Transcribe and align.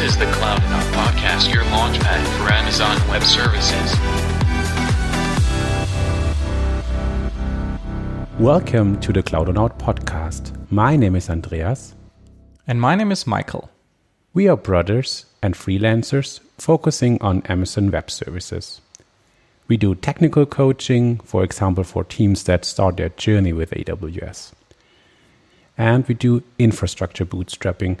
This 0.00 0.12
is 0.12 0.18
the 0.18 0.32
Cloudonaut 0.32 0.94
Podcast, 0.94 1.52
your 1.52 1.62
launchpad 1.64 2.24
for 2.38 2.50
Amazon 2.50 2.96
Web 3.10 3.22
Services. 3.22 3.94
Welcome 8.38 8.98
to 9.00 9.12
the 9.12 9.22
Cloud 9.22 9.44
Cloudonaut 9.44 9.78
podcast. 9.78 10.56
My 10.70 10.96
name 10.96 11.16
is 11.16 11.28
Andreas. 11.28 11.94
And 12.66 12.80
my 12.80 12.94
name 12.94 13.12
is 13.12 13.26
Michael. 13.26 13.68
We 14.32 14.48
are 14.48 14.56
brothers 14.56 15.26
and 15.42 15.52
freelancers 15.52 16.40
focusing 16.56 17.20
on 17.20 17.42
Amazon 17.42 17.90
Web 17.90 18.10
Services. 18.10 18.80
We 19.68 19.76
do 19.76 19.94
technical 19.94 20.46
coaching, 20.46 21.18
for 21.18 21.44
example, 21.44 21.84
for 21.84 22.04
teams 22.04 22.44
that 22.44 22.64
start 22.64 22.96
their 22.96 23.10
journey 23.10 23.52
with 23.52 23.72
AWS. 23.72 24.52
And 25.76 26.08
we 26.08 26.14
do 26.14 26.42
infrastructure 26.58 27.26
bootstrapping 27.26 27.98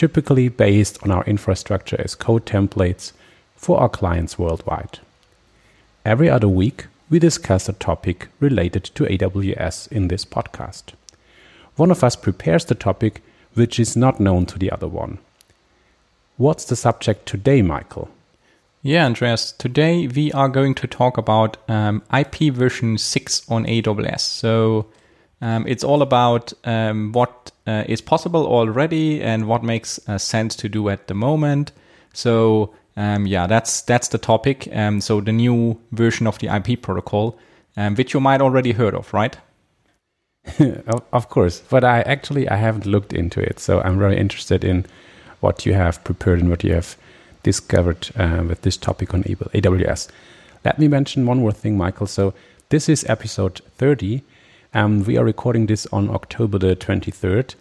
typically 0.00 0.48
based 0.48 0.96
on 1.02 1.10
our 1.10 1.22
infrastructure 1.24 2.00
as 2.00 2.14
code 2.14 2.46
templates 2.46 3.12
for 3.54 3.78
our 3.78 3.88
clients 3.90 4.38
worldwide. 4.38 4.98
Every 6.06 6.30
other 6.30 6.48
week, 6.48 6.86
we 7.10 7.18
discuss 7.18 7.68
a 7.68 7.74
topic 7.74 8.28
related 8.40 8.84
to 8.94 9.04
AWS 9.04 9.92
in 9.92 10.08
this 10.08 10.24
podcast. 10.24 10.94
One 11.76 11.90
of 11.90 12.02
us 12.02 12.16
prepares 12.16 12.64
the 12.64 12.74
topic 12.74 13.22
which 13.52 13.78
is 13.78 13.94
not 13.94 14.18
known 14.18 14.46
to 14.46 14.58
the 14.58 14.70
other 14.70 14.88
one. 14.88 15.18
What's 16.38 16.64
the 16.64 16.76
subject 16.76 17.26
today, 17.26 17.60
Michael? 17.60 18.08
Yeah, 18.82 19.04
Andreas, 19.04 19.52
today 19.52 20.06
we 20.06 20.32
are 20.32 20.48
going 20.48 20.74
to 20.76 20.86
talk 20.86 21.18
about 21.18 21.58
um, 21.68 22.02
IP 22.10 22.54
version 22.54 22.96
6 22.96 23.42
on 23.50 23.66
AWS. 23.66 24.20
So 24.20 24.86
um, 25.40 25.66
it's 25.66 25.84
all 25.84 26.02
about 26.02 26.52
um, 26.64 27.12
what 27.12 27.50
uh, 27.66 27.84
is 27.86 28.00
possible 28.00 28.46
already 28.46 29.22
and 29.22 29.46
what 29.46 29.62
makes 29.62 29.98
uh, 30.08 30.18
sense 30.18 30.54
to 30.56 30.68
do 30.68 30.88
at 30.88 31.06
the 31.06 31.14
moment. 31.14 31.72
So 32.12 32.74
um, 32.96 33.26
yeah, 33.26 33.46
that's 33.46 33.82
that's 33.82 34.08
the 34.08 34.18
topic. 34.18 34.68
Um, 34.72 35.00
so 35.00 35.20
the 35.20 35.32
new 35.32 35.80
version 35.92 36.26
of 36.26 36.38
the 36.38 36.54
IP 36.54 36.82
protocol, 36.82 37.38
um, 37.76 37.94
which 37.94 38.12
you 38.12 38.20
might 38.20 38.40
already 38.40 38.72
heard 38.72 38.94
of, 38.94 39.12
right? 39.14 39.36
of 41.12 41.28
course, 41.28 41.62
but 41.70 41.84
I 41.84 42.00
actually 42.02 42.48
I 42.48 42.56
haven't 42.56 42.86
looked 42.86 43.12
into 43.12 43.40
it, 43.40 43.60
so 43.60 43.80
I'm 43.80 43.98
very 43.98 44.18
interested 44.18 44.64
in 44.64 44.86
what 45.40 45.64
you 45.64 45.74
have 45.74 46.02
prepared 46.04 46.40
and 46.40 46.50
what 46.50 46.64
you 46.64 46.74
have 46.74 46.96
discovered 47.42 48.10
uh, 48.16 48.44
with 48.46 48.62
this 48.62 48.76
topic 48.76 49.14
on 49.14 49.22
AWS. 49.22 50.08
Let 50.64 50.78
me 50.78 50.88
mention 50.88 51.24
one 51.24 51.38
more 51.38 51.52
thing, 51.52 51.78
Michael. 51.78 52.06
So 52.06 52.34
this 52.68 52.88
is 52.88 53.04
episode 53.08 53.60
30 53.78 54.22
um, 54.74 55.04
we 55.04 55.16
are 55.16 55.24
recording 55.24 55.66
this 55.66 55.86
on 55.92 56.10
October 56.10 56.58
the 56.58 56.76
23rd, 56.76 57.54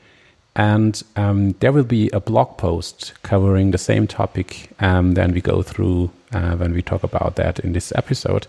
and 0.55 1.03
um, 1.15 1.51
there 1.59 1.71
will 1.71 1.83
be 1.83 2.09
a 2.09 2.19
blog 2.19 2.57
post 2.57 3.13
covering 3.23 3.71
the 3.71 3.77
same 3.77 4.07
topic 4.07 4.69
um, 4.79 5.13
then 5.13 5.31
we 5.31 5.41
go 5.41 5.61
through 5.61 6.11
uh, 6.33 6.55
when 6.55 6.73
we 6.73 6.81
talk 6.81 7.03
about 7.03 7.35
that 7.35 7.59
in 7.59 7.73
this 7.73 7.91
episode. 7.95 8.47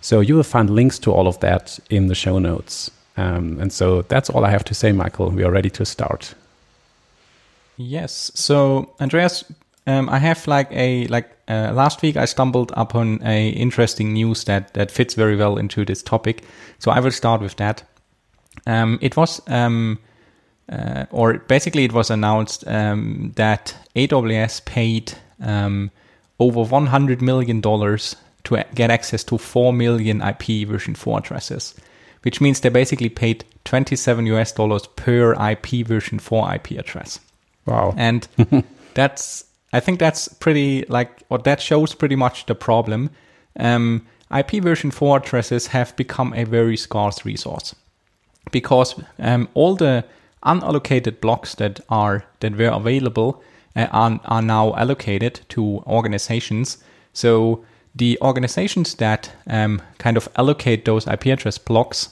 So 0.00 0.20
you 0.20 0.34
will 0.36 0.42
find 0.42 0.70
links 0.70 0.98
to 1.00 1.12
all 1.12 1.26
of 1.26 1.40
that 1.40 1.78
in 1.90 2.08
the 2.08 2.14
show 2.14 2.38
notes. 2.38 2.90
Um, 3.16 3.58
and 3.60 3.72
so 3.72 4.02
that's 4.02 4.28
all 4.30 4.44
I 4.44 4.50
have 4.50 4.64
to 4.64 4.74
say, 4.74 4.92
Michael. 4.92 5.30
We 5.30 5.42
are 5.44 5.50
ready 5.50 5.70
to 5.70 5.84
start. 5.84 6.34
Yes. 7.76 8.30
So 8.34 8.90
Andreas, 9.00 9.44
um, 9.86 10.08
I 10.08 10.18
have 10.18 10.46
like 10.46 10.68
a 10.72 11.06
like 11.06 11.30
uh, 11.48 11.72
last 11.72 12.02
week 12.02 12.16
I 12.16 12.24
stumbled 12.24 12.72
upon 12.76 13.22
a 13.24 13.48
interesting 13.50 14.12
news 14.12 14.44
that 14.44 14.74
that 14.74 14.90
fits 14.90 15.14
very 15.14 15.36
well 15.36 15.56
into 15.56 15.84
this 15.84 16.02
topic. 16.02 16.42
So 16.78 16.90
I 16.90 17.00
will 17.00 17.12
start 17.12 17.40
with 17.40 17.56
that. 17.56 17.82
Um, 18.66 18.98
it 19.02 19.16
was, 19.16 19.40
um, 19.48 19.98
uh, 20.70 21.04
or 21.10 21.38
basically, 21.38 21.84
it 21.84 21.92
was 21.92 22.10
announced 22.10 22.66
um, 22.66 23.32
that 23.36 23.74
AWS 23.94 24.64
paid 24.64 25.12
um, 25.40 25.90
over 26.40 26.62
100 26.62 27.22
million 27.22 27.60
dollars 27.60 28.16
to 28.44 28.64
get 28.74 28.90
access 28.90 29.24
to 29.24 29.38
4 29.38 29.72
million 29.72 30.22
IP 30.22 30.66
version 30.68 30.94
4 30.94 31.18
addresses, 31.18 31.74
which 32.22 32.40
means 32.40 32.60
they 32.60 32.68
basically 32.68 33.08
paid 33.08 33.44
27 33.64 34.26
US 34.26 34.52
dollars 34.52 34.86
per 34.86 35.34
IP 35.50 35.86
version 35.86 36.18
4 36.18 36.54
IP 36.54 36.72
address. 36.72 37.20
Wow. 37.66 37.94
And 37.96 38.26
that's, 38.94 39.44
I 39.72 39.80
think 39.80 39.98
that's 39.98 40.28
pretty 40.28 40.84
like, 40.88 41.22
or 41.28 41.38
that 41.38 41.60
shows 41.60 41.94
pretty 41.94 42.16
much 42.16 42.46
the 42.46 42.54
problem. 42.54 43.10
Um, 43.58 44.06
IP 44.36 44.62
version 44.62 44.90
4 44.90 45.18
addresses 45.18 45.68
have 45.68 45.94
become 45.96 46.32
a 46.34 46.44
very 46.44 46.76
scarce 46.76 47.24
resource 47.24 47.74
because 48.50 49.00
um, 49.18 49.48
all 49.54 49.76
the 49.76 50.04
unallocated 50.44 51.20
blocks 51.20 51.54
that 51.56 51.80
are 51.88 52.24
that 52.40 52.56
were 52.56 52.68
available 52.68 53.42
uh, 53.74 53.86
are, 53.92 54.20
are 54.24 54.42
now 54.42 54.74
allocated 54.74 55.40
to 55.48 55.82
organizations. 55.86 56.78
So 57.12 57.64
the 57.94 58.18
organizations 58.20 58.94
that 58.96 59.30
um, 59.46 59.82
kind 59.98 60.16
of 60.16 60.28
allocate 60.36 60.84
those 60.84 61.06
IP 61.06 61.26
address 61.26 61.58
blocks 61.58 62.10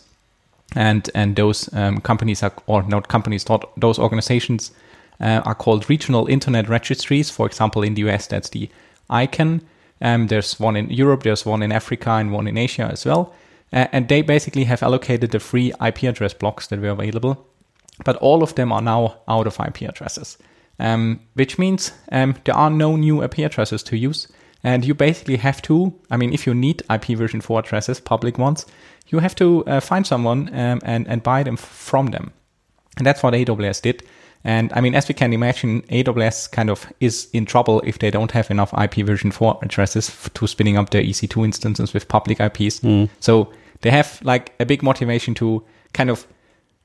and 0.75 1.09
and 1.15 1.37
those 1.37 1.73
um, 1.75 2.01
companies 2.01 2.43
are 2.43 2.53
or 2.67 2.83
not 2.83 3.09
companies, 3.09 3.45
those 3.77 3.99
organizations 3.99 4.73
uh, 5.21 5.43
are 5.45 5.55
called 5.55 5.89
regional 5.89 6.27
internet 6.27 6.69
registries. 6.69 7.31
For 7.31 7.47
example, 7.47 7.83
in 7.83 7.95
the 7.95 8.03
US, 8.09 8.27
that's 8.27 8.51
the 8.51 8.69
ICANN. 9.11 9.63
Um, 10.01 10.27
there's 10.27 10.59
one 10.61 10.77
in 10.77 10.91
Europe, 10.91 11.23
there's 11.23 11.47
one 11.47 11.63
in 11.63 11.73
Africa, 11.73 12.11
and 12.11 12.33
one 12.33 12.47
in 12.47 12.59
Asia 12.59 12.89
as 12.93 13.05
well. 13.07 13.33
Uh, 13.73 13.87
and 13.93 14.09
they 14.09 14.23
basically 14.23 14.65
have 14.65 14.83
allocated 14.83 15.31
the 15.31 15.41
free 15.41 15.73
IP 15.85 16.05
address 16.05 16.35
blocks 16.35 16.69
that 16.69 16.81
were 16.81 16.89
available, 16.89 17.47
but 18.05 18.17
all 18.17 18.43
of 18.43 18.55
them 18.55 18.73
are 18.73 18.83
now 18.83 19.17
out 19.27 19.47
of 19.47 19.59
IP 19.59 19.83
addresses, 19.83 20.39
um, 20.79 21.21
which 21.35 21.59
means 21.59 21.93
um, 22.13 22.35
there 22.45 22.55
are 22.55 22.71
no 22.71 22.97
new 22.97 23.23
IP 23.23 23.39
addresses 23.39 23.83
to 23.85 23.97
use. 23.97 24.29
And 24.63 24.85
you 24.85 24.95
basically 24.95 25.37
have 25.37 25.61
to, 25.63 25.93
I 26.11 26.17
mean, 26.17 26.33
if 26.33 26.47
you 26.47 26.55
need 26.55 26.83
IP 26.91 27.19
version 27.19 27.41
4 27.43 27.61
addresses, 27.61 28.01
public 28.01 28.39
ones, 28.39 28.65
you 29.09 29.19
have 29.19 29.35
to 29.35 29.65
uh, 29.67 29.81
find 29.81 30.07
someone 30.07 30.49
um, 30.55 30.81
and, 30.85 31.07
and 31.07 31.23
buy 31.23 31.43
them 31.43 31.57
from 31.57 32.07
them. 32.07 32.33
And 32.97 33.07
that's 33.07 33.23
what 33.23 33.35
AWS 33.35 33.83
did. 33.83 34.05
And 34.45 34.71
I 34.75 34.81
mean, 34.83 34.95
as 34.95 35.09
we 35.09 35.15
can 35.15 35.33
imagine, 35.33 35.83
AWS 35.83 36.51
kind 36.51 36.69
of 36.69 36.87
is 37.01 37.29
in 37.33 37.47
trouble 37.47 37.81
if 37.81 37.99
they 37.99 38.11
don't 38.11 38.31
have 38.33 38.51
enough 38.51 38.75
IP 38.79 39.07
version 39.07 39.31
4 39.31 39.59
addresses 39.63 40.15
to 40.35 40.47
spinning 40.47 40.77
up 40.77 40.91
their 40.91 41.03
EC2 41.03 41.45
instances 41.45 41.95
with 41.95 42.09
public 42.09 42.41
IPs. 42.41 42.81
Mm. 42.81 43.09
So 43.21 43.51
they 43.81 43.91
have 43.91 44.21
like 44.23 44.53
a 44.61 44.67
big 44.67 44.83
motivation 44.83 45.35
to 45.35 45.65
kind 45.95 46.11
of 46.11 46.27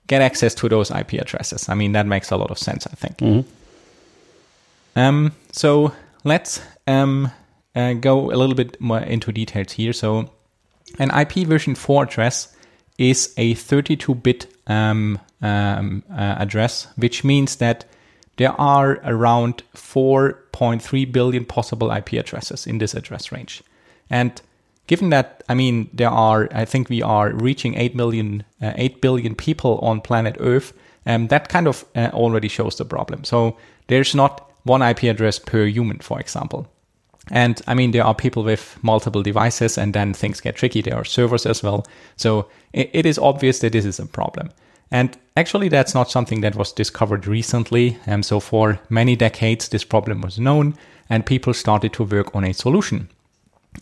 get 0.07 0.21
access 0.21 0.55
to 0.55 0.69
those 0.69 0.89
IP 0.89 1.13
addresses. 1.13 1.67
I 1.67 1.75
mean, 1.75 1.91
that 1.91 2.07
makes 2.07 2.31
a 2.31 2.37
lot 2.37 2.49
of 2.49 2.57
sense, 2.57 2.87
I 2.87 2.95
think. 2.95 3.17
Mm-hmm. 3.17 4.99
Um, 4.99 5.33
so 5.51 5.93
let's 6.23 6.61
um, 6.87 7.29
uh, 7.75 7.93
go 7.93 8.31
a 8.31 8.35
little 8.35 8.55
bit 8.55 8.79
more 8.79 8.99
into 8.99 9.31
details 9.31 9.73
here. 9.73 9.93
So, 9.93 10.31
an 10.97 11.11
IP 11.11 11.47
version 11.47 11.75
4 11.75 12.03
address 12.03 12.55
is 12.97 13.33
a 13.37 13.53
32 13.53 14.15
bit 14.15 14.47
um, 14.67 15.19
um, 15.41 16.03
uh, 16.11 16.35
address, 16.37 16.87
which 16.95 17.23
means 17.23 17.57
that 17.57 17.85
there 18.37 18.59
are 18.59 18.99
around 19.03 19.63
4.3 19.75 21.11
billion 21.11 21.45
possible 21.45 21.91
IP 21.91 22.13
addresses 22.13 22.65
in 22.65 22.77
this 22.77 22.93
address 22.93 23.31
range. 23.31 23.61
And 24.09 24.41
given 24.87 25.09
that, 25.09 25.43
I 25.49 25.53
mean, 25.53 25.89
there 25.93 26.09
are, 26.09 26.47
I 26.51 26.65
think 26.65 26.89
we 26.89 27.01
are 27.01 27.31
reaching 27.33 27.75
8 27.75 27.95
million, 27.95 28.43
uh, 28.61 28.73
8 28.75 29.01
billion 29.01 29.35
people 29.35 29.77
on 29.79 30.01
planet 30.01 30.37
Earth, 30.39 30.73
um, 31.05 31.27
that 31.27 31.49
kind 31.49 31.67
of 31.67 31.85
uh, 31.95 32.09
already 32.13 32.47
shows 32.47 32.77
the 32.77 32.85
problem. 32.85 33.23
So 33.23 33.57
there's 33.87 34.15
not 34.15 34.49
one 34.63 34.81
IP 34.81 35.03
address 35.03 35.39
per 35.39 35.65
human, 35.65 35.99
for 35.99 36.19
example. 36.19 36.67
And 37.31 37.61
I 37.67 37.73
mean, 37.73 37.91
there 37.91 38.03
are 38.03 38.15
people 38.15 38.43
with 38.43 38.77
multiple 38.81 39.21
devices, 39.21 39.77
and 39.77 39.93
then 39.93 40.13
things 40.13 40.41
get 40.41 40.55
tricky. 40.55 40.81
There 40.81 40.95
are 40.95 41.05
servers 41.05 41.45
as 41.45 41.61
well. 41.61 41.85
So 42.15 42.47
it, 42.73 42.89
it 42.93 43.05
is 43.05 43.19
obvious 43.19 43.59
that 43.59 43.73
this 43.73 43.85
is 43.85 43.99
a 43.99 44.05
problem. 44.05 44.49
And 44.91 45.17
actually, 45.37 45.69
that's 45.69 45.93
not 45.93 46.09
something 46.09 46.41
that 46.41 46.55
was 46.55 46.71
discovered 46.71 47.27
recently. 47.27 47.97
And 48.05 48.25
so, 48.25 48.39
for 48.39 48.79
many 48.89 49.15
decades, 49.15 49.69
this 49.69 49.83
problem 49.83 50.21
was 50.21 50.39
known, 50.39 50.75
and 51.09 51.25
people 51.25 51.53
started 51.53 51.93
to 51.93 52.03
work 52.03 52.35
on 52.35 52.43
a 52.43 52.53
solution. 52.53 53.09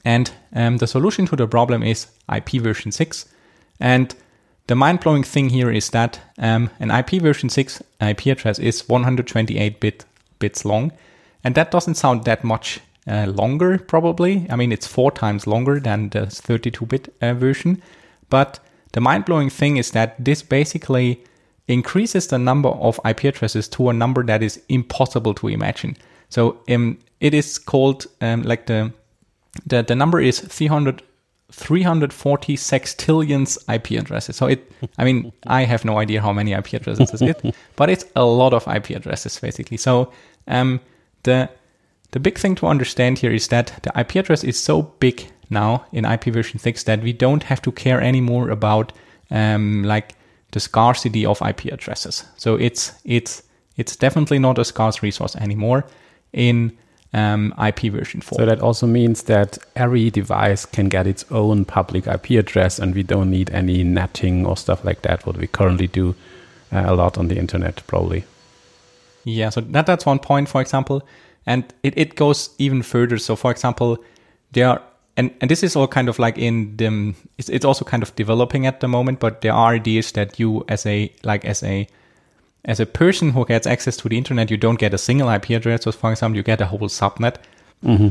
And 0.03 0.31
um, 0.53 0.77
the 0.77 0.87
solution 0.87 1.25
to 1.27 1.35
the 1.35 1.47
problem 1.47 1.83
is 1.83 2.07
IP 2.33 2.61
version 2.61 2.91
6. 2.91 3.25
And 3.79 4.13
the 4.67 4.75
mind 4.75 4.99
blowing 4.99 5.23
thing 5.23 5.49
here 5.49 5.71
is 5.71 5.89
that 5.91 6.19
um, 6.37 6.69
an 6.79 6.91
IP 6.91 7.21
version 7.21 7.49
6 7.49 7.81
IP 8.01 8.27
address 8.27 8.59
is 8.59 8.87
128 8.89 9.79
bit, 9.79 10.05
bits 10.39 10.65
long. 10.65 10.91
And 11.43 11.55
that 11.55 11.71
doesn't 11.71 11.95
sound 11.95 12.25
that 12.25 12.43
much 12.43 12.81
uh, 13.07 13.27
longer, 13.27 13.77
probably. 13.77 14.45
I 14.49 14.57
mean, 14.57 14.73
it's 14.73 14.87
four 14.87 15.11
times 15.11 15.47
longer 15.47 15.79
than 15.79 16.09
the 16.09 16.25
32 16.25 16.85
bit 16.85 17.13
uh, 17.21 17.33
version. 17.33 17.81
But 18.29 18.59
the 18.97 19.01
mind 19.01 19.25
blowing 19.25 19.51
thing 19.51 19.77
is 19.77 19.91
that 19.91 20.15
this 20.17 20.41
basically 20.41 21.23
increases 21.67 22.29
the 22.29 22.39
number 22.39 22.69
of 22.69 22.99
IP 23.05 23.25
addresses 23.25 23.67
to 23.67 23.89
a 23.89 23.93
number 23.93 24.23
that 24.23 24.41
is 24.41 24.59
impossible 24.69 25.35
to 25.35 25.49
imagine. 25.49 25.95
So 26.29 26.57
um, 26.67 26.97
it 27.19 27.35
is 27.35 27.59
called 27.59 28.07
um, 28.21 28.41
like 28.41 28.65
the, 28.65 28.91
the 29.67 29.83
the 29.83 29.95
number 29.95 30.19
is 30.19 30.39
300 30.39 31.03
340 31.51 32.57
sextillions 32.57 33.59
IP 33.71 33.91
addresses. 33.99 34.35
So 34.35 34.47
it, 34.47 34.71
I 34.97 35.05
mean, 35.05 35.31
I 35.45 35.65
have 35.65 35.85
no 35.85 35.99
idea 35.99 36.19
how 36.19 36.33
many 36.33 36.53
IP 36.53 36.73
addresses 36.73 37.13
is 37.13 37.21
it, 37.21 37.55
but 37.75 37.91
it's 37.91 38.05
a 38.15 38.25
lot 38.25 38.51
of 38.51 38.67
IP 38.67 38.89
addresses 38.89 39.39
basically. 39.39 39.77
So 39.77 40.11
um, 40.47 40.79
the 41.21 41.51
the 42.13 42.19
big 42.19 42.39
thing 42.39 42.55
to 42.55 42.65
understand 42.65 43.19
here 43.19 43.31
is 43.31 43.47
that 43.49 43.79
the 43.83 43.91
IP 43.99 44.15
address 44.15 44.43
is 44.43 44.59
so 44.59 44.81
big 44.81 45.27
now 45.49 45.85
in 45.91 46.05
IP 46.05 46.25
version 46.25 46.59
6 46.59 46.83
that 46.83 47.01
we 47.01 47.13
don't 47.13 47.43
have 47.43 47.61
to 47.63 47.71
care 47.71 48.01
anymore 48.01 48.49
about 48.49 48.93
um, 49.31 49.83
like 49.83 50.15
the 50.51 50.59
scarcity 50.59 51.25
of 51.25 51.41
IP 51.41 51.65
addresses. 51.65 52.25
So 52.37 52.55
it's 52.55 52.93
it's 53.03 53.43
it's 53.77 53.95
definitely 53.95 54.39
not 54.39 54.57
a 54.57 54.65
scarce 54.65 55.03
resource 55.03 55.35
anymore 55.35 55.85
in 56.33 56.77
um, 57.13 57.53
IP 57.65 57.91
version 57.91 58.21
4. 58.21 58.39
So 58.39 58.45
that 58.45 58.61
also 58.61 58.87
means 58.87 59.23
that 59.23 59.57
every 59.75 60.09
device 60.09 60.65
can 60.65 60.89
get 60.89 61.07
its 61.07 61.25
own 61.31 61.65
public 61.65 62.07
IP 62.07 62.31
address, 62.31 62.79
and 62.79 62.95
we 62.95 63.03
don't 63.03 63.29
need 63.29 63.49
any 63.51 63.83
NATing 63.83 64.45
or 64.45 64.57
stuff 64.57 64.83
like 64.83 65.01
that. 65.03 65.25
What 65.25 65.37
we 65.37 65.47
currently 65.47 65.87
do 65.87 66.15
uh, 66.71 66.83
a 66.85 66.95
lot 66.95 67.17
on 67.17 67.27
the 67.27 67.37
internet, 67.37 67.81
probably. 67.87 68.25
Yeah, 69.23 69.49
so 69.49 69.61
that 69.61 69.85
that's 69.85 70.05
one 70.05 70.19
point, 70.19 70.49
for 70.49 70.61
example, 70.61 71.05
and 71.45 71.63
it, 71.83 71.93
it 71.97 72.15
goes 72.15 72.49
even 72.57 72.81
further. 72.81 73.17
So, 73.17 73.35
for 73.35 73.51
example, 73.51 73.97
there 74.51 74.69
are 74.69 74.81
and, 75.17 75.31
and 75.41 75.49
this 75.49 75.63
is 75.63 75.75
all 75.75 75.87
kind 75.87 76.07
of 76.07 76.19
like 76.19 76.37
in 76.37 76.77
the 76.77 77.13
it's, 77.37 77.49
it's 77.49 77.65
also 77.65 77.83
kind 77.83 78.03
of 78.03 78.15
developing 78.15 78.65
at 78.65 78.79
the 78.79 78.87
moment 78.87 79.19
but 79.19 79.41
there 79.41 79.53
are 79.53 79.73
ideas 79.73 80.11
that 80.13 80.39
you 80.39 80.63
as 80.69 80.85
a 80.85 81.11
like 81.23 81.43
as 81.43 81.63
a 81.63 81.87
as 82.65 82.79
a 82.79 82.85
person 82.85 83.31
who 83.31 83.45
gets 83.45 83.67
access 83.67 83.97
to 83.97 84.07
the 84.07 84.17
internet 84.17 84.51
you 84.51 84.57
don't 84.57 84.79
get 84.79 84.93
a 84.93 84.97
single 84.97 85.29
ip 85.29 85.49
address 85.49 85.83
so 85.83 85.91
for 85.91 86.11
example 86.11 86.37
you 86.37 86.43
get 86.43 86.61
a 86.61 86.65
whole 86.65 86.87
subnet 86.87 87.35
Mm-hmm. 87.85 88.07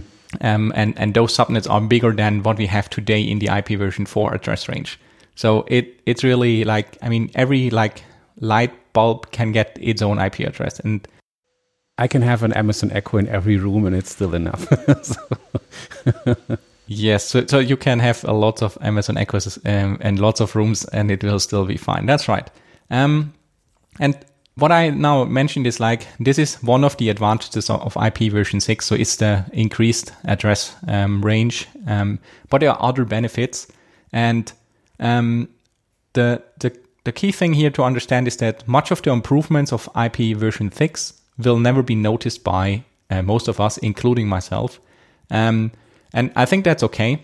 um, 0.47 0.73
and 0.77 0.97
and 0.97 1.15
those 1.15 1.37
subnets 1.37 1.69
are 1.69 1.81
bigger 1.81 2.13
than 2.13 2.45
what 2.45 2.57
we 2.57 2.67
have 2.67 2.89
today 2.89 3.21
in 3.21 3.41
the 3.41 3.49
ip 3.49 3.69
version 3.71 4.07
4 4.07 4.33
address 4.33 4.69
range 4.69 5.01
so 5.35 5.65
it 5.67 6.01
it's 6.07 6.23
really 6.23 6.63
like 6.63 6.97
i 7.03 7.09
mean 7.09 7.33
every 7.35 7.69
like 7.71 8.05
light 8.39 8.71
bulb 8.93 9.29
can 9.33 9.51
get 9.51 9.77
its 9.81 10.03
own 10.03 10.21
ip 10.21 10.39
address 10.39 10.79
and 10.79 11.09
I 11.99 12.09
can 12.09 12.23
have 12.23 12.43
an 12.43 12.53
Amazon 12.53 12.91
Echo 12.93 13.17
in 13.17 13.29
every 13.29 13.57
room, 13.57 13.87
and 13.87 13.97
it's 13.97 14.11
still 14.11 14.35
enough. 14.35 14.69
Yes, 16.87 17.25
so, 17.25 17.45
so 17.47 17.59
you 17.59 17.77
can 17.77 17.99
have 17.99 18.25
a 18.25 18.33
lot 18.33 18.63
of 18.63 18.79
Amazon 18.81 19.17
Echoes 19.17 19.59
um, 19.67 19.99
and 20.01 20.21
lots 20.21 20.41
of 20.41 20.55
rooms, 20.55 20.85
and 20.87 21.11
it 21.11 21.25
will 21.25 21.41
still 21.41 21.65
be 21.65 21.77
fine. 21.77 22.07
That's 22.07 22.29
right. 22.29 22.49
Um, 22.91 23.33
and 23.99 24.17
what 24.55 24.73
I 24.73 24.91
now 24.91 25.25
mentioned 25.25 25.67
is 25.67 25.81
like 25.81 26.07
this 26.21 26.39
is 26.39 26.63
one 26.63 26.85
of 26.85 26.97
the 26.97 27.11
advantages 27.11 27.69
of, 27.69 27.83
of 27.83 27.97
IP 27.97 28.31
version 28.31 28.61
six. 28.61 28.87
So 28.87 28.95
it's 28.95 29.17
the 29.17 29.45
increased 29.53 30.13
address 30.25 30.75
um, 30.87 31.23
range, 31.23 31.67
um, 31.87 32.21
but 32.51 32.61
there 32.61 32.71
are 32.71 32.83
other 32.83 33.05
benefits, 33.05 33.67
and 34.13 34.53
um, 35.01 35.49
the 36.13 36.43
the 36.61 36.77
the 37.05 37.13
key 37.13 37.33
thing 37.33 37.55
here 37.55 37.71
to 37.71 37.83
understand 37.83 38.29
is 38.29 38.37
that 38.39 38.67
much 38.67 38.91
of 38.91 39.03
the 39.03 39.11
improvements 39.11 39.73
of 39.73 39.89
IP 39.97 40.37
version 40.37 40.71
six 40.73 41.21
will 41.39 41.59
never 41.59 41.83
be 41.83 41.95
noticed 41.95 42.45
by 42.45 42.85
uh, 43.11 43.23
most 43.23 43.49
of 43.49 43.61
us, 43.61 43.77
including 43.79 44.29
myself. 44.29 44.81
Um, 45.31 45.73
and 46.17 46.33
I 46.35 46.47
think 46.47 46.65
that's 46.65 46.83
okay. 46.83 47.23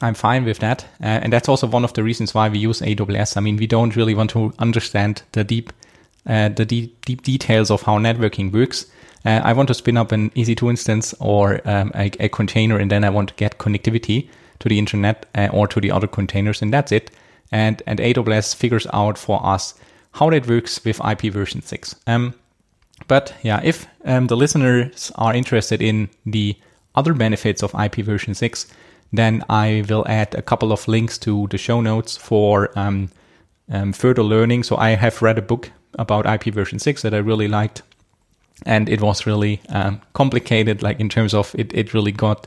I'm 0.00 0.14
fine 0.14 0.44
with 0.44 0.58
that. 0.58 0.84
Uh, 1.02 1.20
and 1.22 1.32
that's 1.32 1.48
also 1.48 1.66
one 1.66 1.82
of 1.84 1.94
the 1.94 2.02
reasons 2.02 2.34
why 2.34 2.48
we 2.48 2.58
use 2.58 2.80
AWS. 2.80 3.36
I 3.36 3.40
mean, 3.40 3.56
we 3.56 3.66
don't 3.66 3.96
really 3.96 4.14
want 4.14 4.30
to 4.30 4.52
understand 4.58 5.22
the 5.32 5.44
deep, 5.44 5.72
uh, 6.26 6.50
the 6.50 6.64
deep, 6.64 7.22
details 7.22 7.70
of 7.70 7.82
how 7.82 7.98
networking 7.98 8.52
works. 8.52 8.86
Uh, 9.24 9.40
I 9.42 9.54
want 9.54 9.68
to 9.68 9.74
spin 9.74 9.96
up 9.96 10.12
an 10.12 10.30
EC2 10.30 10.70
instance 10.70 11.14
or 11.20 11.66
um, 11.68 11.90
a, 11.94 12.10
a 12.20 12.28
container, 12.28 12.78
and 12.78 12.90
then 12.90 13.02
I 13.02 13.10
want 13.10 13.30
to 13.30 13.34
get 13.34 13.58
connectivity 13.58 14.28
to 14.58 14.68
the 14.68 14.78
internet 14.78 15.26
uh, 15.34 15.48
or 15.52 15.66
to 15.68 15.80
the 15.80 15.90
other 15.90 16.06
containers, 16.06 16.60
and 16.60 16.72
that's 16.72 16.92
it. 16.92 17.10
And 17.50 17.82
and 17.86 17.98
AWS 17.98 18.54
figures 18.54 18.86
out 18.92 19.18
for 19.18 19.44
us 19.44 19.74
how 20.12 20.30
that 20.30 20.48
works 20.48 20.84
with 20.84 21.00
IP 21.04 21.32
version 21.32 21.62
six. 21.62 21.94
Um, 22.06 22.34
but 23.08 23.34
yeah, 23.42 23.60
if 23.62 23.86
um, 24.04 24.26
the 24.26 24.36
listeners 24.36 25.12
are 25.16 25.34
interested 25.34 25.82
in 25.82 26.08
the 26.26 26.56
other 26.94 27.14
benefits 27.14 27.62
of 27.62 27.74
IP 27.74 27.96
version 27.96 28.34
6, 28.34 28.66
then 29.12 29.44
I 29.48 29.84
will 29.88 30.04
add 30.08 30.34
a 30.34 30.42
couple 30.42 30.72
of 30.72 30.88
links 30.88 31.18
to 31.18 31.46
the 31.48 31.58
show 31.58 31.80
notes 31.80 32.16
for 32.16 32.76
um, 32.78 33.10
um, 33.70 33.92
further 33.92 34.22
learning. 34.22 34.62
So 34.62 34.76
I 34.76 34.90
have 34.90 35.22
read 35.22 35.38
a 35.38 35.42
book 35.42 35.70
about 35.98 36.26
IP 36.26 36.54
version 36.54 36.78
6 36.78 37.02
that 37.02 37.14
I 37.14 37.18
really 37.18 37.48
liked. 37.48 37.82
And 38.64 38.88
it 38.88 39.00
was 39.00 39.26
really 39.26 39.60
um, 39.68 40.00
complicated, 40.12 40.82
like 40.82 41.00
in 41.00 41.08
terms 41.08 41.34
of 41.34 41.54
it, 41.58 41.72
it 41.74 41.94
really 41.94 42.12
got 42.12 42.46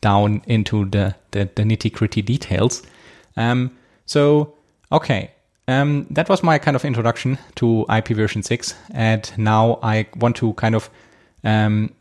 down 0.00 0.42
into 0.46 0.84
the, 0.86 1.14
the, 1.32 1.50
the 1.54 1.62
nitty 1.62 1.92
gritty 1.92 2.22
details. 2.22 2.82
Um, 3.36 3.76
so, 4.06 4.54
okay, 4.92 5.32
um, 5.68 6.06
that 6.10 6.28
was 6.28 6.42
my 6.42 6.58
kind 6.58 6.76
of 6.76 6.84
introduction 6.84 7.38
to 7.56 7.84
IP 7.94 8.08
version 8.08 8.42
6. 8.42 8.74
And 8.92 9.30
now 9.36 9.78
I 9.82 10.06
want 10.16 10.36
to 10.36 10.52
kind 10.54 10.74
of 10.74 10.88
um, 11.42 11.92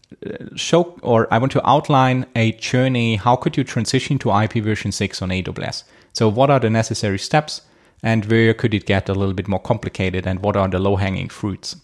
show 0.55 0.97
or 1.01 1.27
I 1.33 1.37
want 1.37 1.51
to 1.53 1.67
outline 1.67 2.25
a 2.35 2.51
journey. 2.53 3.15
How 3.15 3.35
could 3.35 3.57
you 3.57 3.63
transition 3.63 4.17
to 4.19 4.31
IP 4.31 4.53
version 4.63 4.91
6 4.91 5.21
on 5.21 5.29
AWS? 5.29 5.83
So, 6.13 6.29
what 6.29 6.49
are 6.49 6.59
the 6.59 6.69
necessary 6.69 7.19
steps 7.19 7.61
and 8.03 8.25
where 8.25 8.53
could 8.53 8.73
it 8.73 8.85
get 8.85 9.09
a 9.09 9.13
little 9.13 9.33
bit 9.33 9.47
more 9.47 9.59
complicated 9.59 10.25
and 10.27 10.41
what 10.41 10.55
are 10.55 10.67
the 10.67 10.79
low 10.79 10.95
hanging 10.95 11.29
fruits? 11.29 11.75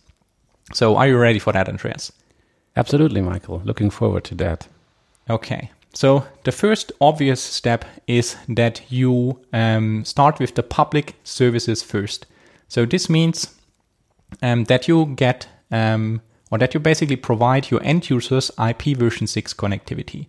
So, 0.73 0.95
are 0.95 1.07
you 1.07 1.17
ready 1.17 1.39
for 1.39 1.53
that, 1.53 1.67
Andreas? 1.67 2.11
Absolutely, 2.75 3.21
Michael. 3.21 3.61
Looking 3.65 3.89
forward 3.89 4.23
to 4.25 4.35
that. 4.35 4.67
Okay. 5.29 5.71
So 5.93 6.25
the 6.43 6.51
first 6.51 6.91
obvious 7.01 7.41
step 7.41 7.83
is 8.07 8.37
that 8.47 8.81
you 8.89 9.39
um, 9.51 10.05
start 10.05 10.39
with 10.39 10.55
the 10.55 10.63
public 10.63 11.15
services 11.23 11.83
first. 11.83 12.25
So 12.69 12.85
this 12.85 13.09
means 13.09 13.53
um, 14.41 14.63
that 14.65 14.87
you 14.87 15.07
get 15.17 15.47
um, 15.69 16.21
or 16.51 16.57
that 16.57 16.73
you 16.73 16.79
basically 16.79 17.15
provide 17.15 17.71
your 17.71 17.81
end 17.83 18.09
users 18.09 18.51
IP 18.59 18.97
version 18.97 19.25
6 19.25 19.53
connectivity. 19.53 20.27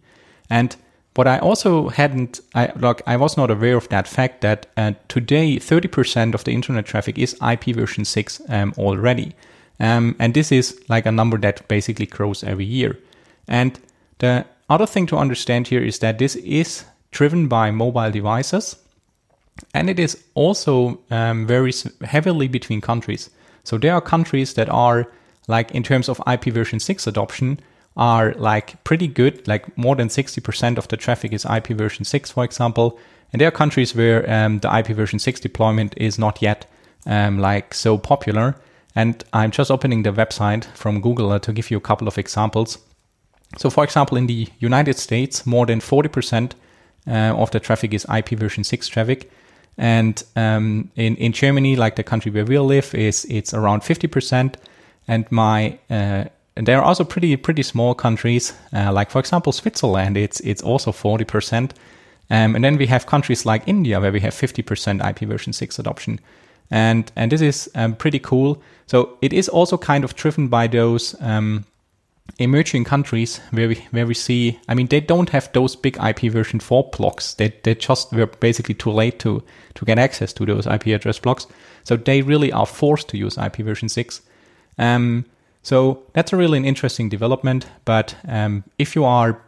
And 0.48 0.76
what 1.14 1.26
I 1.26 1.38
also 1.38 1.88
hadn't, 1.88 2.40
I, 2.54 2.72
like, 2.76 3.02
I 3.06 3.16
was 3.16 3.36
not 3.36 3.50
aware 3.50 3.76
of 3.76 3.88
that 3.90 4.08
fact 4.08 4.40
that 4.40 4.66
uh, 4.76 4.92
today 5.08 5.56
30% 5.56 6.34
of 6.34 6.44
the 6.44 6.52
internet 6.52 6.86
traffic 6.86 7.18
is 7.18 7.36
IP 7.42 7.76
version 7.76 8.04
6 8.04 8.40
um, 8.48 8.72
already. 8.78 9.34
Um, 9.78 10.16
and 10.18 10.32
this 10.32 10.52
is 10.52 10.80
like 10.88 11.06
a 11.06 11.12
number 11.12 11.36
that 11.38 11.66
basically 11.68 12.06
grows 12.06 12.44
every 12.44 12.64
year. 12.64 12.98
And 13.48 13.78
the 14.18 14.46
other 14.70 14.86
thing 14.86 15.06
to 15.08 15.18
understand 15.18 15.68
here 15.68 15.82
is 15.82 15.98
that 15.98 16.18
this 16.18 16.36
is 16.36 16.84
driven 17.10 17.48
by 17.48 17.70
mobile 17.70 18.10
devices 18.10 18.76
and 19.74 19.90
it 19.90 19.98
is 19.98 20.22
also 20.34 21.00
um, 21.10 21.46
varies 21.46 21.86
heavily 22.02 22.48
between 22.48 22.80
countries. 22.80 23.28
So 23.64 23.76
there 23.76 23.94
are 23.94 24.00
countries 24.00 24.54
that 24.54 24.68
are 24.70 25.08
like 25.48 25.70
in 25.72 25.82
terms 25.82 26.08
of 26.08 26.20
IP 26.30 26.44
version 26.44 26.80
6 26.80 27.06
adoption 27.06 27.60
are 27.96 28.32
like 28.34 28.82
pretty 28.84 29.06
good, 29.06 29.46
like 29.46 29.76
more 29.76 29.96
than 29.96 30.08
60% 30.08 30.78
of 30.78 30.88
the 30.88 30.96
traffic 30.96 31.32
is 31.32 31.44
IP 31.44 31.68
version 31.68 32.04
6, 32.04 32.30
for 32.30 32.44
example. 32.44 32.98
And 33.32 33.40
there 33.40 33.48
are 33.48 33.52
countries 33.52 33.94
where 33.94 34.30
um, 34.30 34.60
the 34.60 34.74
IP 34.76 34.88
version 34.88 35.18
6 35.18 35.40
deployment 35.40 35.94
is 35.96 36.18
not 36.18 36.40
yet 36.40 36.66
um, 37.06 37.38
like 37.38 37.74
so 37.74 37.98
popular. 37.98 38.56
And 38.94 39.24
I'm 39.32 39.50
just 39.50 39.70
opening 39.70 40.02
the 40.02 40.12
website 40.12 40.64
from 40.74 41.00
Google 41.00 41.32
uh, 41.32 41.38
to 41.40 41.52
give 41.52 41.70
you 41.70 41.78
a 41.78 41.80
couple 41.80 42.08
of 42.08 42.18
examples. 42.18 42.78
So, 43.58 43.70
for 43.70 43.84
example, 43.84 44.16
in 44.16 44.26
the 44.26 44.48
United 44.58 44.98
States, 44.98 45.46
more 45.46 45.66
than 45.66 45.80
40% 45.80 46.52
uh, 47.06 47.10
of 47.36 47.50
the 47.50 47.60
traffic 47.60 47.92
is 47.94 48.06
IP 48.14 48.30
version 48.30 48.64
6 48.64 48.88
traffic. 48.88 49.30
And 49.78 50.22
um, 50.36 50.90
in, 50.96 51.16
in 51.16 51.32
Germany, 51.32 51.76
like 51.76 51.96
the 51.96 52.02
country 52.02 52.30
where 52.30 52.44
we 52.44 52.58
live, 52.58 52.94
is 52.94 53.24
it's 53.26 53.54
around 53.54 53.82
50%. 53.82 54.54
And 55.08 55.30
my 55.30 55.78
uh, 55.90 56.24
there 56.54 56.78
are 56.78 56.84
also 56.84 57.04
pretty 57.04 57.36
pretty 57.36 57.62
small 57.62 57.94
countries, 57.94 58.52
uh, 58.74 58.92
like 58.92 59.10
for 59.10 59.18
example 59.18 59.52
Switzerland. 59.52 60.16
It's 60.16 60.40
it's 60.40 60.62
also 60.62 60.92
40%. 60.92 61.72
Um, 62.30 62.54
and 62.54 62.64
then 62.64 62.78
we 62.78 62.86
have 62.86 63.06
countries 63.06 63.44
like 63.44 63.62
India 63.66 64.00
where 64.00 64.12
we 64.12 64.20
have 64.20 64.32
50% 64.32 65.06
IP 65.06 65.28
version 65.28 65.52
6 65.52 65.78
adoption. 65.78 66.20
And 66.70 67.10
and 67.16 67.30
this 67.30 67.40
is 67.40 67.70
um, 67.74 67.94
pretty 67.94 68.18
cool. 68.18 68.62
So 68.86 69.18
it 69.20 69.32
is 69.32 69.48
also 69.48 69.76
kind 69.76 70.04
of 70.04 70.14
driven 70.14 70.48
by 70.48 70.66
those 70.66 71.14
um, 71.20 71.64
emerging 72.38 72.84
countries 72.84 73.40
where 73.50 73.68
we 73.68 73.74
where 73.90 74.06
we 74.06 74.14
see 74.14 74.58
I 74.68 74.74
mean 74.74 74.86
they 74.86 75.00
don't 75.00 75.30
have 75.30 75.52
those 75.52 75.76
big 75.76 75.98
IP 76.02 76.32
version 76.32 76.60
4 76.60 76.90
blocks 76.96 77.34
they 77.34 77.52
they 77.62 77.74
just 77.74 78.12
were 78.12 78.26
basically 78.26 78.74
too 78.74 78.90
late 78.90 79.18
to 79.18 79.42
to 79.74 79.84
get 79.84 79.98
access 79.98 80.32
to 80.34 80.46
those 80.46 80.66
IP 80.66 80.86
address 80.86 81.18
blocks 81.18 81.46
so 81.84 81.96
they 81.96 82.22
really 82.22 82.52
are 82.52 82.66
forced 82.66 83.08
to 83.08 83.18
use 83.18 83.36
IP 83.36 83.56
version 83.56 83.88
6 83.88 84.22
um, 84.78 85.24
so 85.62 86.02
that's 86.12 86.32
a 86.32 86.36
really 86.36 86.58
an 86.58 86.64
interesting 86.64 87.08
development 87.08 87.66
but 87.84 88.14
um, 88.28 88.64
if 88.78 88.94
you 88.94 89.04
are 89.04 89.40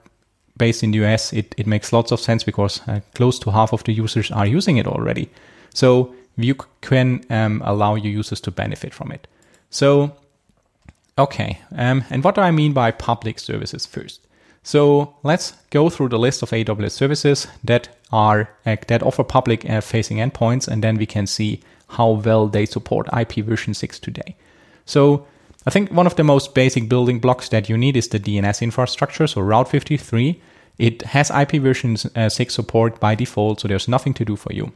based 0.57 0.83
in 0.83 0.93
the 0.93 1.05
US 1.05 1.33
it, 1.33 1.55
it 1.57 1.67
makes 1.67 1.93
lots 1.93 2.13
of 2.13 2.21
sense 2.21 2.45
because 2.45 2.81
uh, 2.89 3.01
close 3.15 3.39
to 3.41 3.51
half 3.51 3.73
of 3.73 3.85
the 3.85 3.93
users 3.93 4.31
are 4.31 4.47
using 4.47 4.77
it 4.77 4.87
already 4.87 5.29
so 5.73 6.15
you 6.37 6.57
can 6.81 7.25
um, 7.31 7.63
allow 7.65 7.95
your 7.95 8.13
users 8.13 8.41
to 8.41 8.51
benefit 8.51 8.93
from 8.95 9.13
it 9.13 9.27
so 9.71 10.17
Okay, 11.17 11.61
um, 11.77 12.05
and 12.11 12.25
what 12.25 12.35
do 12.35 12.41
I 12.41 12.51
mean 12.51 12.73
by 12.73 12.91
public 12.91 13.39
services 13.39 13.87
first? 13.87 14.27
So 14.65 15.15
let's 15.23 15.53
go 15.71 15.89
through 15.89 16.09
the 16.09 16.19
list 16.19 16.43
of 16.43 16.51
AWS 16.51 16.91
services 16.91 17.47
that 17.63 17.89
are 18.11 18.51
uh, 18.67 18.77
that 18.89 19.03
offer 19.03 19.23
public 19.23 19.69
uh, 19.69 19.81
facing 19.81 20.17
endpoints, 20.17 20.67
and 20.67 20.83
then 20.83 20.97
we 20.97 21.07
can 21.07 21.27
see 21.27 21.61
how 21.91 22.11
well 22.11 22.49
they 22.49 22.67
support 22.67 23.09
IP 23.17 23.45
version 23.45 23.75
6 23.75 24.01
today. 24.01 24.35
So 24.85 25.27
I 25.67 25.71
think 25.71 25.91
one 25.91 26.07
of 26.07 26.17
the 26.17 26.25
most 26.25 26.55
basic 26.55 26.89
building 26.89 27.21
blocks 27.21 27.49
that 27.49 27.69
you 27.69 27.79
need 27.79 27.97
is 27.97 28.09
the 28.09 28.21
DNS 28.21 28.63
infrastructure. 28.63 29.27
So 29.27 29.41
Route 29.41 29.69
53, 29.69 30.41
it 30.79 31.03
has 31.03 31.31
IP 31.31 31.63
version 31.63 31.97
uh, 32.15 32.29
6 32.29 32.55
support 32.55 33.01
by 33.01 33.15
default, 33.15 33.61
so 33.61 33.69
there's 33.69 33.89
nothing 33.89 34.15
to 34.15 34.25
do 34.25 34.37
for 34.37 34.53
you. 34.53 34.73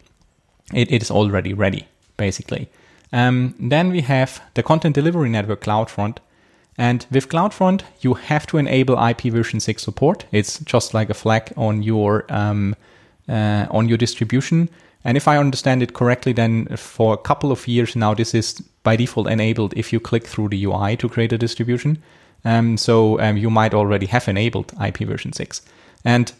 It, 0.73 0.91
it 0.91 1.03
is 1.03 1.11
already 1.11 1.53
ready, 1.53 1.87
basically. 2.17 2.69
Um, 3.13 3.55
then 3.59 3.91
we 3.91 4.03
have 4.03 4.43
the 4.55 4.63
content 4.63 4.95
delivery 4.95 5.29
network 5.29 5.63
CloudFront. 5.63 6.19
And 6.77 7.05
with 7.11 7.29
CloudFront, 7.29 7.83
you 8.01 8.15
have 8.15 8.47
to 8.49 8.59
enable 8.59 9.03
IP 9.03 9.33
version 9.33 9.61
6 9.61 9.83
support. 9.83 10.25
It's 10.31 10.59
just 10.61 10.95
like 10.95 11.11
a 11.11 11.15
flag 11.15 11.53
on 11.57 11.83
your 11.83 12.25
um, 12.29 12.77
uh, 13.29 13.67
on 13.71 13.89
your 13.89 13.99
distribution. 13.99 14.71
And 15.05 15.17
if 15.17 15.29
I 15.29 15.39
understand 15.39 15.83
it 15.83 15.93
correctly, 15.93 16.33
then 16.33 16.67
for 16.77 17.15
a 17.15 17.19
couple 17.19 17.51
of 17.53 17.67
years 17.67 17.97
now, 17.97 18.15
this 18.15 18.35
is 18.35 18.63
by 18.89 18.97
default 18.97 19.29
enabled 19.29 19.75
if 19.77 19.93
you 19.93 20.01
click 20.01 20.27
through 20.27 20.49
the 20.49 20.65
UI 20.65 20.97
to 20.97 21.11
create 21.11 21.35
a 21.35 21.37
distribution. 21.37 22.03
Um, 22.47 22.79
so 22.79 23.21
um, 23.21 23.37
you 23.37 23.51
might 23.51 23.75
already 23.75 24.07
have 24.07 24.29
enabled 24.29 24.73
IP 24.83 25.01
version 25.01 25.35
6. 25.35 25.61
And 26.07 26.33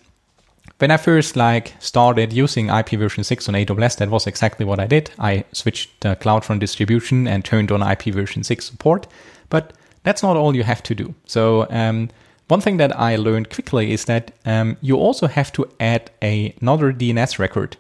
when 0.79 0.91
I 0.91 0.97
first 0.97 1.37
like 1.37 1.75
started 1.79 2.33
using 2.33 2.71
IP 2.71 2.91
version 2.93 3.23
6 3.23 3.49
on 3.49 3.55
AWS, 3.55 3.99
that 3.99 4.09
was 4.09 4.27
exactly 4.27 4.65
what 4.65 4.81
I 4.81 4.87
did. 4.87 5.11
I 5.19 5.45
switched 5.53 6.01
the 6.01 6.17
CloudFront 6.17 6.61
distribution 6.61 7.29
and 7.29 7.45
turned 7.45 7.71
on 7.71 7.83
IP 7.83 8.15
version 8.15 8.43
6 8.43 8.65
support. 8.65 9.07
But 9.51 9.75
that's 10.05 10.23
not 10.23 10.39
all 10.39 10.57
you 10.57 10.63
have 10.63 10.83
to 10.85 10.95
do. 10.95 11.15
So 11.27 11.67
um, 11.69 12.09
one 12.47 12.63
thing 12.63 12.79
that 12.79 12.99
I 12.99 13.17
learned 13.17 13.51
quickly 13.51 13.93
is 13.93 14.07
that 14.07 14.31
um, 14.47 14.79
you 14.81 14.97
also 14.97 15.27
have 15.27 15.53
to 15.53 15.67
add 15.81 16.11
a, 16.23 16.55
another 16.63 16.95
DNS 16.95 17.39
record. 17.39 17.77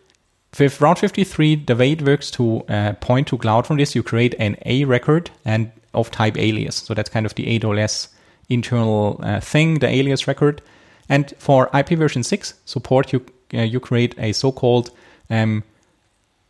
With 0.59 0.81
Route 0.81 0.99
53, 0.99 1.57
the 1.57 1.76
way 1.76 1.93
it 1.93 2.02
works 2.02 2.31
to 2.33 2.64
uh, 2.69 2.95
point 2.95 3.28
to 3.28 3.38
CloudFront 3.38 3.81
is 3.81 3.95
you 3.95 4.02
create 4.02 4.35
an 4.38 4.57
A 4.64 4.85
record 4.85 5.31
and 5.45 5.71
of 5.95 6.11
type 6.11 6.38
alias. 6.38 6.76
So 6.76 6.95
that's 6.95 7.11
kind 7.11 7.26
of 7.26 7.35
the 7.35 7.59
AWS 7.59 8.09
internal 8.49 9.21
uh, 9.23 9.40
thing, 9.40 9.78
the 9.78 9.88
alias 9.88 10.26
record. 10.26 10.62
And 11.09 11.33
for 11.38 11.71
IP 11.75 11.90
version 11.90 12.23
6 12.23 12.55
support, 12.64 13.12
you 13.12 13.25
uh, 13.55 13.62
you 13.62 13.81
create 13.81 14.14
a 14.19 14.33
so-called 14.33 14.90
um, 15.31 15.64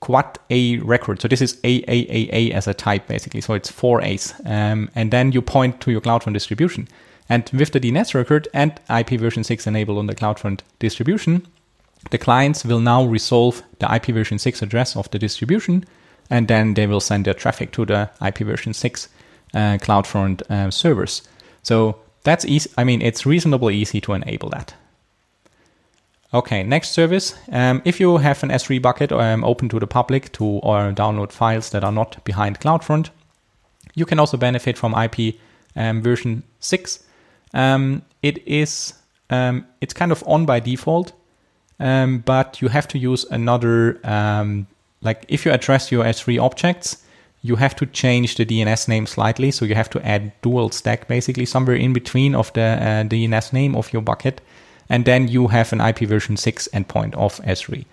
quad 0.00 0.38
A 0.50 0.78
record. 0.78 1.21
So 1.21 1.28
this 1.28 1.40
is 1.40 1.57
AAAA 1.57 2.50
as 2.50 2.67
a 2.67 2.75
type, 2.75 3.07
basically. 3.07 3.40
So 3.40 3.55
it's 3.55 3.71
four 3.71 4.02
A's. 4.02 4.35
Um, 4.45 4.90
and 4.95 5.12
then 5.12 5.33
you 5.33 5.43
point 5.43 5.81
to 5.83 5.93
your 5.93 6.00
CloudFront 6.00 6.33
distribution. 6.33 6.88
And 7.28 7.49
with 7.52 7.73
the 7.73 7.81
DNS 7.81 8.14
record 8.14 8.49
and 8.52 8.81
IP 8.90 9.11
version 9.11 9.45
6 9.45 9.67
enabled 9.67 9.99
on 9.99 10.07
the 10.07 10.14
CloudFront 10.14 10.61
distribution, 10.78 11.47
the 12.11 12.19
clients 12.19 12.64
will 12.64 12.81
now 12.81 13.05
resolve 13.05 13.62
the 13.78 13.87
IPv6 13.87 14.62
address 14.62 14.97
of 14.97 15.11
the 15.11 15.19
distribution, 15.19 15.85
and 16.31 16.49
then 16.49 16.75
they 16.75 16.87
will 16.87 17.00
send 17.00 17.25
their 17.25 17.35
traffic 17.35 17.73
to 17.73 17.85
the 17.85 18.11
IPv6 18.21 19.09
uh, 19.55 19.59
CloudFront 19.78 20.43
uh, 20.50 20.71
servers. 20.71 21.23
So 21.62 21.99
that's 22.25 22.45
easy. 22.45 22.71
I 22.76 22.85
mean, 22.85 23.02
it's 23.02 23.26
reasonably 23.26 23.76
easy 23.76 24.00
to 24.02 24.12
enable 24.12 24.50
that. 24.50 24.75
Okay, 26.33 26.62
next 26.62 26.90
service. 26.90 27.35
Um, 27.50 27.81
if 27.87 28.00
you 28.00 28.19
have 28.19 28.43
an 28.43 28.50
S3 28.50 28.83
bucket 28.83 29.12
um, 29.12 29.45
open 29.45 29.71
to 29.71 29.78
the 29.78 29.87
public 29.87 30.31
to 30.33 30.45
or 30.45 30.93
download 30.93 31.33
files 31.33 31.71
that 31.71 31.85
are 31.85 31.93
not 31.93 32.23
behind 32.25 32.61
CloudFront, 32.61 33.09
you 33.95 34.05
can 34.05 34.19
also 34.19 34.37
benefit 34.37 34.76
from 34.76 34.95
IP 34.95 35.37
um, 35.75 36.02
version 36.02 36.43
6. 36.61 37.02
Um, 37.55 38.02
it 38.23 38.47
is 38.47 38.93
um, 39.31 39.67
it's 39.81 39.95
kind 39.95 40.12
of 40.12 40.23
on 40.26 40.45
by 40.45 40.61
default, 40.61 41.12
um, 41.80 42.18
but 42.18 42.61
you 42.61 42.68
have 42.68 42.88
to 42.88 42.99
use 42.99 43.25
another 43.30 44.00
like 45.00 45.25
if 45.28 45.47
you 45.47 45.52
address 45.52 45.92
your 45.92 46.04
S3 46.04 46.42
objects, 46.42 47.04
you 47.42 47.56
have 47.56 47.76
to 47.76 47.87
change 47.87 48.35
the 48.37 48.44
DNS 48.44 48.88
name 48.88 49.06
slightly. 49.06 49.50
So 49.50 49.64
you 49.64 49.75
have 49.75 49.90
to 49.90 50.06
add 50.06 50.32
dual 50.42 50.70
stack 50.70 51.06
basically 51.08 51.47
somewhere 51.47 51.76
in 51.76 51.92
between 51.92 52.35
of 52.35 52.52
the 52.52 52.62
uh, 52.62 53.04
DNS 53.04 53.52
name 53.52 53.76
of 53.76 53.92
your 53.92 54.02
bucket. 54.02 54.40
And 54.88 55.04
then 55.04 55.28
you 55.28 55.49
have 55.49 55.73
an 55.73 55.80
IP 55.80 56.00
version 56.00 56.37
6 56.37 56.68
endpoint 56.73 57.14
of 57.14 57.40
S3. 57.42 57.85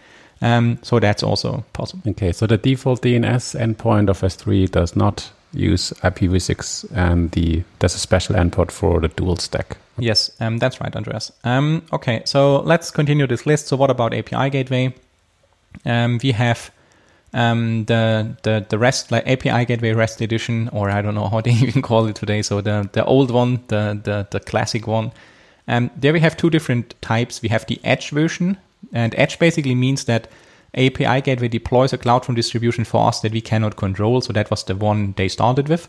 Um, 0.41 0.79
so 0.81 0.99
that's 0.99 1.23
also 1.23 1.63
possible. 1.73 2.09
Okay, 2.09 2.31
so 2.31 2.47
the 2.47 2.57
default 2.57 3.01
DNS 3.01 3.59
endpoint 3.59 4.09
of 4.09 4.21
S3 4.21 4.69
does 4.71 4.95
not 4.95 5.31
use 5.55 5.91
IPv6 6.03 6.91
and 6.93 7.31
the 7.31 7.63
there's 7.79 7.95
a 7.95 7.99
special 7.99 8.35
endpoint 8.35 8.71
for 8.71 8.99
the 8.99 9.07
dual 9.07 9.37
stack. 9.37 9.77
Yes, 9.97 10.29
um, 10.39 10.57
that's 10.57 10.81
right, 10.81 10.95
Andreas. 10.95 11.31
Um, 11.43 11.83
okay, 11.93 12.21
so 12.25 12.59
let's 12.61 12.91
continue 12.91 13.27
this 13.27 13.45
list. 13.45 13.67
So 13.67 13.77
what 13.77 13.89
about 13.89 14.13
API 14.13 14.49
gateway? 14.49 14.93
Um, 15.85 16.19
we 16.21 16.31
have 16.31 16.71
um, 17.33 17.85
the 17.85 18.35
the 18.43 18.65
the 18.69 18.77
REST 18.77 19.11
like 19.11 19.27
API 19.27 19.65
Gateway 19.65 19.93
REST 19.93 20.21
edition, 20.21 20.69
or 20.71 20.89
I 20.89 21.01
don't 21.01 21.15
know 21.15 21.27
how 21.27 21.41
they 21.45 21.51
even 21.51 21.81
call 21.81 22.07
it 22.07 22.15
today. 22.15 22.41
So 22.41 22.61
the 22.61 22.89
the 22.93 23.03
old 23.05 23.31
one, 23.31 23.63
the 23.67 23.99
the 24.03 24.27
the 24.31 24.39
classic 24.39 24.87
one. 24.87 25.11
Um, 25.67 25.89
there 25.95 26.13
we 26.13 26.19
have 26.19 26.37
two 26.37 26.49
different 26.49 26.93
types. 27.01 27.41
We 27.41 27.49
have 27.49 27.65
the 27.65 27.79
Edge 27.83 28.11
version, 28.11 28.57
and 28.93 29.15
Edge 29.17 29.39
basically 29.39 29.75
means 29.75 30.05
that 30.05 30.27
API 30.75 31.21
Gateway 31.21 31.47
deploys 31.47 31.93
a 31.93 31.97
CloudFront 31.97 32.35
distribution 32.35 32.85
for 32.85 33.07
us 33.07 33.21
that 33.21 33.31
we 33.31 33.41
cannot 33.41 33.75
control. 33.77 34.21
So 34.21 34.33
that 34.33 34.51
was 34.51 34.63
the 34.63 34.75
one 34.75 35.13
they 35.17 35.27
started 35.27 35.67
with. 35.67 35.87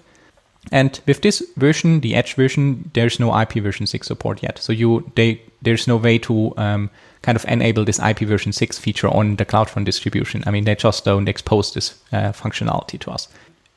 And 0.73 1.01
with 1.07 1.23
this 1.23 1.43
version, 1.57 2.01
the 2.01 2.15
Edge 2.15 2.35
version, 2.35 2.91
there's 2.95 3.21
no 3.21 3.39
IP 3.39 3.55
version 3.55 3.87
6 3.87 4.07
support 4.07 4.43
yet. 4.43 4.59
So 4.59 4.73
you 4.73 5.11
they 5.15 5.41
there's 5.63 5.87
no 5.87 5.97
way 5.97 6.19
to 6.19 6.53
um, 6.57 6.91
kind 7.23 7.37
of 7.37 7.45
enable 7.47 7.85
this 7.85 7.99
IP 7.99 8.21
version 8.21 8.53
6 8.53 8.79
feature 8.79 9.09
on 9.09 9.37
the 9.37 9.45
CloudFront 9.45 9.85
distribution. 9.85 10.43
I 10.47 10.51
mean, 10.51 10.65
they 10.65 10.75
just 10.75 11.05
don't 11.05 11.29
expose 11.29 11.73
this 11.73 11.95
uh, 12.13 12.33
functionality 12.33 12.99
to 13.01 13.11
us. 13.11 13.29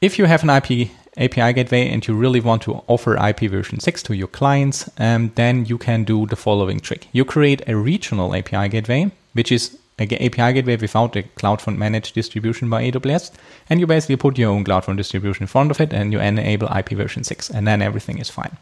If 0.01 0.17
you 0.17 0.25
have 0.25 0.43
an 0.43 0.49
IP 0.49 0.89
API 1.17 1.53
gateway 1.53 1.89
and 1.89 2.05
you 2.07 2.13
really 2.15 2.39
want 2.39 2.61
to 2.63 2.81
offer 2.87 3.17
IP 3.17 3.51
version 3.51 3.79
6 3.79 4.03
to 4.03 4.13
your 4.15 4.27
clients, 4.27 4.89
um, 4.97 5.31
then 5.35 5.65
you 5.65 5.77
can 5.77 6.03
do 6.03 6.25
the 6.25 6.35
following 6.35 6.79
trick. 6.79 7.07
You 7.11 7.25
create 7.25 7.67
a 7.67 7.75
regional 7.75 8.35
API 8.35 8.69
gateway, 8.69 9.11
which 9.33 9.51
is 9.51 9.77
API 10.05 10.53
gateway 10.53 10.75
without 10.75 11.13
the 11.13 11.23
CloudFront 11.23 11.77
managed 11.77 12.15
distribution 12.15 12.69
by 12.69 12.89
AWS, 12.89 13.31
and 13.69 13.79
you 13.79 13.87
basically 13.87 14.15
put 14.15 14.37
your 14.37 14.51
own 14.51 14.63
CloudFront 14.63 14.97
distribution 14.97 15.43
in 15.43 15.47
front 15.47 15.71
of 15.71 15.81
it 15.81 15.93
and 15.93 16.13
you 16.13 16.19
enable 16.19 16.67
IP 16.75 16.89
version 16.89 17.23
6, 17.23 17.49
and 17.49 17.67
then 17.67 17.81
everything 17.81 18.19
is 18.19 18.29
fine. 18.29 18.57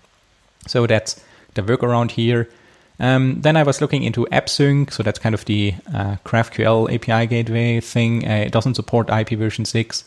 So 0.68 0.88
that's 0.88 1.22
the 1.54 1.62
workaround 1.62 2.12
here. 2.12 2.50
Um, 3.00 3.42
then 3.42 3.56
I 3.56 3.64
was 3.64 3.80
looking 3.80 4.04
into 4.04 4.26
AppSync, 4.32 4.92
so 4.92 5.04
that's 5.04 5.20
kind 5.20 5.36
of 5.36 5.46
the 5.46 5.76
uh, 5.94 6.18
GraphQL 6.26 6.94
API 6.94 7.28
gateway 7.28 7.80
thing. 7.80 8.28
Uh, 8.28 8.46
it 8.46 8.52
doesn't 8.52 8.76
support 8.76 9.10
IP 9.10 9.30
version 9.38 9.66
6. 9.66 10.04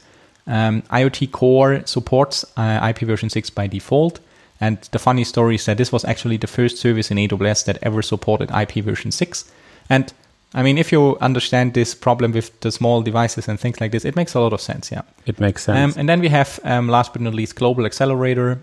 Um, 0.47 0.83
IoT 0.83 1.31
Core 1.31 1.83
supports 1.85 2.45
uh, 2.57 2.81
IP 2.89 3.07
version 3.07 3.31
6 3.31 3.51
by 3.51 3.67
default. 3.67 4.21
And 4.61 4.79
the 4.93 4.99
funny 4.99 5.25
story 5.25 5.55
is 5.55 5.65
that 5.67 5.79
this 5.79 5.93
was 5.93 6.05
actually 6.05 6.37
the 6.37 6.47
first 6.47 6.77
service 6.77 7.11
in 7.11 7.17
AWS 7.17 7.65
that 7.65 7.79
ever 7.83 8.03
supported 8.03 8.51
IP 8.51 8.85
version 8.85 9.11
6. 9.11 9.51
And 9.89 10.13
I 10.53 10.63
mean, 10.63 10.79
if 10.79 10.91
you 10.91 11.17
understand 11.21 11.75
this 11.75 11.95
problem 11.95 12.33
with 12.33 12.59
the 12.61 12.73
small 12.73 13.03
devices 13.03 13.47
and 13.49 13.59
things 13.59 13.81
like 13.81 13.93
this, 13.93 14.05
it 14.05 14.17
makes 14.17 14.35
a 14.35 14.41
lot 14.41 14.53
of 14.53 14.61
sense. 14.61 14.91
Yeah, 14.91 15.03
it 15.27 15.39
makes 15.39 15.63
sense. 15.65 15.95
Um, 15.95 16.01
and 16.01 16.09
then 16.09 16.21
we 16.21 16.29
have, 16.29 16.59
um, 16.65 16.89
last 16.89 17.13
but 17.13 17.23
not 17.23 17.35
least, 17.35 17.55
Global 17.55 17.87
Accelerator. 17.87 18.59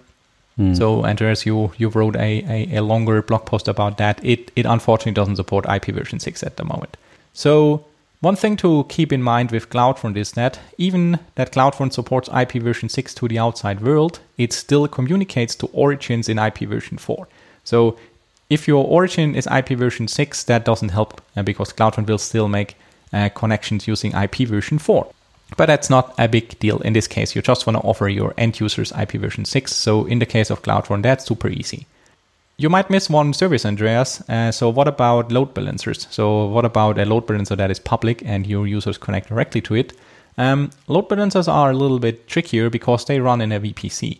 Mm. 0.59 0.75
So, 0.75 1.05
Andreas, 1.05 1.45
you 1.45 1.71
you 1.77 1.89
wrote 1.89 2.15
a, 2.15 2.43
a, 2.49 2.77
a, 2.77 2.81
longer 2.81 3.21
blog 3.21 3.45
post 3.45 3.67
about 3.67 3.97
that. 3.97 4.19
It 4.23 4.51
it 4.55 4.65
unfortunately 4.65 5.13
doesn't 5.13 5.35
support 5.35 5.65
IP 5.69 5.85
version 5.87 6.19
six 6.19 6.43
at 6.43 6.57
the 6.57 6.63
moment. 6.63 6.97
So, 7.33 7.85
one 8.21 8.35
thing 8.35 8.57
to 8.57 8.85
keep 8.89 9.13
in 9.13 9.21
mind 9.21 9.51
with 9.51 9.69
CloudFront 9.69 10.17
is 10.17 10.31
that 10.31 10.59
even 10.77 11.19
that 11.35 11.53
CloudFront 11.53 11.93
supports 11.93 12.27
IP 12.29 12.53
version 12.63 12.89
six 12.89 13.13
to 13.13 13.27
the 13.27 13.37
outside 13.37 13.81
world, 13.81 14.19
it 14.37 14.51
still 14.51 14.87
communicates 14.87 15.55
to 15.55 15.67
origins 15.67 16.27
in 16.27 16.39
IP 16.39 16.59
version 16.59 16.97
four. 16.97 17.27
So, 17.63 17.95
if 18.49 18.67
your 18.67 18.85
origin 18.85 19.35
is 19.35 19.47
IP 19.47 19.69
version 19.69 20.07
6, 20.07 20.43
that 20.45 20.65
doesn't 20.65 20.89
help 20.89 21.21
uh, 21.35 21.43
because 21.43 21.73
CloudFront 21.73 22.07
will 22.07 22.17
still 22.17 22.47
make 22.47 22.75
uh, 23.13 23.29
connections 23.29 23.87
using 23.87 24.13
IP 24.13 24.47
version 24.47 24.79
4. 24.79 25.07
But 25.55 25.67
that's 25.67 25.89
not 25.89 26.13
a 26.17 26.27
big 26.27 26.57
deal 26.59 26.79
in 26.79 26.93
this 26.93 27.07
case. 27.07 27.35
You 27.35 27.41
just 27.41 27.65
want 27.65 27.77
to 27.77 27.83
offer 27.83 28.09
your 28.09 28.33
end 28.37 28.59
users 28.59 28.91
IP 28.91 29.13
version 29.13 29.45
6. 29.45 29.73
So 29.73 30.05
in 30.05 30.19
the 30.19 30.25
case 30.25 30.49
of 30.49 30.61
CloudFront, 30.61 31.03
that's 31.03 31.25
super 31.25 31.47
easy. 31.47 31.87
You 32.57 32.69
might 32.69 32.89
miss 32.89 33.09
one 33.09 33.33
service, 33.33 33.65
Andreas. 33.65 34.27
Uh, 34.27 34.51
so 34.51 34.69
what 34.69 34.87
about 34.87 35.31
load 35.31 35.53
balancers? 35.53 36.07
So 36.09 36.47
what 36.47 36.65
about 36.65 36.97
a 36.97 37.05
load 37.05 37.27
balancer 37.27 37.55
that 37.55 37.71
is 37.71 37.79
public 37.79 38.23
and 38.25 38.47
your 38.47 38.65
users 38.65 38.97
connect 38.97 39.29
directly 39.29 39.61
to 39.61 39.75
it? 39.75 39.93
Um, 40.37 40.71
load 40.87 41.07
balancers 41.07 41.47
are 41.47 41.71
a 41.71 41.75
little 41.75 41.99
bit 41.99 42.27
trickier 42.27 42.69
because 42.69 43.05
they 43.05 43.19
run 43.19 43.41
in 43.41 43.51
a 43.51 43.59
VPC. 43.59 44.19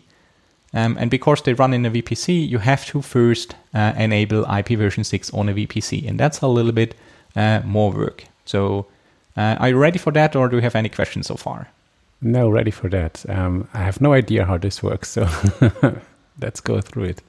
Um, 0.74 0.96
and 0.98 1.10
because 1.10 1.42
they 1.42 1.54
run 1.54 1.72
in 1.72 1.86
a 1.86 1.90
VPC, 1.90 2.48
you 2.48 2.58
have 2.58 2.84
to 2.86 3.00
first 3.00 3.54
uh, 3.74 3.94
enable 3.96 4.44
IP 4.50 4.68
version 4.78 5.04
6 5.04 5.32
on 5.32 5.48
a 5.48 5.54
VPC. 5.54 6.06
And 6.06 6.20
that's 6.20 6.40
a 6.40 6.46
little 6.46 6.72
bit 6.72 6.94
uh, 7.36 7.62
more 7.64 7.90
work. 7.90 8.24
So, 8.44 8.86
uh, 9.36 9.56
are 9.60 9.68
you 9.68 9.78
ready 9.78 9.98
for 9.98 10.12
that, 10.12 10.34
or 10.34 10.48
do 10.48 10.56
you 10.56 10.62
have 10.62 10.74
any 10.74 10.88
questions 10.88 11.28
so 11.28 11.36
far? 11.36 11.68
No, 12.20 12.48
ready 12.48 12.70
for 12.70 12.88
that. 12.88 13.24
Um, 13.28 13.68
I 13.72 13.78
have 13.78 14.00
no 14.00 14.12
idea 14.12 14.44
how 14.44 14.58
this 14.58 14.82
works. 14.82 15.10
So, 15.10 15.28
let's 16.40 16.60
go 16.60 16.80
through 16.80 17.04
it. 17.04 17.22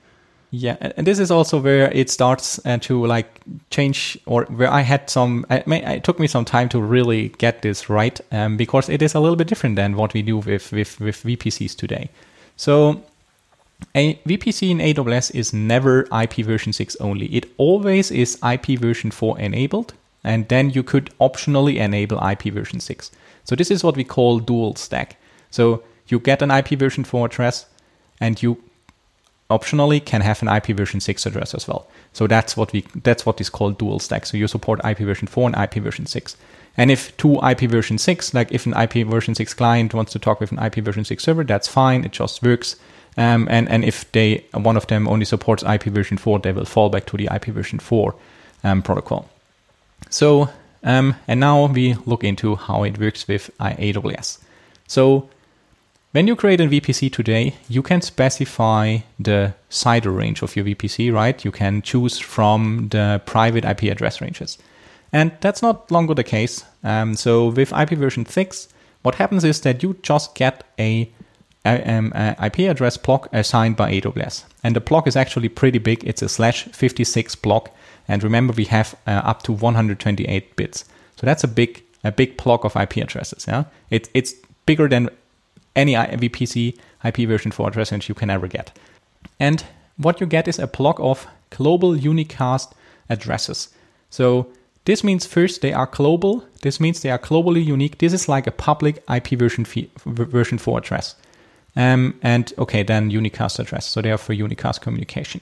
Yeah, 0.52 0.78
and 0.80 1.06
this 1.06 1.20
is 1.20 1.30
also 1.30 1.62
where 1.62 1.92
it 1.92 2.10
starts 2.10 2.60
uh, 2.66 2.80
to 2.80 3.06
like 3.06 3.42
change, 3.70 4.18
or 4.26 4.46
where 4.46 4.72
I 4.72 4.82
had 4.82 5.08
some. 5.08 5.46
I, 5.52 5.64
it 5.68 6.04
took 6.04 6.20
me 6.20 6.26
some 6.26 6.44
time 6.44 6.70
to 6.70 6.82
really 6.82 7.30
get 7.38 7.62
this 7.62 7.88
right, 7.88 8.20
um, 8.32 8.58
because 8.58 8.90
it 8.90 9.04
is 9.04 9.14
a 9.14 9.20
little 9.20 9.36
bit 9.36 9.48
different 9.48 9.76
than 9.76 9.96
what 9.96 10.16
we 10.16 10.24
do 10.24 10.38
with 10.38 10.72
with 10.72 11.00
with 11.00 11.24
VPCs 11.24 11.76
today. 11.76 12.10
So 12.56 13.04
A 13.96 14.16
VPC 14.26 14.70
in 14.70 14.78
AWS 14.80 15.34
is 15.34 15.54
never 15.54 16.06
IP 16.12 16.46
version 16.46 16.74
6 16.74 16.96
only. 16.98 17.28
It 17.28 17.52
always 17.58 18.12
is 18.12 18.38
IP 18.44 18.80
version 18.80 19.12
4 19.12 19.40
enabled, 19.40 19.94
and 20.24 20.48
then 20.48 20.70
you 20.70 20.84
could 20.84 21.12
optionally 21.20 21.78
enable 21.78 22.24
IP 22.24 22.54
version 22.54 22.80
6. 22.80 23.12
So 23.46 23.56
this 23.56 23.72
is 23.72 23.84
what 23.84 23.96
we 23.96 24.04
call 24.04 24.40
dual 24.40 24.76
stack. 24.76 25.18
So 25.50 25.84
you 26.08 26.20
get 26.20 26.42
an 26.42 26.52
IP 26.52 26.70
version 26.78 27.04
4 27.04 27.26
address, 27.26 27.66
and 28.20 28.42
you 28.42 28.62
optionally 29.50 30.04
can 30.04 30.22
have 30.22 30.42
an 30.42 30.48
IP 30.48 30.68
version 30.78 31.00
6 31.00 31.26
address 31.26 31.56
as 31.56 31.68
well. 31.68 31.88
So 32.14 32.28
that's 32.28 32.56
what 32.56 32.72
we 32.72 32.86
that's 33.04 33.26
what 33.26 33.42
is 33.42 33.50
called 33.50 33.78
dual 33.78 34.00
stack. 34.00 34.26
So 34.26 34.38
you 34.38 34.48
support 34.48 34.86
IP 34.86 35.00
version 35.00 35.28
4 35.28 35.50
and 35.50 35.58
IP 35.58 35.84
version 35.84 36.06
6. 36.06 36.38
And 36.78 36.92
if 36.92 37.16
two 37.18 37.40
IP 37.44 37.62
version 37.62 37.98
6, 37.98 38.34
like 38.34 38.52
if 38.52 38.66
an 38.66 38.74
IP 38.74 39.08
version 39.08 39.36
6 39.36 39.54
client 39.54 39.94
wants 39.94 40.12
to 40.14 40.20
talk 40.20 40.40
with 40.40 40.52
an 40.52 40.60
IP 40.60 40.76
version 40.76 41.04
6 41.04 41.24
server, 41.24 41.44
that's 41.44 41.68
fine. 41.68 42.06
It 42.06 42.12
just 42.12 42.44
works. 42.44 42.76
Um, 43.20 43.48
and, 43.52 43.68
and 43.70 43.84
if 43.84 44.10
they 44.14 44.46
one 44.54 44.78
of 44.78 44.88
them 44.88 45.08
only 45.08 45.26
supports 45.26 45.62
IP 45.64 45.84
version 45.84 46.18
4, 46.18 46.40
they 46.40 46.54
will 46.54 46.66
fall 46.66 46.90
back 46.90 47.06
to 47.08 47.18
the 47.18 47.28
IP 47.32 47.46
version 47.48 47.78
4 47.78 48.16
um, 48.64 48.82
protocol. 48.82 49.30
So, 50.10 50.50
um, 50.84 51.16
and 51.28 51.40
now 51.40 51.66
we 51.66 51.96
look 52.06 52.24
into 52.24 52.56
how 52.56 52.84
it 52.84 52.98
works 52.98 53.28
with 53.28 53.52
AWS. 53.60 54.40
So 54.88 55.30
when 56.12 56.28
you 56.28 56.36
create 56.36 56.62
a 56.62 56.68
VPC 56.68 57.12
today, 57.12 57.56
you 57.68 57.84
can 57.84 58.02
specify 58.02 59.00
the 59.20 59.54
CIDR 59.70 60.16
range 60.16 60.42
of 60.42 60.56
your 60.56 60.66
VPC, 60.66 61.14
right? 61.14 61.46
You 61.46 61.52
can 61.52 61.82
choose 61.82 62.18
from 62.18 62.88
the 62.90 63.22
private 63.26 63.66
IP 63.66 63.84
address 63.84 64.22
ranges. 64.22 64.58
And 65.12 65.32
that's 65.42 65.62
not 65.62 65.92
longer 65.92 66.14
the 66.14 66.24
case. 66.24 66.64
Um, 66.84 67.16
so 67.16 67.50
with 67.50 67.74
IP 67.74 67.90
version 67.92 68.26
6, 68.26 68.70
what 69.02 69.16
happens 69.16 69.44
is 69.44 69.62
that 69.62 69.84
you 69.84 69.98
just 70.02 70.36
get 70.36 70.64
a, 70.80 71.12
um, 71.66 72.14
IP 72.16 72.60
address 72.60 72.98
block 72.98 73.28
assigned 73.34 73.76
by 73.76 73.92
AWS. 73.92 74.46
And 74.64 74.76
the 74.76 74.82
block 74.82 75.08
is 75.08 75.16
actually 75.16 75.50
pretty 75.50 75.80
big. 75.80 76.04
It's 76.06 76.22
a 76.22 76.30
slash 76.30 76.66
56 76.66 77.36
block. 77.36 77.72
And 78.08 78.24
remember, 78.24 78.54
we 78.54 78.66
have 78.66 78.96
uh, 79.06 79.22
up 79.24 79.44
to 79.44 79.52
128 79.52 80.56
bits. 80.56 80.86
So 81.18 81.26
that's 81.26 81.44
a 81.44 81.48
big 81.48 81.84
a 82.04 82.12
big 82.12 82.38
block 82.38 82.64
of 82.64 82.76
IP 82.76 82.98
addresses. 82.98 83.46
Yeah, 83.48 83.66
it, 83.90 84.10
it's 84.14 84.34
bigger 84.66 84.88
than 84.88 85.10
any 85.76 85.94
VPC 85.94 86.78
IP 87.04 87.28
version 87.28 87.52
4 87.52 87.68
address 87.68 87.92
range 87.92 88.10
you 88.10 88.16
can 88.16 88.30
ever 88.30 88.48
get. 88.48 88.72
And 89.40 89.64
what 89.98 90.22
you 90.22 90.28
get 90.28 90.48
is 90.48 90.60
a 90.60 90.68
block 90.68 91.00
of 91.00 91.28
global 91.50 91.94
unicast 91.94 92.72
addresses. 93.10 93.70
So 94.10 94.48
this 94.86 95.04
means 95.04 95.26
first 95.26 95.62
they 95.62 95.74
are 95.74 95.88
global. 95.88 96.46
This 96.62 96.80
means 96.80 97.02
they 97.02 97.12
are 97.12 97.20
globally 97.20 97.64
unique. 97.64 97.98
This 97.98 98.14
is 98.14 98.30
like 98.30 98.48
a 98.48 98.52
public 98.52 99.04
IP 99.14 99.30
version 99.38 99.66
version 100.06 100.58
4 100.58 100.78
address. 100.78 101.16
Um, 101.80 102.20
and 102.22 102.52
okay, 102.58 102.84
then 102.84 103.10
unicast 103.10 103.58
address. 103.58 103.86
So 103.88 104.02
they 104.02 104.12
are 104.12 104.18
for 104.18 104.36
unicast 104.36 104.82
communication. 104.82 105.40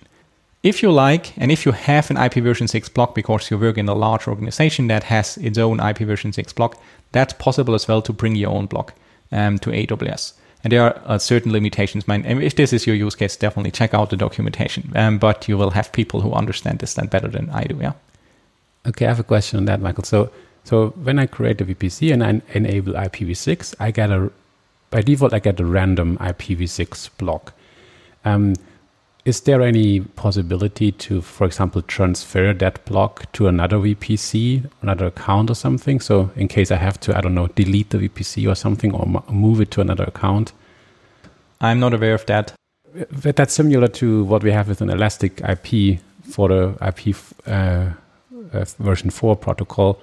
If 0.62 0.84
you 0.84 0.92
like, 0.92 1.36
and 1.36 1.52
if 1.52 1.66
you 1.66 1.72
have 1.72 2.12
an 2.12 2.18
IP 2.18 2.36
version 2.36 2.68
6 2.68 2.90
block 2.90 3.16
because 3.16 3.50
you 3.50 3.58
work 3.58 3.78
in 3.78 3.90
a 3.90 3.96
large 3.96 4.28
organization 4.28 4.86
that 4.88 5.04
has 5.04 5.38
its 5.38 5.58
own 5.58 5.80
IP 5.80 6.00
version 6.00 6.32
6 6.32 6.54
block, 6.54 6.80
that's 7.12 7.34
possible 7.34 7.74
as 7.74 7.88
well 7.88 8.04
to 8.04 8.14
bring 8.14 8.36
your 8.36 8.52
own 8.52 8.68
block 8.68 8.94
um, 9.32 9.58
to 9.60 9.72
AWS. 9.72 10.34
And 10.64 10.72
there 10.72 10.84
are 10.84 11.02
uh, 11.06 11.18
certain 11.18 11.52
limitations. 11.52 12.04
If 12.08 12.56
this 12.56 12.72
is 12.72 12.86
your 12.86 12.96
use 12.96 13.16
case, 13.16 13.36
definitely 13.36 13.72
check 13.72 13.96
out 13.96 14.12
the 14.12 14.18
documentation. 14.18 14.92
Um, 14.96 15.18
but 15.18 15.48
you 15.48 15.58
will 15.58 15.72
have 15.72 15.92
people 15.92 16.22
who 16.22 16.34
understand 16.34 16.80
this 16.80 16.94
then 16.94 17.08
better 17.08 17.30
than 17.30 17.50
I 17.50 17.64
do. 17.64 17.80
Yeah. 17.82 17.94
Okay, 18.86 19.06
I 19.06 19.10
have 19.10 19.20
a 19.20 19.24
question 19.24 19.58
on 19.58 19.66
that, 19.66 19.82
Michael. 19.82 20.04
So, 20.04 20.30
so 20.66 20.90
when 21.02 21.18
I 21.18 21.26
create 21.26 21.62
a 21.62 21.66
VPC 21.66 22.14
and 22.14 22.24
I 22.24 22.42
enable 22.54 22.94
IPv6, 22.94 23.74
I 23.80 23.90
get 23.90 24.12
a 24.12 24.32
by 24.90 25.02
default 25.02 25.34
I 25.34 25.40
get 25.40 25.60
a 25.60 25.66
random 25.66 26.18
IPv6 26.18 27.10
block. 27.18 27.54
Um, 28.26 28.54
is 29.28 29.42
there 29.42 29.62
any 29.62 30.00
possibility 30.00 30.94
to, 30.94 31.22
for 31.22 31.46
example, 31.46 31.82
transfer 31.82 32.54
that 32.54 32.86
block 32.86 33.30
to 33.34 33.48
another 33.48 33.78
VPC, 33.78 34.70
another 34.82 35.08
account 35.08 35.50
or 35.50 35.54
something? 35.54 36.00
So 36.00 36.32
in 36.38 36.48
case 36.48 36.72
I 36.72 36.78
have 36.78 36.98
to, 37.02 37.18
I 37.18 37.20
don't 37.20 37.36
know, 37.36 37.48
delete 37.48 37.90
the 37.90 37.98
VPC 37.98 38.50
or 38.50 38.56
something 38.56 38.94
or 38.94 39.06
move 39.30 39.60
it 39.60 39.70
to 39.72 39.82
another 39.82 40.06
account? 40.06 40.54
I'm 41.60 41.80
not 41.82 41.94
aware 41.94 42.14
of 42.14 42.26
that. 42.28 42.54
But 43.22 43.36
That's 43.36 43.54
similar 43.54 43.90
to 43.90 44.24
what 44.24 44.44
we 44.44 44.52
have 44.52 44.70
with 44.70 44.80
an 44.80 44.90
Elastic 44.90 45.42
IP 45.42 46.00
for 46.24 46.48
the 46.48 46.78
IP 46.82 47.14
uh, 47.46 47.90
uh, 48.54 48.66
version 48.80 49.10
4 49.10 49.36
protocol, 49.36 50.00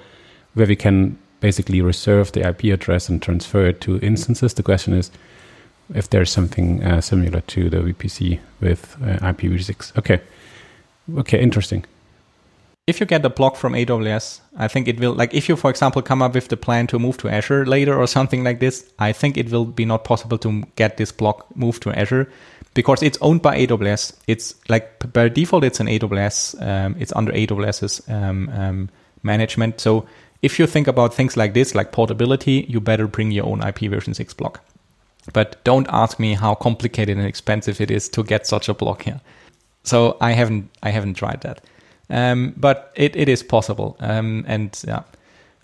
where 0.53 0.67
we 0.67 0.77
can 0.77 1.19
basically 1.45 1.83
reserve 1.83 2.33
the 2.33 2.41
IP 2.41 2.73
address 2.73 3.11
and 3.11 3.21
transfer 3.21 3.67
it 3.67 3.79
to 3.83 3.99
instances. 4.01 4.55
The 4.55 4.63
question 4.63 4.95
is, 4.95 5.11
if 5.95 6.09
there's 6.09 6.31
something 6.31 6.83
uh, 6.83 7.03
similar 7.03 7.43
to 7.43 7.69
the 7.69 7.77
VPC 7.77 8.41
with 8.63 8.97
uh, 9.03 9.19
IPv6. 9.33 9.99
Okay. 9.99 10.21
Okay, 11.19 11.39
interesting. 11.43 11.85
If 12.87 12.99
you 12.99 13.05
get 13.05 13.27
a 13.27 13.29
block 13.29 13.57
from 13.57 13.75
AWS, 13.75 14.41
I 14.57 14.69
think 14.69 14.89
it 14.89 14.99
will, 14.99 15.13
like 15.13 15.35
if 15.35 15.51
you, 15.51 15.57
for 15.57 15.69
example, 15.69 16.01
come 16.01 16.23
up 16.23 16.33
with 16.35 16.49
the 16.49 16.57
plan 16.57 16.87
to 16.87 16.99
move 16.99 17.19
to 17.19 17.29
Azure 17.29 17.67
later 17.67 17.95
or 17.95 18.07
something 18.07 18.43
like 18.43 18.61
this, 18.61 18.91
I 18.99 19.13
think 19.13 19.37
it 19.37 19.51
will 19.51 19.67
be 19.67 19.85
not 19.85 20.05
possible 20.05 20.39
to 20.39 20.63
get 20.77 20.97
this 20.97 21.13
block 21.13 21.55
moved 21.55 21.83
to 21.83 21.93
Azure 21.93 22.27
because 22.73 23.03
it's 23.03 23.19
owned 23.21 23.43
by 23.43 23.67
AWS. 23.67 24.15
It's 24.27 24.55
like 24.71 25.13
by 25.13 25.29
default, 25.29 25.65
it's 25.65 25.81
an 25.81 25.89
AWS, 25.89 26.57
um, 26.67 26.97
it's 26.99 27.13
under 27.15 27.33
AWS's 27.33 28.03
um, 28.09 28.49
um, 28.49 28.89
management. 29.23 29.81
So 29.81 30.07
if 30.45 30.59
you 30.59 30.67
think 30.67 30.87
about 30.87 31.15
things 31.15 31.37
like 31.37 31.55
this, 31.55 31.75
like 31.75 31.91
portability, 31.91 32.67
you 32.69 32.79
better 32.79 33.07
bring 33.07 33.31
your 33.31 33.47
own 33.47 33.67
IP 33.67 33.91
version 33.91 34.13
6 34.13 34.35
block. 34.35 34.63
But 35.33 35.65
don't 35.65 35.87
ask 35.89 36.19
me 36.19 36.35
how 36.35 36.55
complicated 36.55 37.17
and 37.17 37.27
expensive 37.27 37.81
it 37.81 37.91
is 37.91 38.11
to 38.11 38.23
get 38.23 38.47
such 38.47 38.69
a 38.69 38.75
block 38.75 39.03
here. 39.05 39.23
So 39.85 40.19
I 40.21 40.33
haven't 40.33 40.69
I 40.83 40.91
haven't 40.91 41.15
tried 41.15 41.41
that. 41.41 41.63
Um, 42.11 42.53
but 42.59 42.93
it, 42.95 43.17
it 43.17 43.29
is 43.29 43.43
possible. 43.43 43.97
Um, 44.01 44.45
and 44.47 44.79
yeah. 44.87 45.03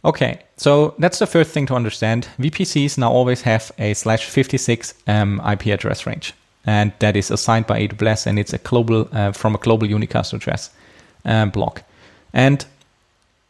Okay, 0.03 0.41
so 0.57 0.95
that's 0.99 1.19
the 1.19 1.27
first 1.27 1.51
thing 1.51 1.67
to 1.67 1.75
understand. 1.75 2.27
VPCs 2.39 2.97
now 2.97 3.13
always 3.13 3.43
have 3.43 3.71
a 3.79 3.93
slash 3.93 4.25
56 4.25 4.95
um, 5.07 5.43
IP 5.47 5.67
address 5.67 6.07
range, 6.07 6.33
and 6.65 6.93
that 7.01 7.17
is 7.17 7.31
assigned 7.31 7.67
by 7.67 7.87
AWS, 7.87 8.27
and 8.27 8.39
it's 8.39 8.55
a 8.55 8.59
global 8.59 9.09
uh, 9.13 9.33
from 9.33 9.55
a 9.55 9.59
global 9.59 9.87
unicast 9.87 10.33
address 10.33 10.71
um, 11.27 11.51
block. 11.51 11.83
And 12.33 12.65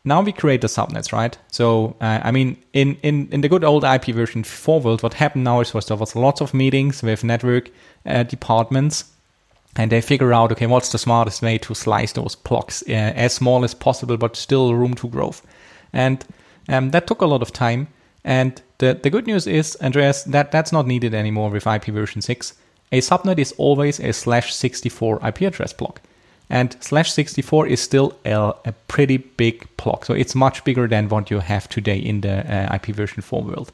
now 0.05 0.23
we 0.23 0.33
create 0.33 0.63
the 0.63 0.67
subnets, 0.67 1.13
right? 1.13 1.37
So, 1.51 1.97
uh, 2.01 2.21
I 2.23 2.31
mean, 2.31 2.57
in, 2.73 2.97
in, 3.03 3.29
in 3.31 3.43
the 3.43 3.49
good 3.49 3.65
old 3.65 3.85
IP 3.85 4.07
version 4.07 4.45
4 4.45 4.81
world, 4.81 5.03
what 5.03 5.15
happened 5.15 5.45
now 5.45 5.61
is 5.61 5.73
there 5.73 5.97
was 5.97 6.17
lots 6.17 6.41
of 6.41 6.55
meetings 6.55 7.03
with 7.03 7.23
network 7.23 7.71
uh, 8.07 8.23
departments, 8.23 9.05
and 9.77 9.93
they 9.93 10.01
figure 10.01 10.33
out, 10.33 10.53
okay, 10.53 10.67
what's 10.67 10.91
the 10.91 10.99
smartest 10.99 11.43
way 11.43 11.59
to 11.59 11.75
slice 11.75 12.13
those 12.13 12.35
blocks 12.35 12.83
uh, 12.89 12.93
as 12.93 13.35
small 13.35 13.63
as 13.63 13.75
possible, 13.75 14.17
but 14.17 14.37
still 14.37 14.75
room 14.75 14.95
to 14.95 15.09
grow. 15.09 15.35
And 15.93 16.25
um, 16.69 16.91
that 16.91 17.07
took 17.07 17.21
a 17.21 17.27
lot 17.27 17.43
of 17.43 17.53
time. 17.53 17.89
And 18.25 18.61
the, 18.79 18.99
the 19.01 19.11
good 19.11 19.27
news 19.27 19.47
is, 19.47 19.77
Andreas, 19.83 20.25
that 20.25 20.51
that's 20.51 20.73
not 20.73 20.87
needed 20.87 21.15
anymore 21.15 21.51
with 21.51 21.67
IP 21.67 21.87
version 21.87 22.23
6. 22.23 22.55
A 22.93 23.01
subnet 23.01 23.39
is 23.39 23.53
always 23.53 24.01
a 24.01 24.13
slash 24.13 24.55
64 24.55 25.21
IP 25.27 25.43
address 25.43 25.73
block. 25.73 26.01
And 26.51 26.77
slash 26.81 27.13
64 27.13 27.69
is 27.69 27.81
still 27.81 28.19
a, 28.25 28.53
a, 28.65 28.73
pretty 28.89 29.19
big 29.19 29.69
block. 29.77 30.05
So 30.05 30.15
it's 30.15 30.35
much 30.35 30.65
bigger 30.65 30.89
than 30.89 31.09
what 31.09 31.31
you 31.31 31.39
have 31.39 31.69
today 31.69 31.97
in 31.97 32.23
the 32.23 32.41
uh, 32.53 32.75
IP 32.75 32.87
version 32.97 33.23
4 33.23 33.43
world. 33.43 33.73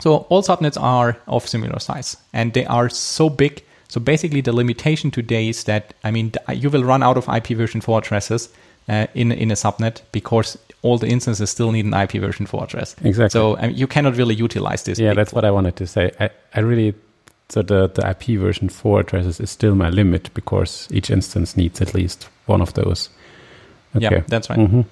So 0.00 0.26
all 0.30 0.42
subnets 0.42 0.80
are 0.80 1.18
of 1.26 1.46
similar 1.46 1.78
size 1.78 2.16
and 2.32 2.54
they 2.54 2.64
are 2.66 2.88
so 2.88 3.28
big. 3.28 3.62
So 3.88 4.00
basically, 4.00 4.40
the 4.40 4.52
limitation 4.52 5.10
today 5.10 5.48
is 5.48 5.64
that, 5.64 5.94
I 6.02 6.10
mean, 6.10 6.32
you 6.52 6.70
will 6.70 6.84
run 6.84 7.02
out 7.02 7.16
of 7.16 7.28
IP 7.28 7.48
version 7.56 7.80
4 7.80 7.98
addresses 7.98 8.48
uh, 8.88 9.06
in, 9.14 9.30
in 9.30 9.50
a 9.50 9.54
subnet 9.54 10.00
because 10.12 10.58
all 10.82 10.98
the 10.98 11.08
instances 11.08 11.50
still 11.50 11.70
need 11.72 11.84
an 11.84 11.94
IP 11.94 12.12
version 12.12 12.46
4 12.46 12.64
address. 12.64 12.96
Exactly. 13.04 13.30
So 13.30 13.58
um, 13.58 13.70
you 13.70 13.86
cannot 13.86 14.16
really 14.16 14.34
utilize 14.34 14.84
this. 14.84 14.98
Yeah, 14.98 15.14
that's 15.14 15.32
what 15.32 15.44
I 15.44 15.50
wanted 15.50 15.76
to 15.76 15.86
say. 15.86 16.12
I, 16.18 16.30
I 16.54 16.60
really 16.60 16.94
so 17.48 17.62
the, 17.62 17.88
the 17.88 18.08
IP 18.08 18.38
version 18.40 18.68
4 18.68 19.00
addresses 19.00 19.40
is 19.40 19.50
still 19.50 19.74
my 19.74 19.90
limit 19.90 20.32
because 20.34 20.88
each 20.90 21.10
instance 21.10 21.56
needs 21.56 21.80
at 21.80 21.94
least 21.94 22.28
one 22.46 22.60
of 22.60 22.74
those. 22.74 23.08
Okay. 23.94 24.16
Yeah, 24.16 24.22
that's 24.26 24.50
right. 24.50 24.58
Mm-hmm. 24.58 24.82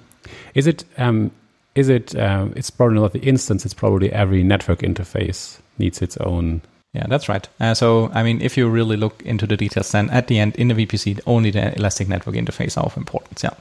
Is 0.55 0.67
it, 0.67 0.85
um, 0.97 1.31
is 1.75 1.89
it, 1.89 2.15
um, 2.17 2.53
it's 2.55 2.69
probably 2.69 2.99
not 2.99 3.13
the 3.13 3.19
instance, 3.19 3.65
it's 3.65 3.73
probably 3.73 4.11
every 4.11 4.43
network 4.43 4.79
interface 4.79 5.59
needs 5.77 6.01
its 6.01 6.17
own. 6.17 6.61
Yeah, 6.93 7.07
that's 7.07 7.27
right. 7.27 7.47
Uh, 7.59 7.73
so, 7.73 8.09
I 8.13 8.23
mean, 8.23 8.41
if 8.41 8.55
you 8.57 8.69
really 8.69 8.95
look 8.95 9.21
into 9.23 9.45
the 9.45 9.57
details, 9.57 9.91
then 9.91 10.09
at 10.11 10.27
the 10.27 10.39
end, 10.39 10.55
in 10.55 10.69
the 10.69 10.73
VPC, 10.73 11.19
only 11.27 11.51
the 11.51 11.75
Elastic 11.77 12.07
Network 12.07 12.37
Interface 12.37 12.77
are 12.77 12.85
of 12.85 12.95
importance. 12.95 13.43
Yeah. 13.43 13.53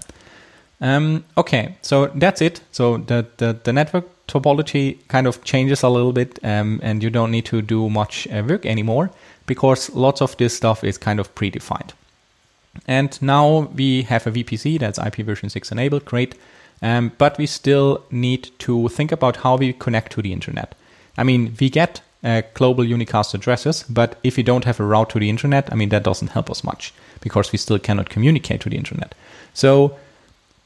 Um, 0.84 1.24
okay, 1.38 1.76
so 1.80 2.08
that's 2.08 2.42
it. 2.42 2.60
So 2.70 2.98
the, 2.98 3.26
the, 3.38 3.58
the 3.64 3.72
network 3.72 4.04
topology 4.26 4.98
kind 5.08 5.26
of 5.26 5.42
changes 5.42 5.82
a 5.82 5.88
little 5.88 6.12
bit, 6.12 6.38
um, 6.42 6.78
and 6.82 7.02
you 7.02 7.08
don't 7.08 7.30
need 7.30 7.46
to 7.46 7.62
do 7.62 7.88
much 7.88 8.28
uh, 8.28 8.42
work 8.46 8.66
anymore 8.66 9.10
because 9.46 9.88
lots 9.94 10.20
of 10.20 10.36
this 10.36 10.54
stuff 10.54 10.84
is 10.84 10.98
kind 10.98 11.20
of 11.20 11.34
predefined. 11.34 11.92
And 12.86 13.20
now 13.22 13.70
we 13.74 14.02
have 14.02 14.26
a 14.26 14.30
VPC 14.30 14.78
that's 14.78 14.98
IP 14.98 15.24
version 15.24 15.48
6 15.48 15.72
enabled, 15.72 16.04
great. 16.04 16.34
Um, 16.82 17.12
but 17.16 17.38
we 17.38 17.46
still 17.46 18.04
need 18.10 18.50
to 18.58 18.88
think 18.88 19.10
about 19.10 19.36
how 19.36 19.56
we 19.56 19.72
connect 19.72 20.12
to 20.12 20.22
the 20.22 20.34
internet. 20.34 20.74
I 21.16 21.24
mean, 21.24 21.56
we 21.58 21.70
get 21.70 22.02
uh, 22.22 22.42
global 22.52 22.84
unicast 22.84 23.32
addresses, 23.32 23.84
but 23.88 24.18
if 24.22 24.36
we 24.36 24.42
don't 24.42 24.64
have 24.64 24.80
a 24.80 24.84
route 24.84 25.08
to 25.10 25.18
the 25.18 25.30
internet, 25.30 25.72
I 25.72 25.76
mean, 25.76 25.88
that 25.90 26.02
doesn't 26.02 26.32
help 26.32 26.50
us 26.50 26.62
much 26.62 26.92
because 27.22 27.52
we 27.52 27.58
still 27.58 27.78
cannot 27.78 28.10
communicate 28.10 28.60
to 28.62 28.68
the 28.68 28.76
internet. 28.76 29.14
So 29.54 29.96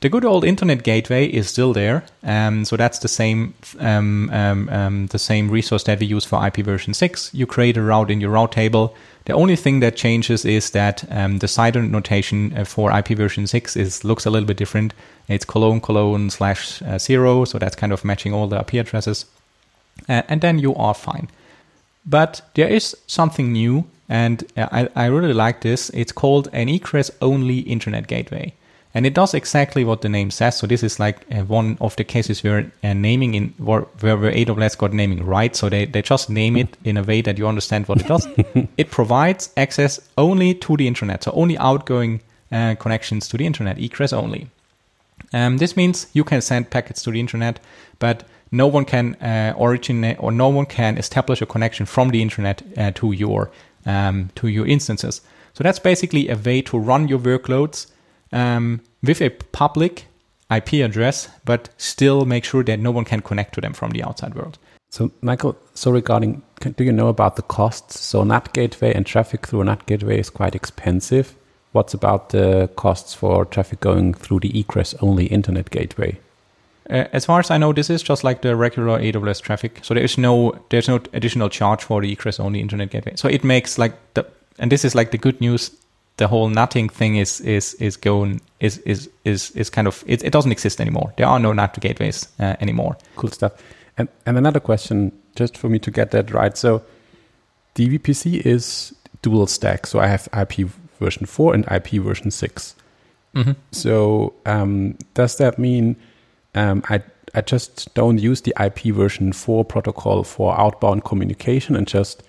the 0.00 0.08
good 0.08 0.24
old 0.24 0.44
internet 0.44 0.84
gateway 0.84 1.26
is 1.26 1.48
still 1.48 1.72
there. 1.72 2.04
Um, 2.22 2.64
so 2.64 2.76
that's 2.76 3.00
the 3.00 3.08
same 3.08 3.54
um, 3.80 4.30
um, 4.30 4.68
um 4.68 5.06
the 5.06 5.18
same 5.18 5.50
resource 5.50 5.84
that 5.84 5.98
we 5.98 6.06
use 6.06 6.24
for 6.24 6.44
IP 6.46 6.58
version 6.58 6.94
6. 6.94 7.34
You 7.34 7.46
create 7.46 7.76
a 7.76 7.82
route 7.82 8.11
in 8.11 8.20
your 8.20 8.30
route 8.30 8.52
table. 8.52 8.94
The 9.24 9.32
only 9.34 9.56
thing 9.56 9.80
that 9.80 9.96
changes 9.96 10.44
is 10.44 10.70
that 10.70 11.04
um, 11.11 11.38
the 11.38 11.48
CIDR 11.48 11.90
notation 11.90 12.56
uh, 12.56 12.64
for 12.64 12.96
IP 12.96 13.08
version 13.08 13.46
6 13.46 13.76
is 13.76 14.04
looks 14.04 14.24
a 14.24 14.30
little 14.30 14.46
bit 14.46 14.56
different. 14.56 14.94
It's 15.26 15.44
colon 15.44 15.80
colon 15.80 16.30
slash 16.30 16.80
uh, 16.82 16.98
zero, 16.98 17.44
so 17.44 17.58
that's 17.58 17.76
kind 17.76 17.92
of 17.92 18.04
matching 18.04 18.32
all 18.32 18.46
the 18.46 18.61
IP 18.61 18.74
addresses. 18.74 19.26
Uh, 20.08 20.22
and 20.28 20.40
then 20.40 20.58
you 20.58 20.74
are 20.76 20.94
fine. 20.94 21.28
But 22.06 22.40
there 22.54 22.68
is 22.68 22.96
something 23.06 23.52
new, 23.52 23.84
and 24.08 24.44
uh, 24.56 24.68
I, 24.72 24.88
I 24.94 25.06
really 25.06 25.34
like 25.34 25.61
this. 25.61 25.90
It's 25.90 26.12
called 26.12 26.48
an 26.52 26.68
egress 26.68 27.11
only 27.20 27.58
internet 27.58 28.06
gateway. 28.06 28.54
And 28.94 29.05
it 29.05 29.14
does 29.14 29.35
exactly 29.35 29.85
what 29.85 30.01
the 30.01 30.09
name 30.09 30.31
says. 30.31 30.59
So 30.59 30.66
this 30.66 30.83
is 30.83 30.98
like 30.98 31.27
uh, 31.31 31.44
one 31.44 31.77
of 31.81 31.94
the 31.96 32.05
cases 32.05 32.42
where 32.42 32.72
uh, 32.83 32.94
naming 32.94 33.35
in 33.35 33.55
where, 33.59 33.83
where 34.01 34.16
AWS 34.16 34.79
got 34.79 34.92
naming 34.92 35.24
right. 35.27 35.55
So 35.55 35.68
they, 35.68 35.85
they 35.85 36.03
just 36.03 36.31
name 36.31 36.57
it 36.57 36.77
in 36.85 36.96
a 36.96 37.03
way 37.03 37.20
that 37.22 37.38
you 37.38 37.46
understand 37.46 37.87
what 37.87 38.01
it 38.01 38.07
does. 38.07 38.27
it 38.77 38.90
provides 38.90 39.51
access 39.57 40.01
only 40.16 40.55
to 40.55 40.77
the 40.77 40.87
internet, 40.87 41.24
so 41.24 41.33
only 41.33 41.59
outgoing 41.59 42.20
uh, 42.51 42.77
connections 42.77 43.29
to 43.29 43.37
the 43.37 43.44
internet, 43.44 43.79
egress 43.79 44.12
only. 44.12 44.48
Um, 45.33 45.59
this 45.59 45.77
means 45.77 46.07
you 46.14 46.24
can 46.24 46.40
send 46.40 46.70
packets 46.70 47.03
to 47.03 47.11
the 47.11 47.20
internet, 47.20 47.61
but 47.98 48.24
no 48.51 48.66
one 48.66 48.87
can 48.87 49.14
uh, 49.16 49.55
originate 49.59 50.16
or 50.18 50.33
no 50.33 50.48
one 50.48 50.64
can 50.64 50.96
establish 50.96 51.42
a 51.42 51.46
connection 51.46 51.85
from 51.85 52.09
the 52.09 52.22
internet 52.22 52.62
uh, 52.79 52.90
to 52.92 53.12
your 53.12 53.51
um, 53.85 54.31
to 54.35 54.48
your 54.48 54.66
instances. 54.66 55.20
So 55.55 55.64
that's 55.64 55.79
basically 55.79 56.29
a 56.29 56.37
way 56.37 56.62
to 56.62 56.79
run 56.79 57.09
your 57.09 57.18
workloads 57.18 57.87
um, 58.33 58.81
with 59.03 59.21
a 59.21 59.31
public 59.31 60.07
IP 60.51 60.75
address, 60.75 61.29
but 61.45 61.69
still 61.77 62.25
make 62.25 62.45
sure 62.45 62.64
that 62.64 62.79
no 62.79 62.91
one 62.91 63.05
can 63.05 63.21
connect 63.21 63.55
to 63.55 63.61
them 63.61 63.73
from 63.73 63.91
the 63.91 64.03
outside 64.03 64.35
world. 64.35 64.59
So, 64.91 65.11
Michael, 65.21 65.57
so 65.75 65.91
regarding, 65.91 66.43
do 66.61 66.85
you 66.85 66.93
know 66.93 67.09
about 67.09 67.37
the 67.37 67.43
costs? 67.43 68.01
So, 68.01 68.25
NAT 68.25 68.55
gateway 68.55 68.95
and 68.95 69.05
traffic 69.05 69.47
through 69.47 69.61
a 69.61 69.64
NAT 69.64 69.85
gateway 69.87 70.19
is 70.19 70.31
quite 70.31 70.55
expensive. 70.55 71.35
What's 71.73 71.93
about 71.93 72.31
the 72.31 72.71
costs 72.77 73.12
for 73.12 73.45
traffic 73.45 73.81
going 73.81 74.14
through 74.14 74.41
the 74.41 74.59
egress 74.59 74.95
only 75.01 75.27
internet 75.27 75.71
gateway? 75.71 76.19
Uh, 76.88 77.05
as 77.12 77.27
far 77.27 77.38
as 77.38 77.51
I 77.51 77.59
know, 77.59 77.75
this 77.75 77.91
is 77.91 78.03
just 78.03 78.25
like 78.25 78.41
the 78.41 78.57
regular 78.57 78.99
AWS 78.99 79.43
traffic. 79.43 79.81
So 79.83 79.93
there 79.93 80.03
is 80.03 80.17
no 80.17 80.59
there's 80.71 80.88
no 80.88 81.01
additional 81.12 81.51
charge 81.51 81.85
for 81.85 82.01
the 82.01 82.11
egress 82.11 82.41
only 82.41 82.61
internet 82.61 82.91
gateway. 82.91 83.12
So 83.17 83.29
it 83.29 83.45
makes 83.45 83.77
like 83.77 83.93
the 84.14 84.27
and 84.59 84.73
this 84.73 84.85
is 84.85 84.95
like 84.95 85.11
the 85.11 85.19
good 85.19 85.38
news 85.41 85.71
the 86.18 86.28
whole 86.28 86.50
NATing 86.50 86.90
thing 86.90 87.16
is 87.16 87.40
is 87.40 87.74
is 87.74 87.96
going 87.96 88.40
is 88.61 88.78
is 88.78 89.09
is 89.24 89.50
is 89.52 89.70
kind 89.70 89.88
of 89.88 90.04
it, 90.07 90.22
it 90.22 90.33
doesn't 90.33 90.52
exist 90.52 90.81
anymore. 90.81 91.12
There 91.16 91.26
are 91.26 91.38
no 91.40 91.52
NAT 91.52 91.81
gateways 91.81 92.28
uh, 92.38 92.57
anymore. 92.61 92.96
Cool 93.16 93.31
stuff. 93.31 93.52
And 93.96 94.09
and 94.26 94.37
another 94.37 94.61
question, 94.61 95.12
just 95.35 95.57
for 95.57 95.68
me 95.68 95.78
to 95.78 95.90
get 95.90 96.11
that 96.11 96.33
right. 96.33 96.57
So 96.57 96.83
the 97.74 97.98
VPC 97.98 98.44
is 98.44 98.94
dual 99.22 99.46
stack. 99.46 99.87
So 99.87 100.00
I 100.00 100.09
have 100.09 100.28
IP 100.38 100.68
version 101.00 101.26
four 101.26 101.54
and 101.54 101.64
IP 101.70 102.02
version 102.02 102.31
6 102.31 102.74
mm-hmm. 103.35 103.52
So 103.70 104.35
um, 104.44 104.98
does 105.14 105.37
that 105.37 105.59
mean 105.59 105.96
um, 106.54 106.83
I 106.88 107.02
I 107.35 107.42
just 107.42 107.94
don't 107.94 108.18
use 108.18 108.40
the 108.40 108.54
IP 108.59 108.94
version 108.94 109.33
four 109.33 109.64
protocol 109.64 110.24
for 110.24 110.59
outbound 110.59 111.04
communication 111.04 111.76
and 111.76 111.87
just 111.87 112.22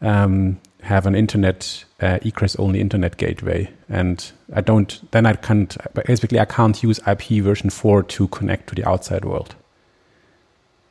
um, 0.00 0.58
have 0.88 1.06
an 1.06 1.14
internet 1.14 1.84
uh, 2.00 2.18
egress 2.22 2.56
only 2.56 2.80
internet 2.80 3.16
gateway 3.16 3.70
and 3.88 4.32
i 4.54 4.60
don't 4.60 5.00
then 5.10 5.26
i 5.26 5.34
can't 5.34 5.76
basically 6.06 6.40
i 6.40 6.44
can't 6.44 6.82
use 6.82 7.00
ip 7.06 7.22
version 7.42 7.70
4 7.70 8.02
to 8.02 8.28
connect 8.28 8.68
to 8.68 8.74
the 8.74 8.88
outside 8.88 9.24
world 9.24 9.54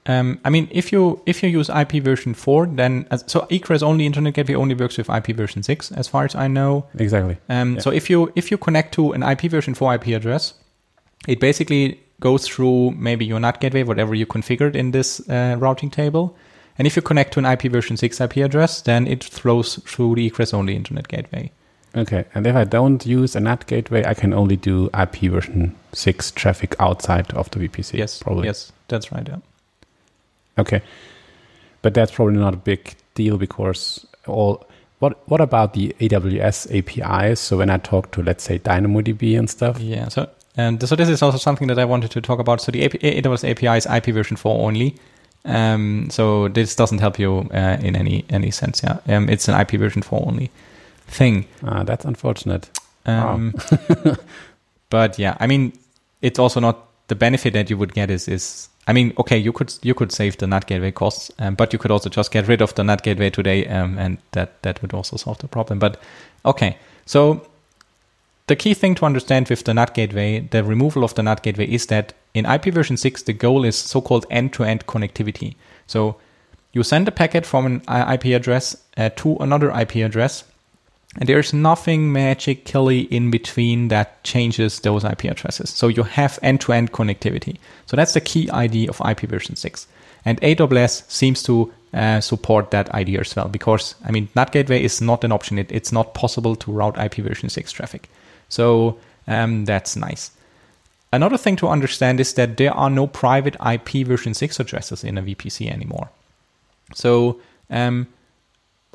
um, 0.07 0.39
I 0.45 0.49
mean, 0.49 0.69
if 0.71 0.91
you 0.91 1.21
if 1.25 1.43
you 1.43 1.49
use 1.49 1.69
IP 1.69 2.03
version 2.03 2.33
four, 2.33 2.65
then 2.65 3.05
uh, 3.11 3.17
so 3.17 3.45
egress 3.49 3.83
only 3.83 4.05
internet 4.05 4.33
gateway 4.35 4.55
only 4.55 4.73
works 4.73 4.97
with 4.97 5.09
IP 5.09 5.35
version 5.35 5.63
six, 5.63 5.91
as 5.91 6.07
far 6.07 6.23
as 6.23 6.33
I 6.33 6.47
know. 6.47 6.85
Exactly. 6.97 7.37
Um, 7.49 7.75
yeah. 7.75 7.81
So 7.81 7.91
if 7.91 8.09
you 8.09 8.31
if 8.35 8.49
you 8.49 8.57
connect 8.57 8.93
to 8.93 9.11
an 9.11 9.21
IP 9.21 9.51
version 9.51 9.73
four 9.73 9.93
IP 9.93 10.07
address, 10.07 10.53
it 11.27 11.39
basically 11.41 11.99
goes 12.21 12.47
through 12.47 12.91
maybe 12.91 13.25
your 13.25 13.39
NAT 13.39 13.59
gateway, 13.59 13.83
whatever 13.83 14.15
you 14.15 14.25
configured 14.25 14.75
in 14.75 14.91
this 14.91 15.19
uh, 15.29 15.57
routing 15.59 15.89
table, 15.89 16.35
and 16.77 16.85
if 16.85 16.95
you 16.95 17.01
connect 17.01 17.33
to 17.33 17.39
an 17.39 17.45
IP 17.45 17.71
version 17.71 17.97
6 17.97 18.21
IP 18.21 18.37
address, 18.37 18.81
then 18.81 19.07
it 19.07 19.23
flows 19.23 19.75
through 19.85 20.15
the 20.15 20.27
egress 20.27 20.53
only 20.53 20.75
internet 20.75 21.07
gateway. 21.07 21.51
Okay. 21.95 22.25
And 22.35 22.45
if 22.45 22.55
I 22.55 22.63
don't 22.63 23.05
use 23.05 23.35
a 23.35 23.39
NAT 23.39 23.65
gateway, 23.65 24.05
I 24.05 24.13
can 24.13 24.33
only 24.33 24.55
do 24.55 24.89
IP 24.99 25.31
version 25.31 25.75
6 25.93 26.31
traffic 26.31 26.75
outside 26.79 27.33
of 27.33 27.49
the 27.51 27.59
VPC. 27.59 27.97
Yes. 27.97 28.21
Probably. 28.21 28.45
Yes, 28.45 28.71
that's 28.87 29.11
right. 29.11 29.27
Yeah. 29.27 29.37
Okay. 30.59 30.81
But 31.81 31.93
that's 31.93 32.11
probably 32.11 32.37
not 32.37 32.53
a 32.53 32.57
big 32.57 32.95
deal 33.15 33.37
because 33.37 34.05
all. 34.27 34.65
What 34.99 35.29
what 35.29 35.41
about 35.41 35.75
the 35.75 35.95
AWS 35.99 36.75
APIs? 36.75 37.39
So 37.39 37.57
when 37.57 37.69
I 37.69 37.77
talk 37.77 38.11
to 38.13 38.23
let's 38.23 38.43
say 38.43 38.57
DynamoDB 38.57 39.37
and 39.37 39.47
stuff. 39.47 39.79
Yeah. 39.79 40.07
So 40.07 40.27
and 40.55 40.81
so 40.81 40.95
this 40.95 41.07
is 41.07 41.21
also 41.21 41.37
something 41.37 41.67
that 41.67 41.77
I 41.77 41.85
wanted 41.85 42.09
to 42.11 42.21
talk 42.21 42.39
about. 42.39 42.61
So 42.61 42.71
the 42.71 42.89
AWS 42.89 43.47
API 43.47 43.77
is 43.77 43.85
IP 43.85 44.05
version 44.05 44.37
4 44.37 44.67
only. 44.67 44.95
Um, 45.45 46.09
so 46.09 46.47
this 46.49 46.75
doesn't 46.75 46.99
help 46.99 47.19
you 47.19 47.49
uh, 47.53 47.77
in 47.81 47.95
any 47.95 48.25
any 48.29 48.51
sense. 48.51 48.81
Yeah, 48.83 48.99
um, 49.07 49.29
it's 49.29 49.47
an 49.47 49.59
IP 49.59 49.71
version 49.71 50.01
four 50.01 50.25
only 50.27 50.51
thing. 51.07 51.45
Ah, 51.63 51.83
that's 51.83 52.05
unfortunate. 52.05 52.69
Um, 53.05 53.53
but 54.89 55.17
yeah, 55.17 55.37
I 55.39 55.47
mean, 55.47 55.73
it's 56.21 56.39
also 56.39 56.59
not 56.59 56.87
the 57.07 57.15
benefit 57.15 57.53
that 57.53 57.69
you 57.69 57.77
would 57.77 57.93
get 57.93 58.09
is 58.09 58.27
is. 58.27 58.69
I 58.89 58.93
mean, 58.93 59.13
okay, 59.17 59.37
you 59.37 59.51
could 59.51 59.73
you 59.81 59.93
could 59.93 60.11
save 60.11 60.37
the 60.37 60.47
NAT 60.47 60.67
gateway 60.67 60.91
costs, 60.91 61.31
um, 61.39 61.55
but 61.55 61.73
you 61.73 61.79
could 61.79 61.91
also 61.91 62.09
just 62.09 62.31
get 62.31 62.47
rid 62.47 62.61
of 62.61 62.73
the 62.75 62.83
NAT 62.83 63.03
gateway 63.03 63.29
today, 63.29 63.67
um, 63.67 63.97
and 63.97 64.17
that 64.31 64.61
that 64.61 64.81
would 64.81 64.93
also 64.93 65.17
solve 65.17 65.39
the 65.39 65.47
problem. 65.47 65.79
But 65.79 66.01
okay, 66.45 66.77
so 67.05 67.45
the 68.47 68.55
key 68.55 68.73
thing 68.73 68.95
to 68.95 69.05
understand 69.05 69.49
with 69.49 69.65
the 69.65 69.73
NAT 69.73 69.93
gateway, 69.93 70.39
the 70.39 70.63
removal 70.63 71.03
of 71.03 71.13
the 71.15 71.23
NAT 71.23 71.43
gateway, 71.43 71.67
is 71.67 71.87
that 71.87 72.13
in 72.37 72.45
IP 72.45 72.65
version 72.65 72.97
6, 72.97 73.23
the 73.23 73.33
goal 73.33 73.65
is 73.65 73.75
so 73.75 74.01
called 74.01 74.25
end 74.29 74.53
to 74.53 74.63
end 74.63 74.85
connectivity. 74.85 75.55
So 75.87 76.17
you 76.73 76.83
send 76.83 77.07
a 77.07 77.11
packet 77.11 77.45
from 77.45 77.65
an 77.65 77.81
IP 77.87 78.25
address 78.25 78.77
uh, 78.97 79.09
to 79.17 79.35
another 79.37 79.71
IP 79.71 79.95
address, 79.97 80.43
and 81.19 81.27
there's 81.27 81.53
nothing 81.53 82.11
magically 82.11 83.01
in 83.01 83.31
between 83.31 83.87
that 83.87 84.23
changes 84.23 84.79
those 84.81 85.03
IP 85.03 85.25
addresses. 85.25 85.69
So 85.69 85.87
you 85.87 86.03
have 86.03 86.37
end 86.43 86.61
to 86.61 86.73
end 86.73 86.91
connectivity. 86.91 87.57
So 87.87 87.97
that's 87.97 88.13
the 88.13 88.21
key 88.21 88.49
idea 88.51 88.89
of 88.89 89.01
IP 89.01 89.21
version 89.21 89.55
6. 89.55 89.87
And 90.25 90.39
AWS 90.41 91.09
seems 91.09 91.41
to 91.43 91.73
uh, 91.93 92.19
support 92.19 92.69
that 92.71 92.89
idea 92.93 93.21
as 93.21 93.35
well 93.35 93.47
because, 93.47 93.95
I 94.05 94.11
mean, 94.11 94.27
NAT 94.35 94.51
gateway 94.51 94.83
is 94.83 95.01
not 95.01 95.23
an 95.23 95.31
option. 95.31 95.57
It, 95.57 95.71
it's 95.71 95.91
not 95.91 96.13
possible 96.13 96.55
to 96.57 96.71
route 96.71 96.97
IP 96.99 97.15
version 97.15 97.49
6 97.49 97.71
traffic. 97.71 98.09
So 98.49 98.99
um, 99.27 99.65
that's 99.65 99.95
nice. 99.95 100.31
Another 101.11 101.37
thing 101.37 101.55
to 101.57 101.67
understand 101.67 102.19
is 102.19 102.33
that 102.33 102.57
there 102.57 102.73
are 102.73 102.89
no 102.89 103.07
private 103.07 103.55
IP 103.65 104.05
version 104.05 104.33
6 104.33 104.59
addresses 104.59 105.03
in 105.03 105.17
a 105.17 105.21
VPC 105.21 105.71
anymore. 105.71 106.09
So 106.93 107.39
um, 107.69 108.07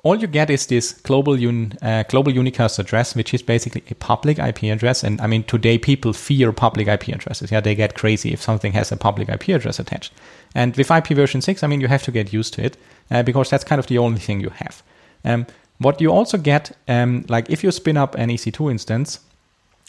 all 0.03 0.17
you 0.17 0.27
get 0.27 0.51
is 0.51 0.67
this 0.67 0.93
global 0.93 1.35
un, 1.35 1.79
uh, 1.81 2.03
global 2.09 2.33
unicast 2.33 2.79
address, 2.79 3.15
which 3.15 3.33
is 3.33 3.43
basically 3.43 3.83
a 3.91 3.95
public 3.95 4.39
IP 4.39 4.65
address. 4.65 5.05
And 5.05 5.21
I 5.21 5.27
mean, 5.27 5.45
today 5.45 5.79
people 5.79 6.13
fear 6.13 6.53
public 6.53 6.89
IP 6.89 7.09
addresses. 7.09 7.51
Yeah, 7.51 7.61
they 7.61 7.75
get 7.75 7.95
crazy 7.95 8.33
if 8.33 8.43
something 8.43 8.73
has 8.73 8.91
a 8.91 8.97
public 8.97 9.29
IP 9.29 9.49
address 9.49 9.79
attached. 9.79 10.13
And 10.55 10.77
with 10.77 10.91
IP 10.91 11.09
version 11.09 11.41
6, 11.41 11.63
I 11.63 11.67
mean, 11.67 11.81
you 11.81 11.89
have 11.89 12.03
to 12.03 12.11
get 12.11 12.33
used 12.33 12.55
to 12.55 12.65
it 12.65 12.77
uh, 13.11 13.23
because 13.23 13.49
that's 13.49 13.65
kind 13.65 13.79
of 13.79 13.87
the 13.87 13.99
only 13.99 14.19
thing 14.19 14.41
you 14.41 14.51
have. 14.51 14.83
Um, 15.25 15.47
what 15.79 16.01
you 16.01 16.11
also 16.11 16.37
get, 16.37 16.77
um, 16.89 17.25
like 17.29 17.49
if 17.49 17.63
you 17.63 17.71
spin 17.71 17.97
up 17.97 18.15
an 18.17 18.29
EC2 18.29 18.71
instance, 18.71 19.21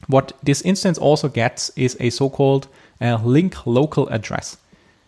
what 0.07 0.33
this 0.43 0.61
instance 0.61 0.97
also 0.97 1.29
gets 1.29 1.69
is 1.75 1.97
a 1.99 2.09
so-called 2.09 2.67
uh, 3.01 3.17
link 3.23 3.65
local 3.65 4.07
address. 4.09 4.57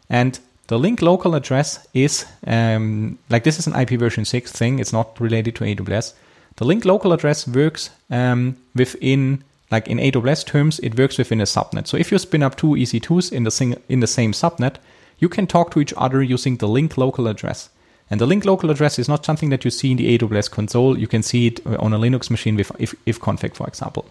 And 0.10 0.40
the 0.68 0.80
link 0.80 1.02
local 1.02 1.36
address 1.36 1.86
is 1.94 2.26
um, 2.48 3.18
like 3.30 3.44
this 3.44 3.60
is 3.60 3.68
an 3.68 3.76
IP 3.76 4.00
version 4.00 4.26
6 4.26 4.52
thing. 4.52 4.80
It's 4.80 4.94
not 4.94 5.20
related 5.20 5.56
to 5.56 5.64
AWS. 5.64 6.14
The 6.56 6.66
link 6.66 6.86
local 6.86 7.14
address 7.14 7.48
works 7.48 7.90
um, 8.10 8.58
within, 8.74 9.44
like 9.72 9.88
in 9.88 9.98
AWS 9.98 10.46
terms, 10.46 10.80
it 10.80 10.98
works 10.98 11.18
within 11.18 11.42
a 11.42 11.44
subnet. 11.44 11.88
So 11.88 11.98
if 11.98 12.12
you 12.12 12.18
spin 12.18 12.44
up 12.44 12.56
two 12.56 12.68
EC2s 12.68 13.32
in 13.32 13.44
the, 13.44 13.52
sing- 13.52 13.82
in 13.90 14.00
the 14.00 14.08
same 14.08 14.32
subnet, 14.32 14.78
you 15.20 15.30
can 15.30 15.48
talk 15.48 15.72
to 15.72 15.80
each 15.80 15.94
other 15.98 16.22
using 16.24 16.58
the 16.58 16.68
link 16.68 16.98
local 16.98 17.28
address. 17.28 17.70
And 18.10 18.22
the 18.22 18.26
link 18.26 18.46
local 18.46 18.70
address 18.70 19.00
is 19.00 19.10
not 19.10 19.26
something 19.26 19.50
that 19.50 19.66
you 19.66 19.72
see 19.72 19.92
in 19.92 19.98
the 19.98 20.18
AWS 20.18 20.50
console. 20.50 20.98
You 20.98 21.08
can 21.08 21.24
see 21.24 21.48
it 21.48 21.66
on 21.66 21.94
a 21.94 22.00
Linux 22.00 22.30
machine 22.30 22.56
with 22.56 22.72
if, 22.80 22.94
ifconfig, 23.06 23.56
for 23.56 23.68
example. 23.68 24.06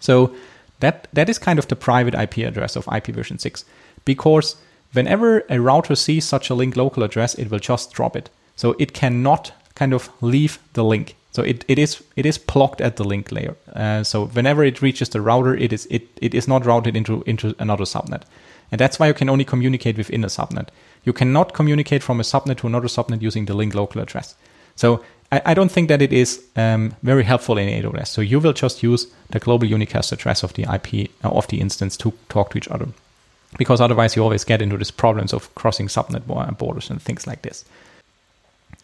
So 0.00 0.34
that 0.80 1.08
that 1.12 1.28
is 1.28 1.38
kind 1.38 1.58
of 1.58 1.68
the 1.68 1.76
private 1.76 2.14
IP 2.14 2.38
address 2.38 2.76
of 2.76 2.88
IP 2.92 3.06
version 3.08 3.38
6 3.38 3.64
because 4.04 4.56
whenever 4.92 5.44
a 5.48 5.60
router 5.60 5.94
sees 5.94 6.24
such 6.24 6.50
a 6.50 6.54
link 6.54 6.76
local 6.76 7.02
address, 7.02 7.34
it 7.34 7.50
will 7.50 7.58
just 7.58 7.92
drop 7.92 8.16
it. 8.16 8.30
So 8.56 8.74
it 8.78 8.92
cannot 8.92 9.52
kind 9.74 9.92
of 9.92 10.10
leave 10.20 10.58
the 10.74 10.84
link. 10.84 11.16
So 11.30 11.42
it, 11.42 11.64
it 11.66 11.78
is 11.78 12.02
it 12.14 12.26
is 12.26 12.36
blocked 12.36 12.80
at 12.80 12.96
the 12.96 13.04
link 13.04 13.32
layer. 13.32 13.56
Uh, 13.74 14.02
so 14.04 14.26
whenever 14.26 14.64
it 14.64 14.82
reaches 14.82 15.08
the 15.08 15.20
router, 15.20 15.54
it 15.56 15.72
is 15.72 15.86
it, 15.90 16.08
it 16.20 16.34
is 16.34 16.46
not 16.46 16.66
routed 16.66 16.94
into 16.94 17.22
into 17.26 17.54
another 17.58 17.84
subnet, 17.84 18.22
and 18.70 18.78
that's 18.78 18.98
why 18.98 19.06
you 19.06 19.14
can 19.14 19.30
only 19.30 19.44
communicate 19.44 19.96
within 19.96 20.24
a 20.24 20.28
subnet. 20.28 20.68
You 21.04 21.14
cannot 21.14 21.54
communicate 21.54 22.02
from 22.02 22.20
a 22.20 22.22
subnet 22.22 22.58
to 22.58 22.66
another 22.66 22.88
subnet 22.88 23.22
using 23.22 23.46
the 23.46 23.54
link 23.54 23.74
local 23.74 24.02
address. 24.02 24.34
So 24.76 25.02
I, 25.32 25.42
I 25.46 25.54
don't 25.54 25.72
think 25.72 25.88
that 25.88 26.02
it 26.02 26.12
is 26.12 26.44
um, 26.56 26.94
very 27.02 27.24
helpful 27.24 27.58
in 27.58 27.68
AWS. 27.68 28.08
So 28.08 28.20
you 28.20 28.38
will 28.38 28.52
just 28.52 28.82
use 28.82 29.06
the 29.30 29.38
global 29.38 29.66
unicast 29.66 30.12
address 30.12 30.42
of 30.42 30.52
the 30.54 30.62
IP 30.62 31.10
uh, 31.24 31.30
of 31.30 31.48
the 31.48 31.60
instance 31.60 31.96
to 31.98 32.12
talk 32.28 32.50
to 32.50 32.58
each 32.58 32.68
other, 32.68 32.86
because 33.58 33.80
otherwise 33.80 34.14
you 34.14 34.22
always 34.22 34.44
get 34.44 34.62
into 34.62 34.76
these 34.76 34.90
problems 34.90 35.32
of 35.32 35.52
crossing 35.54 35.88
subnet 35.88 36.26
borders 36.58 36.90
and 36.90 37.00
things 37.00 37.26
like 37.26 37.42
this. 37.42 37.64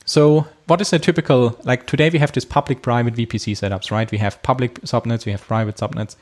So 0.06 0.46
what 0.66 0.80
is 0.80 0.92
a 0.94 0.98
typical 0.98 1.58
like 1.64 1.86
today 1.86 2.08
we 2.08 2.18
have 2.18 2.32
this 2.32 2.46
public 2.46 2.80
private 2.80 3.14
VPC 3.14 3.52
setups, 3.52 3.90
right? 3.90 4.10
We 4.10 4.18
have 4.18 4.42
public 4.42 4.80
subnets, 4.80 5.26
we 5.26 5.32
have 5.32 5.42
private 5.42 5.76
subnets. 5.76 6.16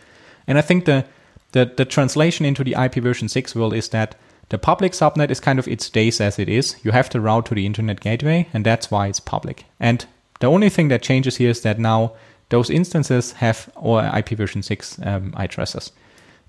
And 0.48 0.58
I 0.58 0.60
think 0.60 0.84
the 0.86 1.04
the, 1.52 1.72
the 1.76 1.84
translation 1.84 2.44
into 2.44 2.64
the 2.64 2.72
IPv6 2.72 3.54
world 3.54 3.72
is 3.72 3.88
that 3.90 4.16
the 4.48 4.58
public 4.58 4.92
subnet 4.92 5.30
is 5.30 5.40
kind 5.40 5.58
of 5.58 5.68
it 5.68 5.80
stays 5.80 6.20
as 6.20 6.38
it 6.38 6.48
is. 6.48 6.76
You 6.84 6.90
have 6.90 7.08
the 7.10 7.20
route 7.20 7.46
to 7.46 7.54
the 7.54 7.64
internet 7.64 8.00
gateway, 8.00 8.48
and 8.52 8.66
that's 8.66 8.90
why 8.90 9.06
it's 9.06 9.20
public. 9.20 9.64
And 9.80 10.04
the 10.40 10.46
only 10.46 10.68
thing 10.68 10.88
that 10.88 11.03
changes 11.03 11.37
here 11.37 11.51
is 11.51 11.62
that 11.62 11.79
now 11.79 12.12
those 12.49 12.70
instances 12.70 13.33
have 13.33 13.70
or 13.77 14.01
IPv6 14.03 15.07
um, 15.07 15.35
addresses. 15.37 15.92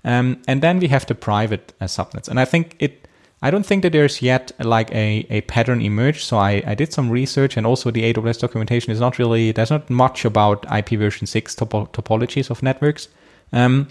Um, 0.04 0.40
and 0.46 0.62
then 0.62 0.78
we 0.78 0.88
have 0.88 1.06
the 1.06 1.14
private 1.14 1.72
uh, 1.80 1.86
subnets. 1.86 2.28
And 2.28 2.38
I 2.38 2.44
think 2.44 2.76
it 2.78 3.08
I 3.40 3.50
don't 3.52 3.64
think 3.64 3.82
that 3.82 3.92
there's 3.92 4.20
yet 4.20 4.50
like 4.58 4.90
a, 4.92 5.24
a 5.30 5.42
pattern 5.42 5.80
emerged. 5.80 6.24
So 6.24 6.38
I, 6.38 6.62
I 6.66 6.74
did 6.74 6.92
some 6.92 7.08
research 7.08 7.56
and 7.56 7.66
also 7.66 7.90
the 7.90 8.12
AWS 8.12 8.40
documentation 8.40 8.92
is 8.92 8.98
not 8.98 9.18
really, 9.18 9.52
there's 9.52 9.70
not 9.70 9.88
much 9.88 10.24
about 10.24 10.62
IPv6 10.62 11.56
topo- 11.56 11.86
topologies 11.86 12.50
of 12.50 12.62
networks. 12.64 13.08
Um, 13.52 13.88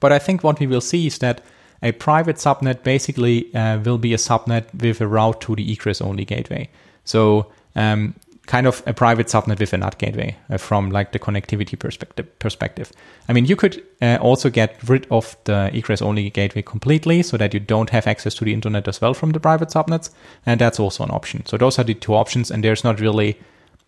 but 0.00 0.12
I 0.12 0.18
think 0.18 0.42
what 0.42 0.58
we 0.60 0.66
will 0.66 0.80
see 0.80 1.06
is 1.06 1.18
that 1.18 1.42
a 1.82 1.92
private 1.92 2.36
subnet 2.36 2.82
basically 2.82 3.54
uh, 3.54 3.78
will 3.80 3.98
be 3.98 4.14
a 4.14 4.18
subnet 4.18 4.64
with 4.74 5.00
a 5.02 5.06
route 5.06 5.42
to 5.42 5.56
the 5.56 5.70
egress 5.70 6.00
only 6.00 6.24
gateway. 6.24 6.70
So 7.04 7.52
um, 7.76 8.14
kind 8.50 8.66
of 8.66 8.82
a 8.84 8.92
private 8.92 9.28
subnet 9.28 9.60
with 9.60 9.72
a 9.72 9.78
NAT 9.78 9.96
gateway 9.98 10.36
uh, 10.50 10.58
from 10.58 10.90
like 10.90 11.12
the 11.12 11.20
connectivity 11.20 11.78
perspective. 11.78 12.26
Perspective. 12.40 12.90
I 13.28 13.32
mean, 13.32 13.44
you 13.44 13.54
could 13.54 13.80
uh, 14.02 14.18
also 14.20 14.50
get 14.50 14.76
rid 14.88 15.06
of 15.08 15.36
the 15.44 15.70
egress 15.72 16.02
only 16.02 16.30
gateway 16.30 16.62
completely, 16.62 17.22
so 17.22 17.36
that 17.36 17.54
you 17.54 17.60
don't 17.60 17.90
have 17.90 18.08
access 18.08 18.34
to 18.34 18.44
the 18.44 18.52
internet 18.52 18.88
as 18.88 19.00
well 19.00 19.14
from 19.14 19.30
the 19.30 19.38
private 19.38 19.68
subnets, 19.68 20.10
and 20.44 20.60
that's 20.60 20.80
also 20.80 21.04
an 21.04 21.12
option. 21.12 21.46
So 21.46 21.58
those 21.58 21.78
are 21.78 21.84
the 21.84 21.94
two 21.94 22.14
options, 22.14 22.50
and 22.50 22.64
there's 22.64 22.82
not 22.82 22.98
really 22.98 23.38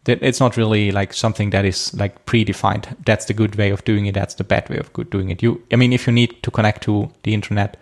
it's 0.06 0.40
not 0.40 0.56
really 0.56 0.90
like 0.90 1.12
something 1.12 1.50
that 1.50 1.64
is 1.64 1.94
like 1.94 2.24
predefined. 2.26 2.96
That's 3.04 3.26
the 3.26 3.34
good 3.34 3.56
way 3.56 3.70
of 3.70 3.84
doing 3.84 4.06
it. 4.06 4.14
That's 4.14 4.34
the 4.34 4.44
bad 4.44 4.68
way 4.68 4.78
of 4.78 4.92
doing 5.10 5.30
it. 5.30 5.42
You, 5.42 5.62
I 5.72 5.76
mean, 5.76 5.92
if 5.92 6.06
you 6.06 6.12
need 6.12 6.42
to 6.42 6.50
connect 6.50 6.82
to 6.84 7.10
the 7.22 7.34
internet, 7.34 7.76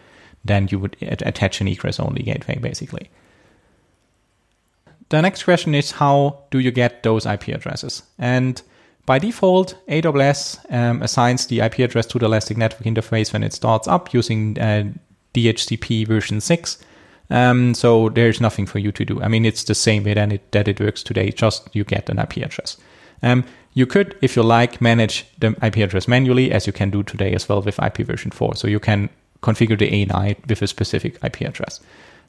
then 0.45 0.69
you 0.71 0.79
would 0.79 0.97
attach 1.01 1.61
an 1.61 1.69
egress 1.69 2.01
only 2.01 2.23
gateway, 2.23 2.59
basically 2.59 3.11
the 5.11 5.21
next 5.21 5.45
question 5.45 5.75
is 5.75 5.93
how 5.93 6.45
do 6.51 6.59
you 6.59 6.71
get 6.71 7.03
those 7.03 7.27
IP 7.27 7.49
addresses? 7.49 8.03
And 8.19 8.61
by 9.07 9.19
default, 9.19 9.77
AWS 9.89 10.73
um, 10.73 11.03
assigns 11.03 11.47
the 11.47 11.61
IP 11.61 11.81
address 11.81 12.07
to 12.07 12.19
the 12.19 12.27
Elastic 12.27 12.57
Network 12.57 12.85
Interface 12.85 13.33
when 13.33 13.43
it 13.43 13.53
starts 13.53 13.89
up 13.89 14.15
using 14.15 14.59
uh, 14.59 14.85
DHCP 15.35 16.07
version 16.07 16.41
6. 16.41 16.79
Um, 17.31 17.75
so 17.75 18.09
there's 18.09 18.41
nothing 18.41 18.67
for 18.67 18.79
you 18.79 18.93
to 18.93 19.05
do. 19.05 19.21
I 19.21 19.29
mean, 19.29 19.45
it's 19.45 19.65
the 19.65 19.75
same 19.75 20.05
way 20.05 20.15
that 20.15 20.33
it, 20.33 20.53
that 20.53 20.69
it 20.69 20.81
works 20.81 21.03
today, 21.03 21.31
just 21.31 21.69
you 21.75 21.85
get 21.85 22.09
an 22.09 22.19
IP 22.19 22.39
address. 22.39 22.77
Um, 23.23 23.45
you 23.75 23.87
could, 23.87 24.17
if 24.21 24.37
you 24.37 24.43
like, 24.43 24.81
manage 24.81 25.27
the 25.39 25.57
IP 25.63 25.77
address 25.79 26.09
manually, 26.09 26.53
as 26.53 26.67
you 26.67 26.73
can 26.73 26.91
do 26.91 27.03
today 27.03 27.33
as 27.33 27.49
well 27.49 27.63
with 27.63 27.83
IP 27.83 27.99
version 27.99 28.31
4. 28.31 28.57
So 28.57 28.69
you 28.69 28.81
can 28.81 29.09
configure 29.43 29.79
the 29.79 29.91
ENI 29.91 30.37
with 30.49 30.63
a 30.63 30.67
specific 30.67 31.19
IP 31.25 31.43
address. 31.43 31.81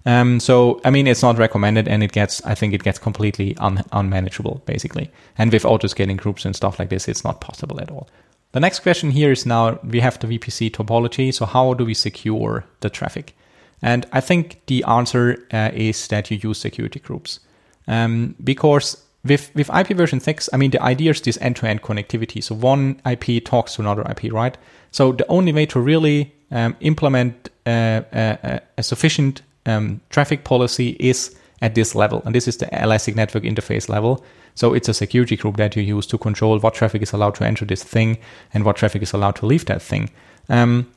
Um, 0.05 0.39
so 0.39 0.81
I 0.83 0.89
mean, 0.89 1.07
it's 1.07 1.21
not 1.21 1.37
recommended, 1.37 1.87
and 1.87 2.03
it 2.03 2.11
gets 2.11 2.43
I 2.45 2.55
think 2.55 2.73
it 2.73 2.83
gets 2.83 2.99
completely 2.99 3.55
un- 3.57 3.83
unmanageable 3.91 4.61
basically. 4.65 5.11
And 5.37 5.51
with 5.51 5.65
auto 5.65 5.87
scaling 5.87 6.17
groups 6.17 6.45
and 6.45 6.55
stuff 6.55 6.79
like 6.79 6.89
this, 6.89 7.07
it's 7.07 7.23
not 7.23 7.41
possible 7.41 7.79
at 7.79 7.91
all. 7.91 8.07
The 8.53 8.59
next 8.59 8.79
question 8.79 9.11
here 9.11 9.31
is 9.31 9.45
now 9.45 9.79
we 9.83 10.01
have 10.01 10.19
the 10.19 10.27
VPC 10.27 10.71
topology. 10.71 11.33
So 11.33 11.45
how 11.45 11.73
do 11.73 11.85
we 11.85 11.93
secure 11.93 12.65
the 12.81 12.89
traffic? 12.89 13.35
And 13.81 14.05
I 14.11 14.21
think 14.21 14.61
the 14.67 14.83
answer 14.83 15.37
uh, 15.51 15.71
is 15.73 16.07
that 16.09 16.29
you 16.29 16.39
use 16.41 16.59
security 16.59 16.99
groups 16.99 17.39
um, 17.87 18.35
because 18.43 18.97
with 19.23 19.51
with 19.55 19.69
IP 19.69 19.95
version 19.97 20.19
six, 20.19 20.49
I 20.51 20.57
mean 20.57 20.71
the 20.71 20.81
idea 20.81 21.11
is 21.11 21.21
this 21.21 21.37
end 21.41 21.55
to 21.57 21.67
end 21.67 21.81
connectivity. 21.81 22.43
So 22.43 22.55
one 22.55 23.01
IP 23.05 23.43
talks 23.43 23.75
to 23.75 23.81
another 23.81 24.03
IP, 24.09 24.33
right? 24.33 24.57
So 24.91 25.11
the 25.11 25.27
only 25.27 25.53
way 25.53 25.65
to 25.67 25.79
really 25.79 26.33
um, 26.51 26.75
implement 26.81 27.49
uh, 27.65 28.01
a, 28.11 28.61
a 28.77 28.83
sufficient 28.83 29.41
um, 29.65 30.01
traffic 30.09 30.43
policy 30.43 30.95
is 30.99 31.35
at 31.61 31.75
this 31.75 31.95
level. 31.95 32.21
And 32.25 32.33
this 32.33 32.47
is 32.47 32.57
the 32.57 32.83
Elastic 32.83 33.15
Network 33.15 33.43
Interface 33.43 33.87
level. 33.89 34.23
So 34.55 34.73
it's 34.73 34.89
a 34.89 34.93
security 34.93 35.37
group 35.37 35.57
that 35.57 35.75
you 35.75 35.83
use 35.83 36.05
to 36.07 36.17
control 36.17 36.59
what 36.59 36.73
traffic 36.73 37.01
is 37.01 37.13
allowed 37.13 37.35
to 37.35 37.45
enter 37.45 37.65
this 37.65 37.83
thing 37.83 38.17
and 38.53 38.65
what 38.65 38.75
traffic 38.75 39.01
is 39.01 39.13
allowed 39.13 39.35
to 39.37 39.45
leave 39.45 39.65
that 39.65 39.81
thing. 39.81 40.09
Um, 40.49 40.91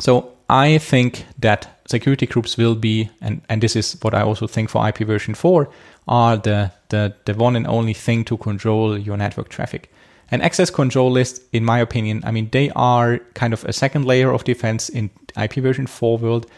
so 0.00 0.32
I 0.48 0.78
think 0.78 1.26
that 1.38 1.80
security 1.86 2.26
groups 2.26 2.56
will 2.56 2.74
be, 2.74 3.10
and, 3.20 3.42
and 3.48 3.62
this 3.62 3.76
is 3.76 3.96
what 4.02 4.14
I 4.14 4.22
also 4.22 4.46
think 4.46 4.70
for 4.70 4.86
IP 4.86 4.98
version 4.98 5.34
4, 5.34 5.68
are 6.08 6.36
the, 6.36 6.72
the, 6.88 7.14
the 7.24 7.34
one 7.34 7.56
and 7.56 7.66
only 7.66 7.94
thing 7.94 8.24
to 8.24 8.36
control 8.36 8.98
your 8.98 9.16
network 9.16 9.48
traffic. 9.48 9.90
And 10.30 10.42
access 10.42 10.70
control 10.70 11.10
lists, 11.10 11.40
in 11.52 11.64
my 11.64 11.78
opinion, 11.78 12.22
I 12.24 12.30
mean, 12.30 12.48
they 12.50 12.70
are 12.70 13.18
kind 13.34 13.52
of 13.52 13.64
a 13.64 13.72
second 13.72 14.04
layer 14.04 14.32
of 14.32 14.44
defense 14.44 14.88
in 14.88 15.10
IP 15.40 15.54
version 15.54 15.86
4 15.86 16.18
world. 16.18 16.50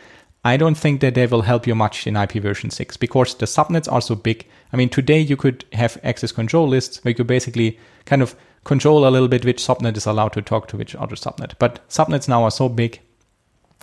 I 0.46 0.56
don't 0.56 0.76
think 0.76 1.00
that 1.00 1.14
they 1.14 1.26
will 1.26 1.42
help 1.42 1.66
you 1.66 1.74
much 1.74 2.06
in 2.06 2.14
IP 2.14 2.34
version 2.34 2.70
6 2.70 2.96
because 2.98 3.34
the 3.34 3.46
subnets 3.46 3.90
are 3.90 4.00
so 4.00 4.14
big. 4.14 4.46
I 4.72 4.76
mean, 4.76 4.88
today 4.88 5.18
you 5.18 5.36
could 5.36 5.64
have 5.72 5.98
access 6.04 6.30
control 6.30 6.68
lists 6.68 7.04
where 7.04 7.14
you 7.18 7.24
basically 7.24 7.80
kind 8.04 8.22
of 8.22 8.36
control 8.62 9.08
a 9.08 9.10
little 9.10 9.26
bit 9.26 9.44
which 9.44 9.60
subnet 9.60 9.96
is 9.96 10.06
allowed 10.06 10.34
to 10.34 10.42
talk 10.42 10.68
to 10.68 10.76
which 10.76 10.94
other 10.94 11.16
subnet. 11.16 11.54
But 11.58 11.80
subnets 11.88 12.28
now 12.28 12.44
are 12.44 12.52
so 12.52 12.68
big, 12.68 13.00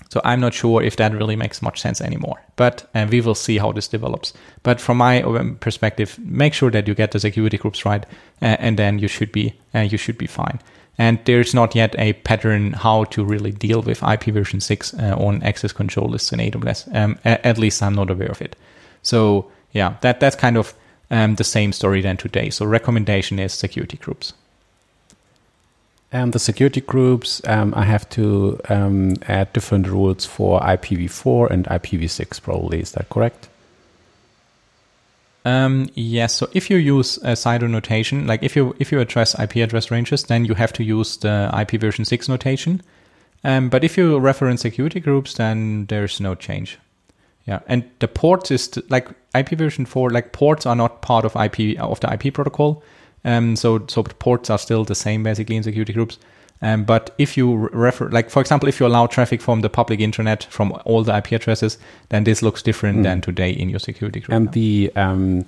so 0.10 0.21
I'm 0.23 0.39
not 0.39 0.54
sure 0.54 0.82
if 0.82 0.95
that 0.95 1.13
really 1.13 1.36
makes 1.36 1.62
much 1.62 1.82
sense 1.82 1.99
anymore. 1.99 2.41
But 2.56 2.89
uh, 2.95 3.08
we 3.12 3.19
will 3.19 3.36
see 3.36 3.58
how 3.58 3.73
this 3.73 3.89
develops. 3.89 4.32
But 4.63 4.80
from 4.80 4.97
my 4.97 5.21
perspective, 5.60 6.17
make 6.19 6.54
sure 6.54 6.71
that 6.71 6.88
you 6.88 6.95
get 6.95 7.12
the 7.12 7.19
security 7.19 7.58
groups 7.58 7.84
right, 7.84 8.06
uh, 8.41 8.56
and 8.60 8.80
then 8.80 8.99
you 8.99 9.10
should 9.10 9.34
be 9.34 9.54
uh, 9.76 9.80
you 9.80 9.97
should 9.97 10.17
be 10.17 10.28
fine 10.28 10.60
and 10.98 11.20
there's 11.26 11.54
not 11.54 11.76
yet 11.76 11.96
a 11.98 12.14
pattern 12.14 12.74
how 12.74 13.06
to 13.06 13.26
really 13.26 13.52
deal 13.52 13.82
with 13.82 14.04
IP 14.04 14.26
version 14.26 14.62
6 14.62 14.94
uh, 14.94 15.16
on 15.18 15.42
access 15.42 15.72
control 15.72 16.08
lists 16.08 16.32
in 16.32 16.40
AWS. 16.40 16.94
Um, 16.96 17.18
at 17.26 17.58
least 17.58 17.82
I'm 17.82 17.96
not 17.96 18.12
aware 18.12 18.30
of 18.30 18.42
it. 18.42 18.56
So 19.02 19.52
yeah, 19.72 19.96
that 20.02 20.20
that's 20.20 20.36
kind 20.36 20.58
of 20.58 20.74
um, 21.10 21.36
the 21.36 21.44
same 21.44 21.74
story 21.74 22.02
than 22.02 22.18
today. 22.18 22.50
So 22.50 22.66
recommendation 22.66 23.40
is 23.40 23.54
security 23.54 23.98
groups. 23.98 24.34
And 26.12 26.32
the 26.32 26.40
security 26.40 26.82
groups, 26.82 27.42
um, 27.48 27.74
I 27.76 27.86
have 27.86 28.08
to 28.10 28.60
um, 28.70 29.16
add 29.28 29.52
different 29.52 29.88
rules 29.88 30.26
for 30.26 30.60
IPv4 30.60 31.50
and 31.50 31.66
IPv6 31.66 32.40
probably. 32.40 32.82
Is 32.82 32.92
that 32.92 33.10
correct? 33.10 33.50
Um, 35.46 35.90
yes. 35.96 36.34
So 36.36 36.50
if 36.54 36.70
you 36.70 36.78
use 36.78 37.18
a 37.18 37.34
CIDR 37.34 37.70
notation, 37.70 38.28
like 38.28 38.44
if 38.44 38.56
you 38.56 38.76
if 38.80 38.92
you 38.92 39.00
address 39.00 39.38
IP 39.38 39.58
address 39.58 39.92
ranges, 39.92 40.24
then 40.24 40.46
you 40.46 40.54
have 40.54 40.74
to 40.74 40.84
use 40.84 41.18
the 41.18 41.52
IP 41.60 41.82
version 41.82 42.06
six 42.06 42.30
notation. 42.30 42.82
Um, 43.44 43.70
but 43.70 43.84
if 43.84 43.98
you 43.98 44.20
reference 44.20 44.62
security 44.62 45.02
groups, 45.02 45.34
then 45.34 45.86
there's 45.88 46.22
no 46.22 46.34
change. 46.34 46.80
Yeah, 47.46 47.60
and 47.68 47.84
the 48.00 48.08
ports 48.08 48.52
is 48.52 48.70
t- 48.70 48.82
like 48.90 49.10
IP 49.36 49.50
version 49.50 49.86
four. 49.86 50.10
Like 50.10 50.32
ports 50.32 50.66
are 50.66 50.76
not 50.76 51.02
part 51.02 51.26
of 51.26 51.36
IP 51.36 51.78
of 51.80 52.00
the 52.00 52.14
IP 52.14 52.34
protocol. 52.34 52.82
Um, 53.26 53.58
so 53.58 53.86
so 53.88 54.04
ports 54.04 54.50
are 54.50 54.58
still 54.58 54.86
the 54.86 54.96
same 54.96 55.24
basically 55.24 55.58
in 55.58 55.64
security 55.64 55.92
groups. 55.92 56.20
Um, 56.63 56.86
but 56.86 57.13
if 57.17 57.36
you 57.36 57.67
refer, 57.73 58.08
like 58.10 58.30
for 58.30 58.39
example, 58.39 58.69
if 58.69 58.80
you 58.80 58.86
allow 58.86 59.06
traffic 59.06 59.41
from 59.41 59.62
the 59.62 59.69
public 59.69 59.99
internet 59.99 60.45
from 60.45 60.71
all 60.86 61.04
the 61.04 61.15
IP 61.17 61.34
addresses, 61.34 61.78
then 62.10 62.23
this 62.23 62.41
looks 62.41 62.62
different 62.62 62.99
mm. 62.99 63.04
than 63.04 63.21
today 63.21 63.52
in 63.52 63.69
your 63.69 63.80
security 63.80 64.21
group. 64.21 64.34
And 64.34 64.52
the 64.54 64.91
um, 64.95 65.45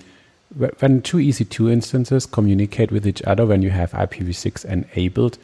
when 0.56 1.01
two 1.01 1.17
EC2 1.17 1.71
instances 1.71 2.25
communicate 2.25 2.91
with 2.91 3.08
each 3.08 3.21
other 3.23 3.45
when 3.45 3.62
you 3.62 3.69
have 3.69 3.91
IPv6 3.91 4.65
enabled, 4.65 5.38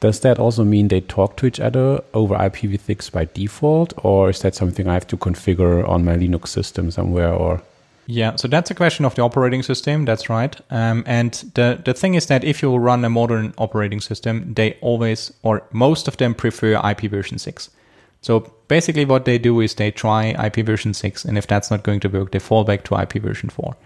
does 0.00 0.20
that 0.20 0.38
also 0.38 0.64
mean 0.64 0.88
they 0.88 1.00
talk 1.00 1.36
to 1.38 1.46
each 1.46 1.58
other 1.58 2.02
over 2.14 2.36
IPv6 2.36 3.10
by 3.10 3.24
default, 3.34 3.92
or 4.04 4.30
is 4.30 4.40
that 4.42 4.54
something 4.54 4.88
I 4.88 4.94
have 4.94 5.06
to 5.08 5.16
configure 5.16 5.86
on 5.88 6.04
my 6.04 6.16
Linux 6.16 6.48
system 6.48 6.90
somewhere? 6.90 7.32
Or 7.32 7.60
yeah, 8.10 8.36
so 8.36 8.48
that's 8.48 8.70
a 8.70 8.74
question 8.74 9.04
of 9.04 9.14
the 9.16 9.22
operating 9.22 9.62
system. 9.62 10.06
That's 10.06 10.30
right. 10.30 10.58
Um, 10.70 11.04
and 11.06 11.34
the 11.54 11.78
the 11.84 11.92
thing 11.92 12.14
is 12.14 12.24
that 12.26 12.42
if 12.42 12.62
you 12.62 12.74
run 12.74 13.04
a 13.04 13.10
modern 13.10 13.52
operating 13.58 14.00
system, 14.00 14.54
they 14.54 14.78
always 14.80 15.30
or 15.42 15.62
most 15.72 16.08
of 16.08 16.16
them 16.16 16.34
prefer 16.34 16.80
IP 16.90 17.10
version 17.10 17.38
six. 17.38 17.68
So 18.22 18.50
basically, 18.68 19.04
what 19.04 19.26
they 19.26 19.36
do 19.36 19.60
is 19.60 19.74
they 19.74 19.90
try 19.90 20.34
IP 20.42 20.64
version 20.64 20.94
six, 20.94 21.26
and 21.26 21.36
if 21.36 21.46
that's 21.46 21.70
not 21.70 21.82
going 21.82 22.00
to 22.00 22.08
work, 22.08 22.30
they 22.30 22.38
fall 22.38 22.64
back 22.64 22.84
to 22.84 22.98
IP 22.98 23.22
version 23.22 23.50
four. 23.50 23.76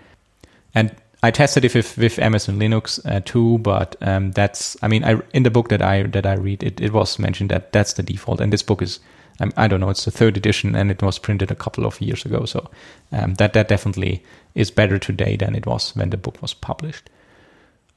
And 0.72 0.94
I 1.24 1.32
tested 1.32 1.64
it 1.64 1.74
with, 1.74 1.98
with 1.98 2.20
Amazon 2.20 2.61
Linux 2.61 3.04
uh, 3.04 3.20
too, 3.24 3.58
but 3.58 3.96
um, 4.02 4.30
that's 4.30 4.76
I 4.82 4.87
mean 4.87 5.02
I 5.02 5.20
in 5.35 5.42
the 5.42 5.50
book 5.50 5.68
that 5.70 5.82
I 5.82 6.04
that 6.04 6.26
I 6.26 6.35
read 6.35 6.62
it, 6.62 6.80
it 6.80 6.92
was 6.92 7.18
mentioned 7.18 7.50
that 7.50 7.72
that's 7.72 7.94
the 7.94 8.04
default, 8.04 8.40
and 8.40 8.52
this 8.52 8.62
book 8.62 8.82
is 8.82 9.00
I 9.56 9.66
don't 9.66 9.80
know 9.80 9.90
it's 9.90 10.04
the 10.04 10.10
third 10.10 10.36
edition 10.36 10.74
and 10.74 10.90
it 10.90 11.02
was 11.02 11.18
printed 11.18 11.50
a 11.50 11.56
couple 11.56 11.86
of 11.86 12.00
years 12.00 12.24
ago, 12.24 12.44
so 12.44 12.70
um, 13.12 13.34
that 13.34 13.52
that 13.54 13.68
definitely 13.68 14.22
is 14.54 14.70
better 14.70 14.98
today 14.98 15.36
than 15.36 15.54
it 15.54 15.66
was 15.66 15.96
when 15.96 16.10
the 16.10 16.16
book 16.16 16.40
was 16.42 16.54
published. 16.54 17.10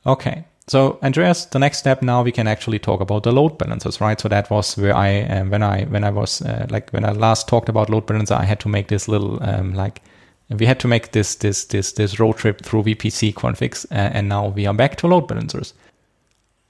Okay, 0.06 0.46
so 0.68 0.98
Andreas, 1.04 1.46
the 1.46 1.60
next 1.60 1.80
step 1.80 2.02
now 2.02 2.24
we 2.24 2.32
can 2.32 2.48
actually 2.48 2.80
talk 2.80 3.02
about 3.02 3.24
the 3.24 3.32
load 3.32 3.58
balancers, 3.58 4.02
right? 4.02 4.20
So 4.20 4.30
that 4.30 4.50
was 4.50 4.78
where 4.78 4.96
I 4.96 5.22
um, 5.22 5.50
when 5.52 5.62
I 5.62 5.84
when 5.86 6.04
I 6.04 6.10
was 6.10 6.42
uh, 6.42 6.68
like 6.70 6.90
when 6.92 7.06
I 7.06 7.12
last 7.12 7.48
talked 7.48 7.70
about 7.70 7.90
load 7.90 8.06
balancer, 8.06 8.36
I 8.36 8.46
had 8.46 8.60
to 8.62 8.70
make 8.70 8.88
this 8.88 9.08
little 9.08 9.38
um, 9.44 9.74
like 9.74 10.02
we 10.50 10.66
had 10.66 10.80
to 10.80 10.88
make 10.88 11.12
this 11.12 11.36
this 11.36 11.66
this 11.66 11.92
this 11.94 12.20
road 12.20 12.38
trip 12.38 12.64
through 12.64 12.84
VPC 12.84 13.34
configs, 13.34 13.86
uh, 13.92 13.96
and 13.96 14.30
now 14.30 14.48
we 14.48 14.66
are 14.66 14.74
back 14.74 14.96
to 14.98 15.08
load 15.08 15.28
balancers. 15.28 15.74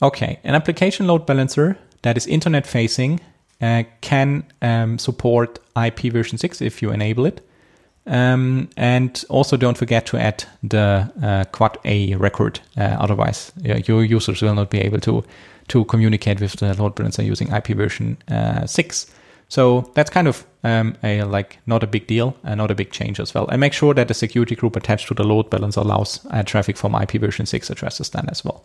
Okay, 0.01 0.39
an 0.43 0.55
application 0.55 1.07
load 1.07 1.25
balancer 1.25 1.77
that 2.01 2.17
is 2.17 2.27
internet 2.27 2.67
facing 2.67 3.21
uh, 3.61 3.83
can 4.01 4.43
um, 4.61 4.97
support 4.97 5.59
IP 5.81 6.11
version 6.11 6.37
six 6.37 6.61
if 6.61 6.81
you 6.81 6.91
enable 6.91 7.25
it. 7.25 7.41
Um, 8.07 8.69
and 8.77 9.25
also 9.29 9.57
don't 9.57 9.77
forget 9.77 10.05
to 10.07 10.17
add 10.17 10.43
the 10.61 11.11
uh, 11.23 11.45
Quad 11.51 11.79
A 11.85 12.15
record. 12.15 12.59
Uh, 12.77 12.97
otherwise, 12.99 13.51
your 13.63 14.03
users 14.03 14.41
will 14.41 14.53
not 14.53 14.69
be 14.69 14.79
able 14.79 14.99
to 15.01 15.23
to 15.67 15.83
communicate 15.85 16.39
with 16.39 16.53
the 16.57 16.75
load 16.75 16.93
balancer 16.93 17.23
using 17.23 17.51
IP 17.51 17.69
version 17.69 18.17
uh, 18.29 18.67
six. 18.67 19.11
So 19.47 19.91
that's 19.95 20.09
kind 20.09 20.27
of 20.27 20.45
um, 20.63 20.95
a 21.03 21.23
like 21.23 21.59
not 21.65 21.83
a 21.83 21.87
big 21.87 22.07
deal 22.07 22.35
and 22.43 22.57
not 22.57 22.71
a 22.71 22.75
big 22.75 22.91
change 22.91 23.19
as 23.19 23.33
well. 23.33 23.47
And 23.47 23.59
make 23.59 23.73
sure 23.73 23.93
that 23.93 24.07
the 24.07 24.13
security 24.13 24.55
group 24.55 24.75
attached 24.75 25.07
to 25.07 25.13
the 25.13 25.23
load 25.23 25.49
balancer 25.49 25.81
allows 25.81 26.25
uh, 26.29 26.43
traffic 26.43 26.77
from 26.77 26.95
IP 26.95 27.13
version 27.13 27.45
six 27.45 27.69
addresses 27.69 28.09
then 28.09 28.27
as 28.29 28.43
well. 28.45 28.63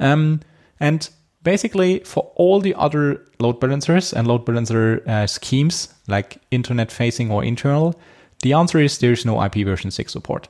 Um, 0.00 0.40
and 0.80 1.08
basically 1.46 2.00
for 2.00 2.30
all 2.34 2.60
the 2.60 2.74
other 2.74 3.24
load 3.38 3.60
balancers 3.60 4.12
and 4.12 4.26
load 4.26 4.44
balancer 4.44 5.00
uh, 5.06 5.26
schemes 5.26 5.94
like 6.08 6.38
internet 6.50 6.90
facing 6.90 7.30
or 7.30 7.44
internal 7.44 7.94
the 8.42 8.52
answer 8.52 8.78
is 8.78 8.98
there's 8.98 9.24
no 9.24 9.42
IP 9.42 9.64
version 9.64 9.90
6 9.90 10.12
support. 10.12 10.48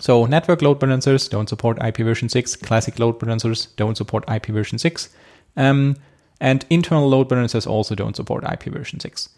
So 0.00 0.26
network 0.26 0.62
load 0.62 0.78
balancers 0.78 1.28
don't 1.28 1.48
support 1.48 1.82
IP 1.82 1.98
version 1.98 2.28
6, 2.28 2.56
classic 2.56 2.98
load 2.98 3.18
balancers 3.18 3.66
don't 3.76 3.96
support 3.96 4.24
IP 4.30 4.46
version 4.46 4.78
6, 4.78 5.08
um, 5.56 5.96
and 6.40 6.64
internal 6.70 7.08
load 7.08 7.28
balancers 7.28 7.66
also 7.66 7.94
don't 7.94 8.14
support 8.14 8.44
IP 8.44 8.64
version 8.64 9.00
6. 9.00 9.28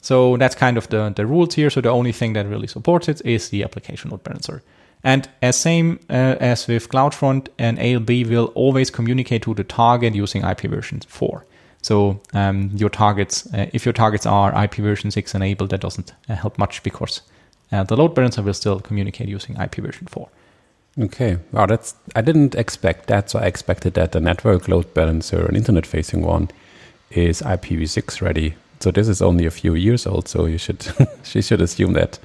So 0.00 0.36
that's 0.38 0.54
kind 0.54 0.78
of 0.78 0.88
the, 0.88 1.12
the 1.14 1.26
rules 1.26 1.54
here. 1.54 1.68
So 1.68 1.82
the 1.82 1.90
only 1.90 2.12
thing 2.12 2.32
that 2.32 2.46
really 2.46 2.66
supports 2.66 3.08
it 3.08 3.20
is 3.24 3.50
the 3.50 3.62
application 3.62 4.10
load 4.10 4.24
balancer. 4.24 4.62
And 5.06 5.28
as 5.40 5.56
same 5.56 6.00
uh, 6.10 6.34
as 6.40 6.66
with 6.66 6.88
CloudFront, 6.88 7.46
an 7.60 7.78
ALB 7.78 8.28
will 8.28 8.46
always 8.56 8.90
communicate 8.90 9.42
to 9.42 9.54
the 9.54 9.62
target 9.62 10.16
using 10.16 10.42
IP 10.42 10.62
version 10.62 11.00
4. 11.06 11.44
So 11.80 12.20
um, 12.34 12.72
your 12.74 12.90
targets, 12.90 13.46
uh, 13.54 13.70
if 13.72 13.86
your 13.86 13.92
targets 13.92 14.26
are 14.26 14.64
IP 14.64 14.74
version 14.78 15.12
6 15.12 15.32
enabled, 15.36 15.70
that 15.70 15.80
doesn't 15.80 16.12
uh, 16.28 16.34
help 16.34 16.58
much 16.58 16.82
because 16.82 17.22
uh, 17.70 17.84
the 17.84 17.96
load 17.96 18.16
balancer 18.16 18.42
will 18.42 18.52
still 18.52 18.80
communicate 18.80 19.28
using 19.28 19.54
IP 19.56 19.76
version 19.76 20.08
4. 20.08 20.28
Okay, 20.98 21.38
wow, 21.52 21.66
that's 21.66 21.94
I 22.16 22.22
didn't 22.22 22.56
expect 22.56 23.06
that. 23.06 23.30
So 23.30 23.38
I 23.38 23.44
expected 23.44 23.94
that 23.94 24.10
the 24.10 24.18
network 24.20 24.66
load 24.66 24.92
balancer, 24.92 25.46
an 25.46 25.54
internet-facing 25.54 26.22
one, 26.22 26.48
is 27.12 27.42
IPv6 27.42 28.20
ready. 28.22 28.56
So 28.80 28.90
this 28.90 29.06
is 29.06 29.22
only 29.22 29.46
a 29.46 29.52
few 29.52 29.74
years 29.76 30.04
old. 30.04 30.26
So 30.26 30.46
you 30.46 30.58
should 30.58 30.84
she 31.22 31.42
should 31.42 31.60
assume 31.60 31.92
that 31.92 32.18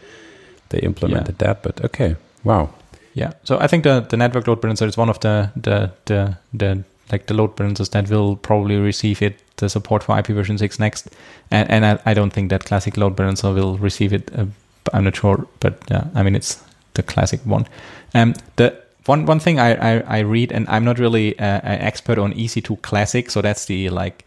they 0.69 0.79
implemented 0.79 1.35
yeah. 1.39 1.47
that. 1.47 1.61
But 1.61 1.85
okay, 1.85 2.15
wow. 2.43 2.69
Yeah, 3.13 3.33
so 3.43 3.59
I 3.59 3.67
think 3.67 3.83
the, 3.83 3.99
the 3.99 4.15
network 4.15 4.47
load 4.47 4.61
balancer 4.61 4.87
is 4.87 4.95
one 4.95 5.09
of 5.09 5.19
the 5.19 5.51
the 5.55 5.91
the, 6.05 6.37
the 6.53 6.83
like 7.11 7.25
the 7.27 7.33
load 7.33 7.55
balancers 7.55 7.89
that 7.89 8.09
will 8.09 8.37
probably 8.37 8.77
receive 8.77 9.21
it 9.21 9.41
the 9.61 9.69
support 9.69 10.03
for 10.03 10.17
IP 10.17 10.27
version 10.27 10.57
6 10.57 10.79
next. 10.79 11.09
And, 11.49 11.69
and 11.69 11.85
I, 11.85 11.99
I, 12.05 12.13
don't 12.13 12.31
think 12.31 12.49
that 12.49 12.65
classic 12.65 12.97
load 12.97 13.15
balancer 13.15 13.53
will 13.53 13.77
receive 13.77 14.11
it. 14.11 14.31
Uh, 14.35 14.45
I'm 14.93 15.05
not 15.05 15.15
sure, 15.15 15.47
but 15.59 15.81
yeah, 15.89 16.05
I 16.15 16.23
mean, 16.23 16.35
it's 16.35 16.61
the 16.95 17.03
classic 17.03 17.39
one. 17.45 17.67
Um, 18.13 18.33
the 18.57 18.81
one 19.05 19.25
one 19.25 19.39
thing 19.39 19.59
I, 19.59 19.97
I, 19.97 20.03
I 20.17 20.19
read, 20.19 20.51
and 20.51 20.67
I'm 20.67 20.83
not 20.83 20.99
really 20.99 21.37
uh, 21.39 21.61
an 21.63 21.81
expert 21.81 22.17
on 22.17 22.33
EC2 22.33 22.81
Classic, 22.81 23.29
so 23.31 23.41
that's 23.41 23.65
the 23.65 23.89
like, 23.89 24.25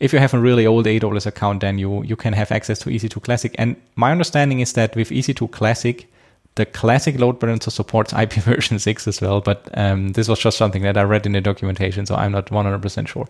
if 0.00 0.12
you 0.12 0.18
have 0.18 0.34
a 0.34 0.38
really 0.38 0.66
old 0.66 0.86
AWS 0.86 1.26
account, 1.26 1.60
then 1.60 1.78
you 1.78 2.02
you 2.04 2.16
can 2.16 2.32
have 2.32 2.52
access 2.52 2.78
to 2.80 2.90
EC2 2.90 3.22
Classic. 3.22 3.54
And 3.58 3.76
my 3.94 4.12
understanding 4.12 4.60
is 4.60 4.72
that 4.74 4.94
with 4.96 5.10
EC2 5.10 5.50
Classic, 5.50 6.06
the 6.56 6.66
classic 6.66 7.18
load 7.18 7.38
balancer 7.38 7.70
supports 7.70 8.12
IP 8.12 8.32
version 8.50 8.78
6 8.78 9.08
as 9.08 9.20
well, 9.20 9.40
but 9.40 9.68
um, 9.74 10.08
this 10.10 10.28
was 10.28 10.38
just 10.38 10.58
something 10.58 10.82
that 10.82 10.96
I 10.96 11.02
read 11.02 11.26
in 11.26 11.32
the 11.32 11.40
documentation, 11.40 12.04
so 12.06 12.16
I'm 12.16 12.32
not 12.32 12.46
100% 12.46 13.08
sure. 13.08 13.28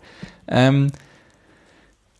Um, 0.48 0.90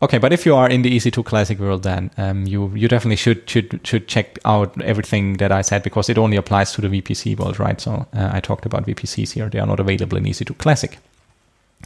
Okay, 0.02 0.18
but 0.18 0.30
if 0.30 0.44
you 0.44 0.54
are 0.54 0.68
in 0.68 0.82
the 0.82 0.94
EC2 0.94 1.24
Classic 1.24 1.58
world, 1.58 1.82
then 1.82 2.10
um, 2.18 2.46
you 2.46 2.70
you 2.74 2.86
definitely 2.86 3.16
should 3.16 3.48
should 3.48 3.80
should 3.82 4.06
check 4.08 4.38
out 4.44 4.78
everything 4.82 5.38
that 5.38 5.50
I 5.50 5.62
said 5.62 5.82
because 5.82 6.10
it 6.10 6.18
only 6.18 6.36
applies 6.36 6.72
to 6.72 6.82
the 6.82 6.88
VPC 6.88 7.38
world, 7.38 7.58
right? 7.58 7.80
So 7.80 8.06
uh, 8.12 8.28
I 8.30 8.40
talked 8.40 8.66
about 8.66 8.84
VPCs 8.84 9.32
here; 9.32 9.48
they 9.48 9.58
are 9.58 9.66
not 9.66 9.80
available 9.80 10.18
in 10.18 10.24
EC2 10.24 10.58
Classic. 10.58 10.98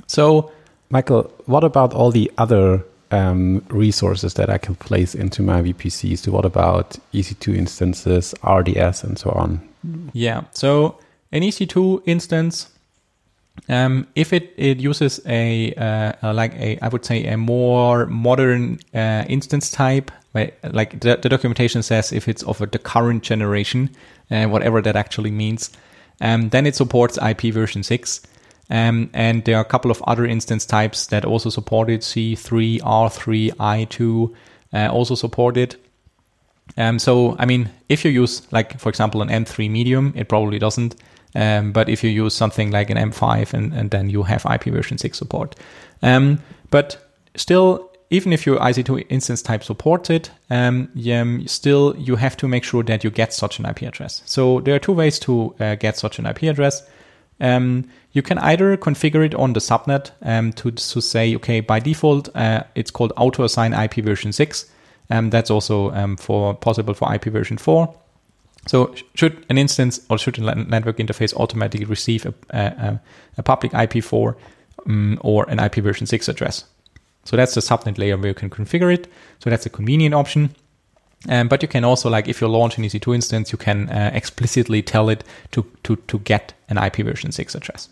So, 0.09 0.51
Michael, 0.89 1.33
what 1.47 1.63
about 1.63 1.95
all 1.95 2.11
the 2.11 2.33
other 2.37 2.85
um, 3.11 3.65
resources 3.69 4.35
that 4.35 4.51
I 4.51 4.59
can 4.59 4.75
place 4.75 5.15
into 5.15 5.43
my 5.43 5.63
VPCs? 5.63 6.19
So, 6.19 6.33
what 6.33 6.45
about 6.45 6.99
EC2 7.13 7.57
instances, 7.57 8.35
RDS, 8.45 9.05
and 9.05 9.19
so 9.19 9.31
on? 9.31 9.61
Yeah, 10.13 10.45
so 10.53 10.99
an 11.33 11.43
EC2 11.43 12.03
instance 12.07 12.69
um, 13.69 14.07
if 14.15 14.33
it, 14.33 14.53
it 14.57 14.79
uses 14.79 15.21
a, 15.27 15.75
uh, 15.75 16.13
uh, 16.23 16.35
like 16.35 16.55
a 16.55 16.79
I 16.81 16.89
would 16.89 17.05
say 17.05 17.27
a 17.27 17.37
more 17.37 18.07
modern 18.07 18.81
uh, 18.95 19.25
instance 19.29 19.71
type, 19.71 20.11
like 20.35 21.01
the, 21.01 21.19
the, 21.21 21.29
documentation 21.29 21.83
says, 21.83 22.13
if 22.13 22.29
it's 22.29 22.43
of 22.45 22.59
the 22.59 22.79
current 22.79 23.23
generation, 23.23 23.91
uh, 24.31 24.47
whatever 24.47 24.81
that 24.83 24.97
actually 24.97 25.31
means, 25.31 25.71
um, 26.21 26.49
then 26.51 26.67
it 26.67 26.77
supports 26.77 27.19
IP 27.19 27.53
version 27.53 27.83
six. 27.83 28.21
Um, 28.71 29.11
and 29.13 29.45
there 29.45 29.57
are 29.57 29.63
a 29.63 29.69
couple 29.69 29.91
of 29.91 30.01
other 30.07 30.25
instance 30.25 30.65
types 30.65 31.07
that 31.09 31.25
also 31.25 31.51
support 31.51 31.91
it: 31.91 32.01
C3, 32.03 32.81
R3, 32.81 33.51
I2, 33.57 34.35
uh, 34.73 34.89
also 34.93 35.15
support 35.15 35.57
it. 35.57 35.77
Um, 36.77 36.99
so, 36.99 37.37
I 37.39 37.47
mean, 37.47 37.71
if 37.89 38.05
you 38.05 38.11
use, 38.11 38.47
like, 38.53 38.79
for 38.79 38.89
example, 38.89 39.23
an 39.23 39.29
M3 39.29 39.71
medium, 39.71 40.13
it 40.17 40.29
probably 40.29 40.59
doesn't. 40.59 40.95
Um, 41.35 41.73
but 41.73 41.89
if 41.89 42.03
you 42.03 42.11
use 42.11 42.35
something 42.35 42.71
like 42.71 42.91
an 42.91 42.97
M5 42.97 43.53
and, 43.55 43.73
and 43.73 43.91
then 43.91 44.11
you 44.11 44.25
have 44.25 44.45
IP 44.47 44.65
version 44.65 44.99
6 44.99 45.17
support. 45.17 45.57
Um, 46.03 46.41
but 46.71 47.11
still, 47.37 47.91
even 48.11 48.33
if 48.33 48.45
your 48.45 48.59
EC2 48.59 49.07
instance 49.09 49.41
type 49.43 49.63
supports 49.63 50.11
it, 50.11 50.31
um, 50.51 50.89
yeah, 50.95 51.25
still 51.47 51.95
you 51.97 52.17
have 52.17 52.37
to 52.39 52.49
make 52.49 52.65
sure 52.65 52.83
that 52.83 53.05
you 53.05 53.11
get 53.11 53.33
such 53.33 53.61
an 53.61 53.67
IP 53.67 53.83
address. 53.83 54.23
So 54.27 54.61
there 54.61 54.75
are 54.75 54.81
two 54.81 54.93
ways 54.93 55.19
to 55.21 55.55
uh, 55.61 55.77
get 55.77 55.97
such 55.97 56.19
an 56.19 56.27
IP 56.27 56.45
address. 56.45 56.83
Um, 57.41 57.89
you 58.13 58.23
can 58.23 58.39
either 58.39 58.77
configure 58.77 59.25
it 59.25 59.35
on 59.35 59.53
the 59.53 59.61
subnet 59.61 60.11
um, 60.23 60.53
to, 60.55 60.71
to 60.73 61.01
say, 61.01 61.35
okay, 61.37 61.61
by 61.61 61.79
default, 61.79 62.29
uh, 62.35 62.65
it's 62.75 62.91
called 62.91 63.13
auto 63.17 63.45
assign 63.45 63.73
IP 63.73 63.97
version 63.97 64.33
6. 64.33 64.71
Um, 65.11 65.31
that's 65.31 65.51
also 65.51 65.91
um, 65.93 66.17
for 66.17 66.55
possible 66.55 66.95
for 66.95 67.13
IP 67.13 67.25
version 67.25 67.57
4. 67.57 67.95
So 68.67 68.95
should 69.15 69.45
an 69.49 69.59
instance 69.59 70.01
or 70.11 70.19
should 70.19 70.39
a 70.39 70.55
network 70.55 70.99
interface 70.99 71.35
automatically 71.35 71.87
receive 71.87 72.27
a, 72.27 72.35
a, 72.51 73.01
a 73.39 73.43
public 73.43 73.73
IP4 73.73 74.35
um, 74.87 75.19
or 75.23 75.49
an 75.49 75.59
IP 75.59 75.77
version 75.77 76.07
6 76.07 76.29
address? 76.29 76.65
So 77.25 77.37
that's 77.37 77.55
the 77.55 77.61
subnet 77.61 77.99
layer 77.99 78.17
where 78.17 78.29
you 78.29 78.35
can 78.35 78.51
configure 78.51 78.93
it. 78.93 79.07
So 79.39 79.51
that's 79.51 79.67
a 79.67 79.71
convenient 79.71 80.15
option. 80.15 80.55
Um, 81.29 81.49
but 81.49 81.63
you 81.63 81.69
can 81.69 81.85
also, 81.85 82.09
like, 82.09 82.29
if 82.29 82.41
you 82.41 82.49
launch 82.49 82.79
an 82.79 82.85
EC2 82.85 83.15
instance, 83.15 83.53
you 83.53 83.59
can 83.59 83.91
uh, 83.91 84.11
explicitly 84.15 84.83
tell 84.83 85.11
it 85.11 85.23
to, 85.53 85.67
to, 85.85 85.97
to 85.97 86.19
get 86.21 86.55
an 86.69 86.79
IP 86.79 86.97
version 86.97 87.31
6 87.31 87.55
address. 87.55 87.91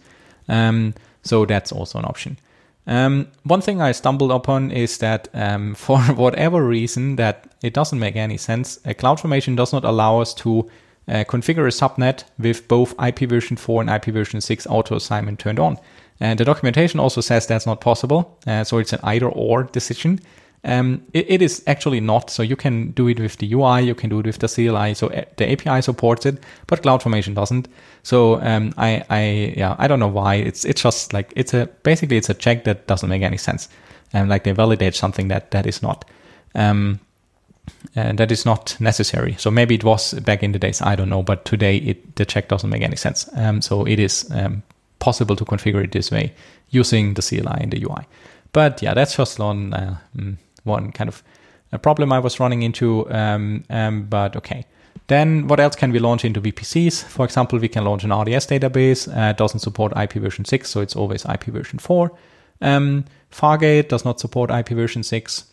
Um, 0.49 0.95
so 1.23 1.45
that's 1.45 1.73
also 1.73 1.99
an 1.99 2.05
option. 2.05 2.39
Um, 2.87 3.29
one 3.43 3.61
thing 3.61 3.83
I 3.83 3.93
stumbled 3.93 4.33
upon 4.33 4.71
is 4.71 4.99
that 4.99 5.29
um, 5.35 5.75
for 5.85 5.99
whatever 5.99 6.65
reason 6.65 7.17
that 7.17 7.53
it 7.63 7.75
doesn't 7.75 7.99
make 7.99 8.17
any 8.17 8.39
sense, 8.39 8.79
uh, 8.85 8.91
CloudFormation 8.91 9.57
does 9.57 9.73
not 9.73 9.85
allow 9.85 10.21
us 10.21 10.33
to 10.35 10.69
uh, 11.07 11.25
configure 11.25 11.67
a 11.67 11.71
subnet 11.71 12.25
with 12.39 12.67
both 12.69 12.95
IP 13.03 13.21
version 13.21 13.57
4 13.57 13.83
and 13.83 13.91
IP 13.91 14.07
version 14.07 14.41
6 14.41 14.67
auto 14.67 14.97
assignment 14.97 15.39
turned 15.39 15.59
on. 15.59 15.79
And 16.21 16.39
the 16.39 16.45
documentation 16.45 16.99
also 16.99 17.21
says 17.21 17.47
that's 17.47 17.67
not 17.67 17.81
possible. 17.81 18.39
Uh, 18.47 18.65
so 18.65 18.79
it's 18.79 18.93
an 18.93 19.01
either 19.03 19.29
or 19.29 19.65
decision. 19.65 20.21
Um, 20.65 21.03
it, 21.13 21.31
it 21.31 21.43
is 21.43 21.63
actually 21.67 22.01
not. 22.01 22.31
So 22.31 22.43
you 22.43 22.57
can 22.57 22.91
do 22.91 23.09
it 23.09 23.21
with 23.21 23.39
the 23.39 23.53
UI, 23.53 23.83
you 23.83 23.95
can 23.95 24.11
do 24.11 24.21
it 24.21 24.27
with 24.27 24.39
the 24.39 24.49
CLI. 24.49 24.95
So 24.95 25.09
uh, 25.09 25.25
the 25.37 25.53
API 25.53 25.83
supports 25.83 26.27
it, 26.27 26.43
but 26.67 26.83
CloudFormation 26.83 27.35
doesn't. 27.35 27.69
So 28.03 28.41
um, 28.41 28.75
I, 28.77 29.05
I, 29.09 29.55
yeah, 29.57 29.77
I 29.79 29.87
don't 29.87 30.01
know 30.01 30.09
why. 30.09 30.37
It's 30.37 30.65
it's 30.65 30.83
just 30.83 31.13
like 31.13 31.33
it's 31.37 31.55
a 31.55 31.67
basically 31.83 32.17
it's 32.17 32.29
a 32.29 32.35
check 32.35 32.65
that 32.65 32.87
doesn't 32.87 33.09
make 33.09 33.23
any 33.23 33.37
sense, 33.37 33.69
and 34.13 34.29
like 34.29 34.45
they 34.45 34.53
validate 34.53 34.95
something 34.95 35.29
that 35.29 35.51
that 35.53 35.67
is 35.67 35.83
not. 35.83 36.05
Um, 36.55 37.01
and 37.95 38.19
that 38.19 38.33
is 38.33 38.47
not 38.47 38.77
necessary. 38.81 39.35
So 39.39 39.51
maybe 39.51 39.75
it 39.75 39.85
was 39.85 40.15
back 40.15 40.43
in 40.43 40.53
the 40.53 40.59
days, 40.59 40.81
I 40.81 40.97
don't 40.97 41.11
know, 41.11 41.23
but 41.23 41.45
today 41.45 41.77
it, 41.77 42.17
the 42.17 42.25
check 42.25 42.49
doesn't 42.49 42.71
make 42.71 42.83
any 42.83 42.97
sense. 42.97 43.29
Um, 43.35 43.61
so 43.61 43.87
it 43.87 43.99
is 43.99 44.29
um, 44.33 44.63
possible 44.99 45.37
to 45.37 45.45
configure 45.45 45.85
it 45.85 45.93
this 45.93 46.11
way 46.11 46.33
using 46.71 47.15
the 47.15 47.23
CLI 47.23 47.61
and 47.61 47.73
the 47.73 47.83
UI. 47.83 48.07
But 48.53 48.83
yeah, 48.83 48.95
that's 48.95 49.17
just 49.17 49.39
one 49.39 49.75
uh, 49.75 49.99
mm, 50.17 50.37
one 50.65 50.93
kind 50.93 51.09
of 51.09 51.23
a 51.73 51.79
problem 51.79 52.13
I 52.13 52.19
was 52.19 52.41
running 52.41 52.63
into. 52.63 53.11
Um, 53.11 53.65
um, 53.71 54.05
but 54.05 54.37
okay. 54.37 54.65
Then 55.09 55.49
what 55.49 55.59
else 55.59 55.75
can 55.75 55.91
we 55.91 55.99
launch 55.99 56.25
into 56.25 56.41
VPCs? 56.41 57.05
For 57.05 57.25
example, 57.25 57.59
we 57.59 57.69
can 57.69 57.85
launch 57.85 58.05
an 58.05 58.13
RDS 58.13 58.47
database. 58.47 59.09
Uh, 59.15 59.33
doesn't 59.33 59.61
support 59.61 59.97
IP 59.97 60.15
version 60.15 60.45
6, 60.45 60.69
so 60.69 60.81
it's 60.81 60.95
always 60.95 61.25
IP 61.25 61.45
version 61.45 61.79
4. 61.79 62.13
Um, 62.61 63.05
Fargate 63.33 63.89
does 63.89 64.05
not 64.05 64.21
support 64.21 64.51
IP 64.51 64.71
version 64.71 65.03
6. 65.03 65.45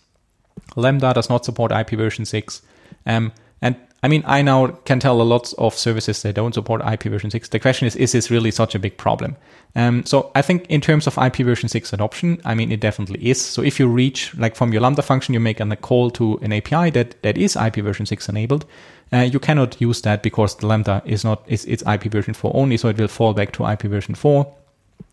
Lambda 0.75 1.13
does 1.13 1.29
not 1.29 1.45
support 1.45 1.71
IP 1.71 1.91
version 1.91 2.25
6. 2.25 2.61
Um, 3.05 3.31
and 3.61 3.77
I 4.05 4.07
mean, 4.07 4.21
I 4.27 4.43
now 4.43 4.67
can 4.85 4.99
tell 4.99 5.19
a 5.19 5.23
lot 5.23 5.51
of 5.57 5.73
services 5.73 6.21
they 6.21 6.31
don't 6.31 6.53
support 6.53 6.79
IP 6.85 7.05
version 7.05 7.31
6. 7.31 7.49
The 7.49 7.59
question 7.59 7.87
is, 7.87 7.95
is 7.95 8.11
this 8.11 8.29
really 8.29 8.51
such 8.51 8.75
a 8.75 8.79
big 8.79 8.97
problem? 8.97 9.35
Um, 9.75 10.05
so 10.05 10.29
I 10.35 10.43
think 10.43 10.67
in 10.67 10.79
terms 10.79 11.07
of 11.07 11.17
IP 11.17 11.37
version 11.37 11.69
6 11.69 11.91
adoption, 11.91 12.39
I 12.45 12.53
mean, 12.53 12.71
it 12.71 12.79
definitely 12.79 13.27
is. 13.27 13.41
So 13.41 13.63
if 13.63 13.79
you 13.79 13.87
reach, 13.87 14.37
like 14.37 14.55
from 14.55 14.71
your 14.71 14.83
Lambda 14.83 15.01
function, 15.01 15.33
you 15.33 15.39
make 15.39 15.59
a 15.59 15.75
call 15.75 16.11
to 16.11 16.37
an 16.43 16.53
API 16.53 16.91
that, 16.91 17.19
that 17.23 17.35
is 17.35 17.55
IP 17.55 17.77
version 17.77 18.05
6 18.05 18.29
enabled, 18.29 18.67
uh, 19.11 19.21
you 19.21 19.39
cannot 19.39 19.81
use 19.81 20.01
that 20.01 20.21
because 20.21 20.55
the 20.57 20.67
Lambda 20.67 21.01
is 21.03 21.23
not, 21.23 21.41
is, 21.47 21.65
it's 21.65 21.81
IP 21.87 22.03
version 22.03 22.35
4 22.35 22.51
only, 22.53 22.77
so 22.77 22.89
it 22.89 22.99
will 22.99 23.07
fall 23.07 23.33
back 23.33 23.53
to 23.53 23.65
IP 23.65 23.81
version 23.85 24.13
4. 24.13 24.45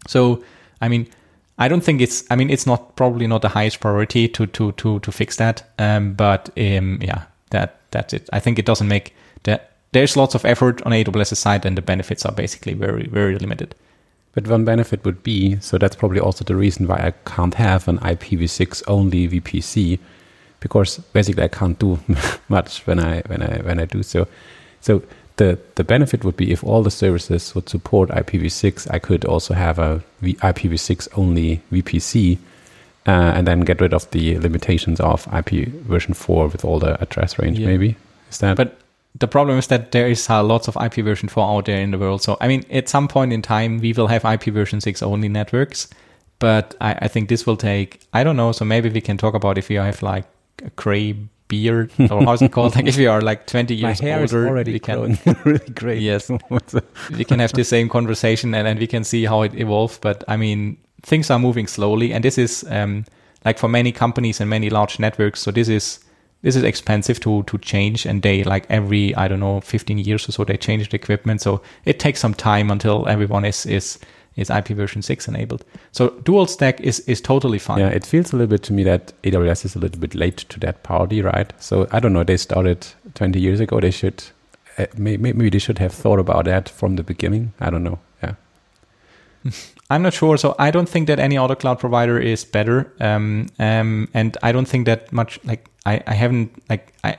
So, 0.06 0.44
I 0.82 0.88
mean, 0.88 1.08
I 1.56 1.68
don't 1.68 1.82
think 1.82 2.02
it's. 2.02 2.24
I 2.30 2.36
mean, 2.36 2.50
it's 2.50 2.66
not 2.66 2.96
probably 2.96 3.26
not 3.26 3.40
the 3.40 3.48
highest 3.48 3.80
priority 3.80 4.26
to 4.28 4.46
to 4.48 4.72
to 4.72 4.98
to 5.00 5.12
fix 5.12 5.36
that. 5.36 5.62
Um, 5.78 6.14
but 6.14 6.50
um, 6.58 6.98
yeah, 7.00 7.24
that 7.50 7.81
that's 7.92 8.12
it. 8.12 8.28
I 8.32 8.40
think 8.40 8.58
it 8.58 8.66
doesn't 8.66 8.88
make 8.88 9.14
that. 9.44 9.68
There's 9.92 10.16
lots 10.16 10.34
of 10.34 10.44
effort 10.46 10.80
on 10.82 10.92
AWS's 10.92 11.38
side, 11.38 11.66
and 11.66 11.76
the 11.76 11.82
benefits 11.82 12.24
are 12.26 12.32
basically 12.32 12.74
very 12.74 13.06
very 13.06 13.38
limited. 13.38 13.74
But 14.34 14.48
one 14.48 14.64
benefit 14.64 15.04
would 15.04 15.22
be 15.22 15.60
so 15.60 15.78
that's 15.78 15.96
probably 15.96 16.20
also 16.20 16.44
the 16.44 16.56
reason 16.56 16.86
why 16.86 16.96
I 16.96 17.12
can't 17.26 17.54
have 17.54 17.86
an 17.86 17.98
IPv6 17.98 18.82
only 18.88 19.28
VPC 19.28 19.98
because 20.60 20.98
basically 21.12 21.42
I 21.42 21.48
can't 21.48 21.78
do 21.78 21.98
much 22.48 22.86
when 22.86 22.98
I 22.98 23.20
when 23.26 23.42
I 23.42 23.58
when 23.58 23.78
I 23.78 23.84
do 23.84 24.02
so. 24.02 24.26
So 24.80 25.02
the 25.36 25.58
the 25.74 25.84
benefit 25.84 26.24
would 26.24 26.36
be 26.36 26.52
if 26.52 26.64
all 26.64 26.82
the 26.82 26.90
services 26.90 27.54
would 27.54 27.68
support 27.68 28.08
IPv6, 28.10 28.88
I 28.90 28.98
could 28.98 29.24
also 29.24 29.54
have 29.54 29.78
a 29.78 30.02
v, 30.20 30.34
IPv6 30.34 31.08
only 31.14 31.60
VPC, 31.72 32.38
uh, 33.06 33.32
and 33.34 33.46
then 33.46 33.60
get 33.60 33.80
rid 33.80 33.92
of 33.92 34.10
the 34.10 34.38
limitations 34.38 35.00
of 35.00 35.26
IP 35.34 35.68
version 35.68 36.14
4 36.14 36.48
with 36.48 36.64
all 36.64 36.78
the 36.78 37.00
address 37.02 37.38
range. 37.38 37.58
Yeah. 37.58 37.66
Maybe 37.66 37.96
is 38.30 38.38
that? 38.38 38.56
But 38.56 38.78
the 39.18 39.28
problem 39.28 39.58
is 39.58 39.66
that 39.66 39.92
there 39.92 40.08
is 40.08 40.28
uh, 40.30 40.42
lots 40.42 40.68
of 40.68 40.76
IP 40.76 41.04
version 41.04 41.28
4 41.28 41.56
out 41.56 41.66
there 41.66 41.80
in 41.80 41.90
the 41.90 41.98
world. 41.98 42.22
So 42.22 42.36
I 42.40 42.48
mean, 42.48 42.64
at 42.70 42.88
some 42.88 43.08
point 43.08 43.32
in 43.32 43.42
time, 43.42 43.78
we 43.78 43.92
will 43.92 44.06
have 44.06 44.24
IP 44.24 44.44
version 44.54 44.80
6 44.80 45.02
only 45.02 45.28
networks. 45.28 45.88
But 46.38 46.74
I, 46.80 46.94
I 47.02 47.08
think 47.08 47.28
this 47.28 47.46
will 47.46 47.56
take 47.56 48.00
I 48.12 48.24
don't 48.24 48.36
know. 48.36 48.52
So 48.52 48.64
maybe 48.64 48.88
we 48.88 49.00
can 49.00 49.16
talk 49.16 49.34
about 49.34 49.58
if 49.58 49.70
you 49.70 49.78
have 49.80 50.02
like 50.02 50.24
a 50.64 50.70
gray 50.70 51.14
beard 51.48 51.92
or 52.10 52.24
how's 52.24 52.40
it 52.40 52.50
called? 52.50 52.74
like 52.74 52.86
if 52.86 52.96
you 52.96 53.10
are 53.10 53.20
like 53.20 53.46
20 53.46 53.74
years 53.74 54.00
My 54.00 54.08
hair 54.08 54.20
older, 54.20 54.24
is 54.24 54.48
already 54.48 54.72
we 54.72 54.78
can 54.80 55.18
really 55.44 55.68
great. 55.68 56.00
Yes, 56.00 56.30
we 57.10 57.24
can 57.24 57.40
have 57.40 57.52
the 57.52 57.64
same 57.64 57.88
conversation 57.88 58.54
and 58.54 58.66
then 58.66 58.78
we 58.78 58.86
can 58.86 59.04
see 59.04 59.24
how 59.24 59.42
it 59.42 59.54
evolves. 59.54 59.98
But 59.98 60.24
I 60.26 60.36
mean, 60.36 60.78
things 61.02 61.30
are 61.30 61.38
moving 61.38 61.66
slowly, 61.66 62.12
and 62.12 62.24
this 62.24 62.38
is 62.38 62.64
um, 62.68 63.04
like 63.44 63.58
for 63.58 63.68
many 63.68 63.92
companies 63.92 64.40
and 64.40 64.48
many 64.48 64.70
large 64.70 64.98
networks. 64.98 65.40
So 65.40 65.50
this 65.50 65.68
is 65.68 66.00
this 66.42 66.56
is 66.56 66.62
expensive 66.62 67.20
to 67.20 67.42
to 67.44 67.58
change, 67.58 68.06
and 68.06 68.22
they 68.22 68.44
like 68.44 68.66
every 68.68 69.14
I 69.14 69.28
don't 69.28 69.40
know 69.40 69.60
15 69.60 69.98
years 69.98 70.28
or 70.28 70.32
so 70.32 70.44
they 70.44 70.56
change 70.56 70.88
the 70.88 70.96
equipment. 70.96 71.40
So 71.40 71.62
it 71.84 71.98
takes 71.98 72.20
some 72.20 72.34
time 72.34 72.70
until 72.70 73.08
everyone 73.08 73.44
is 73.44 73.66
is 73.66 73.98
is 74.36 74.50
IP 74.50 74.68
version 74.68 75.02
6 75.02 75.28
enabled. 75.28 75.64
So 75.90 76.10
dual 76.24 76.46
stack 76.46 76.80
is, 76.80 77.00
is 77.00 77.20
totally 77.20 77.58
fine. 77.58 77.78
Yeah, 77.78 77.88
it 77.88 78.06
feels 78.06 78.32
a 78.32 78.36
little 78.36 78.48
bit 78.48 78.62
to 78.64 78.72
me 78.72 78.82
that 78.84 79.12
AWS 79.22 79.64
is 79.66 79.76
a 79.76 79.78
little 79.78 80.00
bit 80.00 80.14
late 80.14 80.38
to 80.38 80.60
that 80.60 80.82
party, 80.82 81.20
right? 81.22 81.52
So 81.60 81.86
I 81.90 82.00
don't 82.00 82.12
know, 82.12 82.24
they 82.24 82.36
started 82.36 82.86
20 83.14 83.38
years 83.38 83.60
ago. 83.60 83.80
They 83.80 83.90
should, 83.90 84.24
uh, 84.78 84.86
maybe, 84.96 85.34
maybe 85.34 85.50
they 85.50 85.58
should 85.58 85.78
have 85.78 85.92
thought 85.92 86.18
about 86.18 86.46
that 86.46 86.68
from 86.68 86.96
the 86.96 87.02
beginning. 87.02 87.52
I 87.60 87.70
don't 87.70 87.84
know. 87.84 87.98
I'm 89.90 90.02
not 90.02 90.14
sure. 90.14 90.36
So 90.36 90.54
I 90.58 90.70
don't 90.70 90.88
think 90.88 91.06
that 91.08 91.18
any 91.18 91.36
other 91.36 91.54
cloud 91.54 91.78
provider 91.78 92.18
is 92.18 92.44
better. 92.44 92.92
Um, 93.00 93.48
um, 93.58 94.08
and 94.14 94.36
I 94.42 94.52
don't 94.52 94.66
think 94.66 94.86
that 94.86 95.12
much, 95.12 95.38
like, 95.44 95.68
I, 95.84 96.02
I 96.06 96.14
haven't, 96.14 96.62
like, 96.70 96.94
I, 97.04 97.18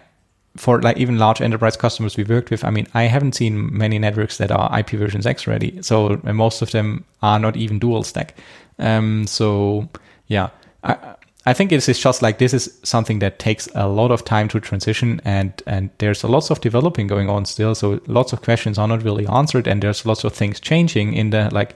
for 0.56 0.82
like 0.82 0.98
even 0.98 1.18
large 1.18 1.42
enterprise 1.42 1.76
customers 1.76 2.16
we 2.16 2.24
worked 2.24 2.52
with, 2.52 2.64
I 2.64 2.70
mean, 2.70 2.88
I 2.94 3.04
haven't 3.04 3.34
seen 3.34 3.76
many 3.76 3.98
networks 3.98 4.38
that 4.38 4.52
are 4.52 4.80
IP 4.80 4.92
version 4.92 5.22
6 5.22 5.48
ready. 5.48 5.82
So 5.82 6.20
most 6.24 6.62
of 6.62 6.72
them 6.72 7.06
are 7.22 7.40
not 7.40 7.58
even 7.58 7.80
dual 7.80 8.04
stack. 8.04 8.36
Um, 8.78 9.26
so 9.26 9.90
yeah, 10.28 10.50
I, 10.84 11.16
I 11.46 11.54
think 11.54 11.72
it 11.72 11.88
is 11.88 12.00
just 12.00 12.22
like 12.22 12.38
this 12.38 12.54
is 12.54 12.80
something 12.84 13.20
that 13.20 13.40
takes 13.40 13.68
a 13.76 13.88
lot 13.88 14.12
of 14.12 14.24
time 14.24 14.48
to 14.50 14.60
transition 14.60 15.20
and, 15.26 15.62
and 15.66 15.90
there's 15.98 16.24
lots 16.24 16.52
of 16.52 16.62
developing 16.62 17.08
going 17.08 17.30
on 17.30 17.46
still. 17.46 17.74
So 17.74 18.00
lots 18.08 18.32
of 18.32 18.42
questions 18.44 18.78
are 18.78 18.88
not 18.88 19.04
really 19.04 19.28
answered 19.28 19.68
and 19.68 19.82
there's 19.82 20.06
lots 20.06 20.24
of 20.24 20.34
things 20.34 20.60
changing 20.60 21.14
in 21.14 21.32
the, 21.32 21.50
like, 21.52 21.76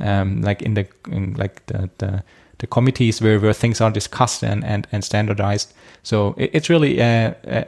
um, 0.00 0.42
like 0.42 0.62
in 0.62 0.74
the, 0.74 0.86
in 1.10 1.34
like 1.34 1.64
the, 1.66 1.90
the, 1.98 2.22
the 2.58 2.66
committees 2.66 3.20
where, 3.20 3.38
where 3.38 3.52
things 3.52 3.80
are 3.80 3.90
discussed 3.90 4.42
and, 4.42 4.64
and, 4.64 4.86
and 4.92 5.04
standardized. 5.04 5.74
So 6.02 6.34
it, 6.36 6.50
it's 6.52 6.70
really 6.70 7.00
uh, 7.00 7.34
uh, 7.46 7.64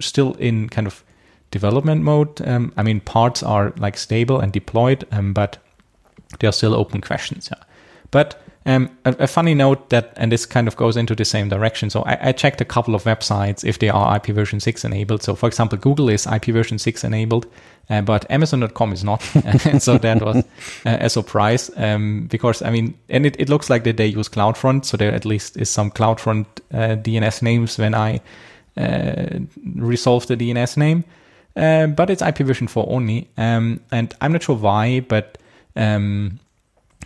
still 0.00 0.34
in 0.34 0.68
kind 0.68 0.86
of 0.86 1.04
development 1.50 2.02
mode. 2.02 2.46
Um, 2.46 2.72
I 2.76 2.82
mean, 2.82 3.00
parts 3.00 3.42
are 3.42 3.72
like 3.78 3.96
stable 3.96 4.40
and 4.40 4.52
deployed, 4.52 5.06
um, 5.12 5.32
but 5.32 5.58
there 6.40 6.48
are 6.48 6.52
still 6.52 6.74
open 6.74 7.00
questions. 7.00 7.48
Yeah. 7.50 7.64
But 8.10 8.42
um, 8.68 8.90
a, 9.06 9.16
a, 9.20 9.26
funny 9.26 9.54
note 9.54 9.88
that, 9.88 10.12
and 10.16 10.30
this 10.30 10.44
kind 10.44 10.68
of 10.68 10.76
goes 10.76 10.94
into 10.94 11.14
the 11.14 11.24
same 11.24 11.48
direction. 11.48 11.88
So 11.88 12.02
I, 12.02 12.28
I, 12.28 12.32
checked 12.32 12.60
a 12.60 12.66
couple 12.66 12.94
of 12.94 13.04
websites 13.04 13.64
if 13.64 13.78
they 13.78 13.88
are 13.88 14.16
IP 14.16 14.26
version 14.26 14.60
6 14.60 14.84
enabled. 14.84 15.22
So 15.22 15.34
for 15.34 15.46
example, 15.46 15.78
Google 15.78 16.10
is 16.10 16.26
IP 16.26 16.46
version 16.46 16.78
6 16.78 17.02
enabled, 17.02 17.46
uh, 17.88 18.02
but 18.02 18.30
Amazon.com 18.30 18.92
is 18.92 19.02
not. 19.02 19.24
and 19.64 19.82
so 19.82 19.96
that 19.96 20.20
was 20.20 20.44
uh, 20.84 20.98
a 21.00 21.08
surprise 21.08 21.70
um, 21.78 22.26
because, 22.30 22.60
I 22.60 22.68
mean, 22.68 22.98
and 23.08 23.24
it, 23.24 23.40
it 23.40 23.48
looks 23.48 23.70
like 23.70 23.84
that 23.84 23.96
they 23.96 24.06
use 24.06 24.28
CloudFront. 24.28 24.84
So 24.84 24.98
there 24.98 25.14
at 25.14 25.24
least 25.24 25.56
is 25.56 25.70
some 25.70 25.90
CloudFront 25.90 26.44
uh, 26.70 26.96
DNS 26.96 27.40
names 27.40 27.78
when 27.78 27.94
I 27.94 28.20
uh, 28.76 29.38
resolve 29.76 30.26
the 30.26 30.36
DNS 30.36 30.76
name. 30.76 31.04
Uh, 31.56 31.86
but 31.86 32.10
it's 32.10 32.20
IP 32.20 32.38
version 32.40 32.68
4 32.68 32.86
only. 32.90 33.30
Um, 33.38 33.80
and 33.90 34.12
I'm 34.20 34.32
not 34.32 34.42
sure 34.42 34.56
why, 34.56 35.00
but 35.00 35.38
um, 35.74 36.38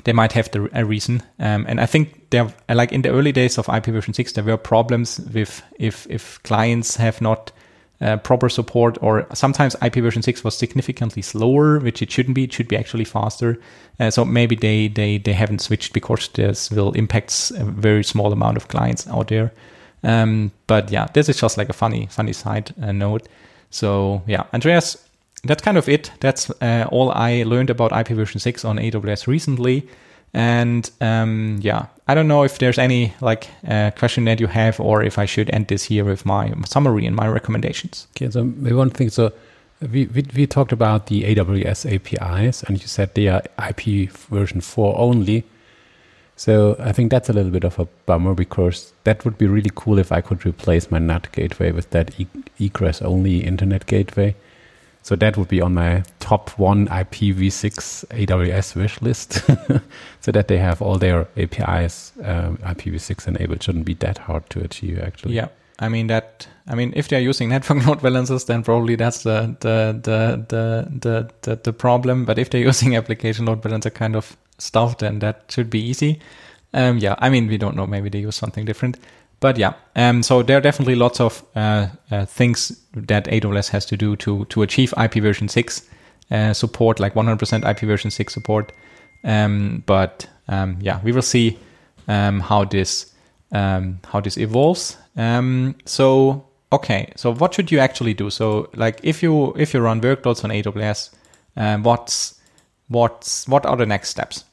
they 0.05 0.13
might 0.13 0.33
have 0.33 0.51
the, 0.51 0.69
a 0.73 0.85
reason. 0.85 1.23
Um, 1.39 1.65
and 1.69 1.81
I 1.81 1.87
think 1.87 2.31
there, 2.31 2.53
like 2.69 2.93
in 2.93 3.03
the 3.03 3.11
early 3.11 3.33
days 3.33 3.59
of 3.59 3.69
IP 3.69 3.87
version 3.87 4.15
6, 4.15 4.33
there 4.33 4.45
were 4.45 4.57
problems 4.57 5.21
with 5.33 5.63
if, 5.79 6.07
if 6.11 6.43
clients 6.43 6.97
have 6.97 7.21
not 7.21 7.53
uh, 8.01 8.17
proper 8.17 8.49
support, 8.49 8.99
or 9.01 9.27
sometimes 9.33 9.77
IP 9.81 9.95
version 9.97 10.23
6 10.23 10.43
was 10.43 10.57
significantly 10.57 11.23
slower, 11.23 11.79
which 11.79 12.03
it 12.03 12.11
shouldn't 12.11 12.35
be. 12.35 12.45
It 12.45 12.53
should 12.53 12.69
be 12.69 12.77
actually 12.77 13.05
faster. 13.05 13.61
Uh, 14.01 14.11
so 14.11 14.25
maybe 14.25 14.57
they, 14.57 14.89
they, 14.89 15.19
they 15.19 15.33
haven't 15.33 15.61
switched 15.61 15.93
because 15.93 16.29
this 16.29 16.71
will 16.71 16.93
impact 16.93 17.53
a 17.57 17.65
very 17.65 18.03
small 18.03 18.33
amount 18.33 18.57
of 18.57 18.69
clients 18.69 19.07
out 19.07 19.29
there. 19.29 19.53
Um, 20.03 20.51
but 20.67 20.91
yeah, 20.91 21.07
this 21.13 21.29
is 21.29 21.41
just 21.41 21.57
like 21.57 21.69
a 21.69 21.75
funny, 21.75 22.07
funny 22.11 22.33
side 22.33 22.75
uh, 22.83 22.91
note. 22.91 23.29
So 23.71 24.23
yeah, 24.27 24.45
Andreas, 24.53 24.97
that's 25.45 25.63
kind 25.63 25.77
of 25.77 25.89
it. 25.89 26.13
That's 26.21 26.51
uh, 26.61 26.87
all 26.91 27.11
I 27.11 27.43
learned 27.43 27.71
about 27.71 27.93
IP 27.93 28.09
version 28.17 28.41
6 28.41 28.65
on 28.65 28.79
AWS 28.79 29.27
recently. 29.27 29.89
And 30.35 30.91
um, 31.01 31.59
yeah, 31.61 31.87
I 32.09 32.15
don't 32.15 32.29
know 32.29 32.43
if 32.43 32.59
there's 32.59 32.79
any 32.79 33.13
like 33.21 33.49
uh, 33.67 33.91
question 33.91 34.25
that 34.27 34.41
you 34.41 34.47
have, 34.47 34.81
or 34.81 35.03
if 35.03 35.19
I 35.19 35.27
should 35.27 35.51
end 35.51 35.69
this 35.69 35.85
here 35.85 36.05
with 36.05 36.25
my 36.25 36.55
summary 36.65 37.07
and 37.07 37.15
my 37.15 37.29
recommendations. 37.29 38.07
Okay, 38.17 38.31
so 38.31 38.45
maybe 38.45 38.75
one 38.75 38.91
thing. 38.91 39.11
So 39.11 39.33
we, 39.81 40.07
we, 40.07 40.25
we 40.35 40.47
talked 40.47 40.73
about 40.73 41.07
the 41.07 41.25
AWS 41.25 41.93
APIs, 41.93 42.63
and 42.63 42.81
you 42.81 42.87
said 42.87 43.15
they 43.15 43.29
are 43.29 43.43
IP 43.69 44.11
version 44.11 44.61
four 44.61 44.99
only. 44.99 45.45
So 46.37 46.77
I 46.79 46.93
think 46.93 47.11
that's 47.11 47.29
a 47.29 47.33
little 47.33 47.53
bit 47.53 47.65
of 47.65 47.79
a 47.79 47.85
bummer 48.07 48.35
because 48.35 48.93
that 49.05 49.25
would 49.25 49.37
be 49.37 49.47
really 49.47 49.71
cool 49.75 49.99
if 49.99 50.11
I 50.13 50.23
could 50.23 50.47
replace 50.47 50.91
my 50.91 50.99
NAT 50.99 51.31
gateway 51.33 51.73
with 51.73 51.91
that 51.91 52.19
e- 52.19 52.27
egress 52.59 53.03
only 53.03 53.45
internet 53.45 53.87
gateway. 53.87 54.35
So 55.03 55.17
that 55.17 55.37
would 55.37 55.49
be 55.49 55.61
on 55.61 55.75
my 55.75 56.05
top 56.21 56.51
one 56.59 56.87
IPv6 56.87 58.07
AWS 58.07 58.77
wish 58.77 59.03
list, 59.03 59.33
so 60.21 60.33
that 60.33 60.47
they 60.47 60.59
have 60.59 60.81
all 60.81 60.97
their 60.97 61.27
APIs 61.37 62.13
um, 62.23 62.57
IPv6 62.59 63.27
enabled. 63.27 63.63
Shouldn't 63.63 63.85
be 63.85 63.95
that 63.95 64.19
hard 64.19 64.49
to 64.51 64.61
achieve, 64.61 65.01
actually. 65.01 65.35
Yeah, 65.35 65.49
I 65.81 65.89
mean 65.89 66.07
that. 66.07 66.47
I 66.69 66.77
mean, 66.77 66.93
if 66.95 67.09
they're 67.09 67.21
using 67.21 67.49
network 67.49 67.85
load 67.87 68.01
balancers, 68.01 68.45
then 68.45 68.63
probably 68.63 68.95
that's 68.95 69.25
the 69.25 69.57
the 69.59 69.99
the 70.03 70.47
the 70.49 70.99
the 71.01 71.31
the, 71.43 71.57
the 71.57 71.73
problem. 71.73 72.25
But 72.25 72.39
if 72.39 72.51
they're 72.51 72.61
using 72.61 72.95
application 73.03 73.47
load 73.47 73.61
balancer 73.61 73.91
kind 73.91 74.15
of 74.15 74.37
stuff, 74.59 74.99
then 74.99 75.19
that 75.19 75.45
should 75.49 75.69
be 75.69 75.81
easy. 75.81 76.21
Um, 76.75 76.99
yeah, 76.99 77.17
I 77.19 77.29
mean, 77.29 77.49
we 77.49 77.59
don't 77.59 77.77
know. 77.77 77.87
Maybe 77.87 78.09
they 78.09 78.21
use 78.21 78.37
something 78.37 78.65
different. 78.65 78.99
But 79.43 79.59
yeah, 79.59 79.75
um, 79.97 80.23
so 80.23 80.43
there 80.43 80.57
are 80.57 80.61
definitely 80.61 80.95
lots 80.95 81.21
of 81.21 81.45
uh, 81.57 81.89
uh, 82.13 82.25
things 82.27 82.81
that 82.95 83.25
AWS 83.25 83.71
has 83.71 83.85
to 83.87 83.97
do 83.97 84.15
to 84.17 84.45
to 84.47 84.63
achieve 84.63 84.95
IP 84.97 85.15
version 85.15 85.49
six 85.49 85.83
uh, 86.31 86.53
support, 86.53 87.01
like 87.01 87.15
100% 87.15 87.69
IP 87.69 87.81
version 87.81 88.11
six 88.11 88.33
support. 88.33 88.73
Um, 89.25 89.83
but 89.85 90.29
um, 90.47 90.79
yeah, 90.81 91.01
we 91.03 91.11
will 91.11 91.23
see 91.23 91.59
um, 92.07 92.39
how 92.39 92.65
this 92.65 93.13
um, 93.51 93.99
how 94.07 94.21
this 94.21 94.39
evolves. 94.39 94.97
Um, 95.17 95.75
so 95.87 96.47
okay, 96.71 97.13
so 97.17 97.35
what 97.35 97.53
should 97.53 97.73
you 97.73 97.81
actually 97.81 98.15
do? 98.15 98.31
So 98.31 98.71
like 98.77 99.01
if 99.03 99.25
you 99.25 99.55
if 99.57 99.75
you 99.75 99.81
run 99.81 100.01
workloads 100.01 100.45
on 100.45 100.51
AWS, 100.51 101.11
what's 101.83 102.41
what's 102.87 103.49
what 103.49 103.67
are 103.67 103.77
the 103.77 103.87
next 103.87 104.11
steps? 104.11 104.45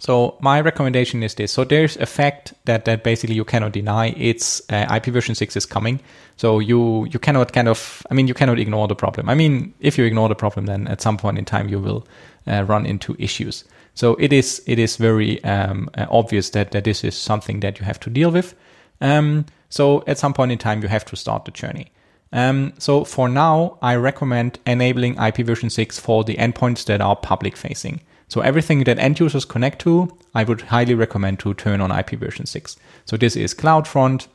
So 0.00 0.36
my 0.40 0.60
recommendation 0.60 1.22
is 1.22 1.34
this. 1.34 1.52
So 1.52 1.64
there's 1.64 1.96
a 1.96 2.06
fact 2.06 2.52
that 2.64 2.84
that 2.84 3.04
basically 3.04 3.36
you 3.36 3.44
cannot 3.44 3.72
deny. 3.72 4.08
It's 4.16 4.60
uh, 4.70 4.86
IP 4.94 5.06
version 5.06 5.34
six 5.34 5.56
is 5.56 5.66
coming. 5.66 6.00
So 6.36 6.58
you 6.58 7.06
you 7.06 7.18
cannot 7.18 7.52
kind 7.52 7.68
of 7.68 8.04
I 8.10 8.14
mean 8.14 8.26
you 8.26 8.34
cannot 8.34 8.58
ignore 8.58 8.88
the 8.88 8.96
problem. 8.96 9.28
I 9.28 9.34
mean 9.34 9.72
if 9.80 9.96
you 9.96 10.04
ignore 10.04 10.28
the 10.28 10.34
problem, 10.34 10.66
then 10.66 10.88
at 10.88 11.00
some 11.00 11.16
point 11.16 11.38
in 11.38 11.44
time 11.44 11.68
you 11.68 11.78
will 11.78 12.06
uh, 12.46 12.64
run 12.64 12.86
into 12.86 13.14
issues. 13.18 13.64
So 13.94 14.16
it 14.16 14.32
is 14.32 14.62
it 14.66 14.78
is 14.78 14.96
very 14.96 15.42
um, 15.44 15.88
uh, 15.94 16.06
obvious 16.10 16.50
that 16.50 16.72
that 16.72 16.84
this 16.84 17.04
is 17.04 17.16
something 17.16 17.60
that 17.60 17.78
you 17.78 17.84
have 17.84 18.00
to 18.00 18.10
deal 18.10 18.30
with. 18.30 18.54
Um, 19.00 19.46
so 19.68 20.02
at 20.06 20.18
some 20.18 20.34
point 20.34 20.50
in 20.52 20.58
time 20.58 20.82
you 20.82 20.88
have 20.88 21.04
to 21.06 21.16
start 21.16 21.44
the 21.44 21.50
journey. 21.52 21.92
Um, 22.32 22.72
so 22.78 23.04
for 23.04 23.28
now, 23.28 23.78
I 23.80 23.94
recommend 23.94 24.58
enabling 24.66 25.16
IP 25.18 25.46
version 25.46 25.70
6 25.70 26.00
for 26.00 26.24
the 26.24 26.34
endpoints 26.34 26.84
that 26.86 27.00
are 27.00 27.14
public 27.14 27.56
facing. 27.56 28.00
So 28.28 28.40
everything 28.40 28.84
that 28.84 28.98
end 28.98 29.20
users 29.20 29.44
connect 29.44 29.80
to, 29.82 30.16
I 30.34 30.44
would 30.44 30.62
highly 30.62 30.94
recommend 30.94 31.38
to 31.40 31.54
turn 31.54 31.80
on 31.80 31.90
IP 31.90 32.10
version 32.10 32.46
6. 32.46 32.76
So 33.04 33.16
this 33.16 33.36
is 33.36 33.54
CloudFront. 33.54 34.28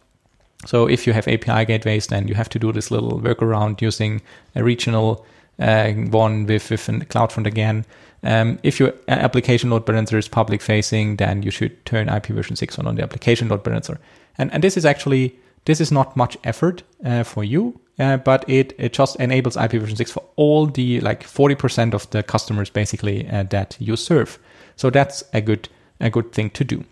So 0.66 0.88
if 0.88 1.08
you 1.08 1.14
have 1.14 1.28
API 1.28 1.66
gateways, 1.66 2.08
then 2.08 2.28
you 2.28 2.36
have 2.36 2.50
to 2.50 2.60
do 2.60 2.72
this 2.72 2.92
little 2.92 3.20
workaround 3.20 3.82
using 3.82 4.22
a 4.56 4.64
regional 4.64 5.26
uh, 5.60 5.92
one 5.92 6.46
with, 6.46 6.70
with 6.70 6.88
CloudFront 7.10 7.46
again. 7.46 7.86
Um, 8.24 8.60
if 8.64 8.80
your 8.80 8.94
application 9.08 9.70
load 9.70 9.86
balancer 9.86 10.18
is 10.18 10.28
public 10.28 10.62
facing, 10.62 11.18
then 11.18 11.44
you 11.44 11.52
should 11.52 11.86
turn 11.86 12.10
IP 12.10 12.28
version 12.28 12.56
6 12.56 12.80
on 12.80 12.88
on 12.88 12.96
the 12.96 13.04
application 13.04 13.48
load 13.48 13.64
balancer. 13.64 14.00
And, 14.38 14.52
and 14.54 14.64
this 14.64 14.78
is 14.78 14.86
actually, 14.86 15.38
this 15.66 15.82
is 15.82 15.92
not 15.92 16.16
much 16.16 16.38
effort 16.44 16.84
uh, 17.06 17.24
for 17.24 17.44
you 17.44 17.80
uh, 18.00 18.16
but 18.18 18.50
it, 18.50 18.74
it 18.78 18.94
just 18.94 19.18
enables 19.18 19.58
IPv6 19.58 20.10
for 20.10 20.24
all 20.38 20.66
the 20.66 21.02
like 21.02 21.24
40% 21.24 21.94
of 21.94 22.10
the 22.12 22.24
customers 22.24 22.70
basically 22.70 23.30
uh, 23.30 23.44
that 23.44 23.76
you 23.80 23.96
serve. 23.98 24.40
So 24.78 24.90
that's 24.90 25.24
a 25.34 25.42
good 25.42 25.68
a 26.00 26.10
good 26.10 26.32
thing 26.32 26.50
to 26.52 26.64
do. 26.64 26.86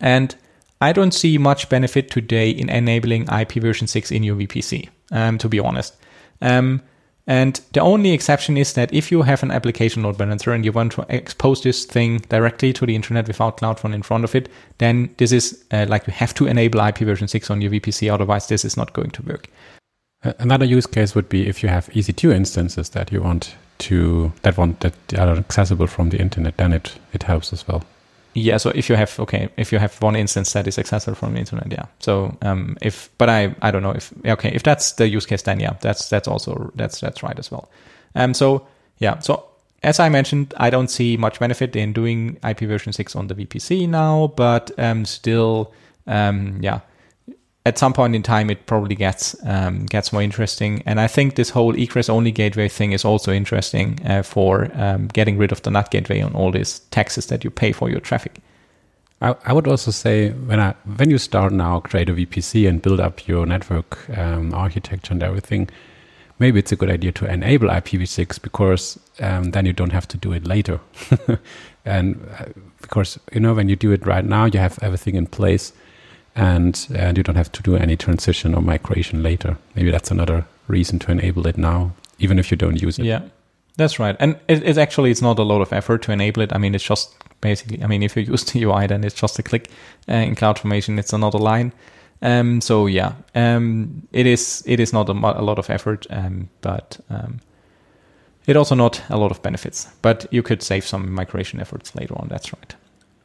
And 0.00 0.36
I 0.82 0.92
don't 0.92 1.14
see 1.14 1.38
much 1.38 1.70
benefit 1.70 2.10
today 2.10 2.50
in 2.50 2.68
enabling 2.68 3.26
IP 3.28 3.54
version 3.54 3.86
6 3.86 4.10
in 4.10 4.22
your 4.22 4.36
VPC, 4.36 4.90
um, 5.10 5.38
to 5.38 5.48
be 5.48 5.58
honest. 5.58 5.96
Um, 6.42 6.82
and 7.28 7.60
the 7.74 7.80
only 7.80 8.12
exception 8.12 8.56
is 8.56 8.72
that 8.72 8.92
if 8.92 9.12
you 9.12 9.20
have 9.20 9.42
an 9.42 9.50
application 9.50 10.02
load 10.02 10.16
balancer 10.16 10.50
and 10.50 10.64
you 10.64 10.72
want 10.72 10.92
to 10.92 11.04
expose 11.10 11.62
this 11.62 11.84
thing 11.84 12.20
directly 12.30 12.72
to 12.72 12.86
the 12.86 12.94
internet 12.94 13.28
without 13.28 13.58
CloudFront 13.58 13.94
in 13.94 14.02
front 14.02 14.24
of 14.24 14.34
it, 14.34 14.48
then 14.78 15.14
this 15.18 15.30
is 15.30 15.62
uh, 15.70 15.84
like 15.90 16.06
you 16.06 16.14
have 16.14 16.32
to 16.34 16.46
enable 16.46 16.80
IP 16.80 17.00
version 17.00 17.28
6 17.28 17.50
on 17.50 17.60
your 17.60 17.70
VPC, 17.70 18.10
otherwise, 18.10 18.46
this 18.46 18.64
is 18.64 18.78
not 18.78 18.94
going 18.94 19.10
to 19.10 19.22
work. 19.24 19.48
Another 20.22 20.64
use 20.64 20.86
case 20.86 21.14
would 21.14 21.28
be 21.28 21.46
if 21.46 21.62
you 21.62 21.68
have 21.68 21.88
EC2 21.88 22.34
instances 22.34 22.88
that 22.90 23.12
you 23.12 23.20
want 23.20 23.54
to 23.80 24.32
that 24.42 24.56
want 24.56 24.80
that 24.80 24.94
are 25.18 25.36
accessible 25.36 25.86
from 25.86 26.08
the 26.08 26.18
internet, 26.18 26.56
then 26.56 26.72
it 26.72 26.94
it 27.12 27.24
helps 27.24 27.52
as 27.52 27.68
well. 27.68 27.84
Yeah, 28.34 28.58
so 28.58 28.70
if 28.70 28.88
you 28.88 28.96
have 28.96 29.18
okay, 29.20 29.48
if 29.56 29.72
you 29.72 29.78
have 29.78 30.00
one 30.00 30.14
instance 30.14 30.52
that 30.52 30.66
is 30.66 30.78
accessible 30.78 31.16
from 31.16 31.34
the 31.34 31.40
internet, 31.40 31.72
yeah. 31.72 31.86
So 31.98 32.36
um, 32.42 32.76
if 32.80 33.08
but 33.18 33.28
I 33.28 33.54
I 33.62 33.70
don't 33.70 33.82
know 33.82 33.92
if 33.92 34.12
okay 34.24 34.50
if 34.50 34.62
that's 34.62 34.92
the 34.92 35.08
use 35.08 35.26
case, 35.26 35.42
then 35.42 35.60
yeah, 35.60 35.74
that's 35.80 36.08
that's 36.08 36.28
also 36.28 36.70
that's 36.76 37.00
that's 37.00 37.22
right 37.22 37.38
as 37.38 37.50
well. 37.50 37.68
Um, 38.14 38.34
so 38.34 38.66
yeah, 38.98 39.18
so 39.20 39.44
as 39.82 40.00
I 40.00 40.08
mentioned, 40.08 40.54
I 40.56 40.70
don't 40.70 40.88
see 40.88 41.16
much 41.16 41.38
benefit 41.38 41.76
in 41.76 41.92
doing 41.92 42.36
IP 42.48 42.60
version 42.60 42.92
six 42.92 43.14
on 43.14 43.28
the 43.28 43.34
VPC 43.34 43.88
now, 43.88 44.32
but 44.36 44.70
um, 44.78 45.04
still, 45.04 45.72
um, 46.06 46.58
yeah, 46.60 46.80
at 47.66 47.78
some 47.78 47.92
point 47.92 48.14
in 48.14 48.22
time 48.22 48.50
it 48.50 48.66
probably 48.66 48.94
gets 48.94 49.36
um, 49.44 49.86
gets 49.86 50.12
more 50.12 50.22
interesting. 50.22 50.82
And 50.86 51.00
I 51.00 51.06
think 51.06 51.34
this 51.34 51.50
whole 51.50 51.74
egress 51.74 52.08
only 52.08 52.32
gateway 52.32 52.68
thing 52.68 52.92
is 52.92 53.04
also 53.04 53.32
interesting 53.32 53.98
uh, 54.06 54.22
for 54.22 54.70
um, 54.74 55.08
getting 55.08 55.38
rid 55.38 55.52
of 55.52 55.62
the 55.62 55.70
NAT 55.70 55.90
gateway 55.90 56.20
and 56.20 56.34
all 56.34 56.50
these 56.50 56.80
taxes 56.90 57.26
that 57.26 57.44
you 57.44 57.50
pay 57.50 57.72
for 57.72 57.90
your 57.90 58.00
traffic. 58.00 58.40
I, 59.20 59.34
I 59.44 59.52
would 59.52 59.66
also 59.66 59.90
say 59.90 60.30
when 60.30 60.60
I 60.60 60.74
when 60.96 61.10
you 61.10 61.18
start 61.18 61.52
now 61.52 61.80
create 61.80 62.08
a 62.08 62.14
VPC 62.14 62.68
and 62.68 62.80
build 62.80 63.00
up 63.00 63.26
your 63.26 63.46
network 63.46 64.08
um, 64.16 64.54
architecture 64.54 65.12
and 65.12 65.22
everything, 65.22 65.68
maybe 66.38 66.58
it's 66.58 66.72
a 66.72 66.76
good 66.76 66.90
idea 66.90 67.12
to 67.12 67.26
enable 67.26 67.68
IPv6 67.68 68.40
because 68.40 68.98
um, 69.20 69.50
then 69.50 69.66
you 69.66 69.72
don't 69.72 69.92
have 69.92 70.06
to 70.08 70.16
do 70.16 70.32
it 70.32 70.46
later. 70.46 70.80
and 71.84 72.24
uh, 72.38 72.46
because 72.80 73.18
you 73.32 73.40
know 73.40 73.54
when 73.54 73.68
you 73.68 73.76
do 73.76 73.90
it 73.90 74.06
right 74.06 74.24
now, 74.24 74.44
you 74.44 74.60
have 74.60 74.78
everything 74.80 75.16
in 75.16 75.26
place 75.26 75.72
and 76.36 76.86
and 76.94 77.16
you 77.16 77.22
don't 77.22 77.36
have 77.36 77.52
to 77.52 77.62
do 77.62 77.76
any 77.76 77.96
transition 77.96 78.54
or 78.54 78.62
migration 78.62 79.22
later. 79.22 79.56
Maybe 79.74 79.90
that's 79.90 80.10
another 80.10 80.46
reason 80.68 80.98
to 81.00 81.12
enable 81.12 81.46
it 81.46 81.58
now, 81.58 81.92
even 82.18 82.38
if 82.38 82.50
you 82.50 82.56
don't 82.56 82.80
use 82.80 82.98
it. 82.98 83.04
Yeah, 83.04 83.22
that's 83.76 83.98
right. 83.98 84.16
And 84.20 84.38
it, 84.48 84.62
it's 84.62 84.78
actually 84.78 85.10
it's 85.10 85.22
not 85.22 85.38
a 85.38 85.42
lot 85.42 85.60
of 85.60 85.72
effort 85.72 86.02
to 86.02 86.12
enable 86.12 86.42
it. 86.42 86.52
I 86.52 86.58
mean, 86.58 86.74
it's 86.74 86.84
just 86.84 87.14
basically. 87.40 87.82
I 87.82 87.86
mean, 87.86 88.02
if 88.02 88.16
you 88.16 88.22
use 88.32 88.44
the 88.44 88.62
UI, 88.62 88.86
then 88.86 89.04
it's 89.04 89.14
just 89.14 89.38
a 89.38 89.42
click. 89.42 89.70
Uh, 90.08 90.14
in 90.14 90.34
CloudFormation, 90.34 90.98
it's 90.98 91.12
another 91.12 91.38
line. 91.38 91.72
Um, 92.20 92.60
so 92.60 92.86
yeah, 92.86 93.12
um, 93.34 94.06
it 94.12 94.26
is 94.26 94.62
it 94.66 94.80
is 94.80 94.92
not 94.92 95.08
a, 95.08 95.12
a 95.12 95.42
lot 95.42 95.58
of 95.58 95.70
effort, 95.70 96.06
um, 96.10 96.48
but 96.60 96.98
um, 97.10 97.40
it 98.46 98.56
also 98.56 98.74
not 98.74 99.02
a 99.08 99.16
lot 99.16 99.30
of 99.30 99.42
benefits. 99.42 99.88
But 100.02 100.26
you 100.32 100.42
could 100.42 100.62
save 100.62 100.84
some 100.84 101.12
migration 101.12 101.60
efforts 101.60 101.94
later 101.94 102.14
on. 102.16 102.28
That's 102.28 102.52
right. 102.52 102.74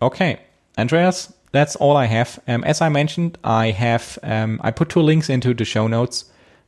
Okay, 0.01 0.39
Andreas, 0.77 1.33
that's 1.53 1.75
all 1.77 1.95
I 1.95 2.05
have. 2.05 2.39
Um, 2.47 2.63
as 2.65 2.81
I 2.81 2.89
mentioned, 2.89 3.37
I 3.43 3.71
have 3.71 4.19
um, 4.23 4.59
I 4.63 4.71
put 4.71 4.89
two 4.89 5.01
links 5.01 5.29
into 5.29 5.53
the 5.53 5.63
show 5.63 5.87
notes. 5.87 6.25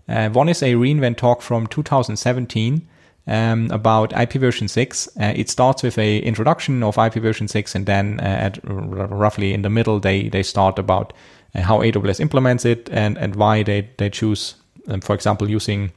Uh, 0.07 0.29
one 0.29 0.47
is 0.47 0.61
a 0.61 0.75
reInvent 0.75 1.17
talk 1.17 1.41
from 1.41 1.65
2017 1.67 2.87
um, 3.27 3.71
about 3.71 4.17
IP 4.17 4.33
version 4.33 4.67
6. 4.67 5.07
Uh, 5.19 5.33
it 5.35 5.49
starts 5.49 5.81
with 5.81 5.97
a 5.97 6.19
introduction 6.19 6.83
of 6.83 6.99
IP 6.99 7.15
version 7.15 7.47
6, 7.47 7.73
and 7.73 7.87
then 7.87 8.19
uh, 8.19 8.23
at 8.23 8.59
r- 8.69 9.07
roughly 9.07 9.53
in 9.53 9.63
the 9.63 9.69
middle, 9.69 9.99
they 9.99 10.29
they 10.29 10.43
start 10.43 10.77
about 10.77 11.13
uh, 11.55 11.61
how 11.61 11.79
AWS 11.79 12.19
implements 12.19 12.63
it 12.63 12.87
and 12.91 13.17
and 13.17 13.35
why 13.35 13.63
they 13.63 13.89
they 13.97 14.11
choose, 14.11 14.53
um, 14.87 15.01
for 15.01 15.15
example, 15.15 15.49
using 15.49 15.91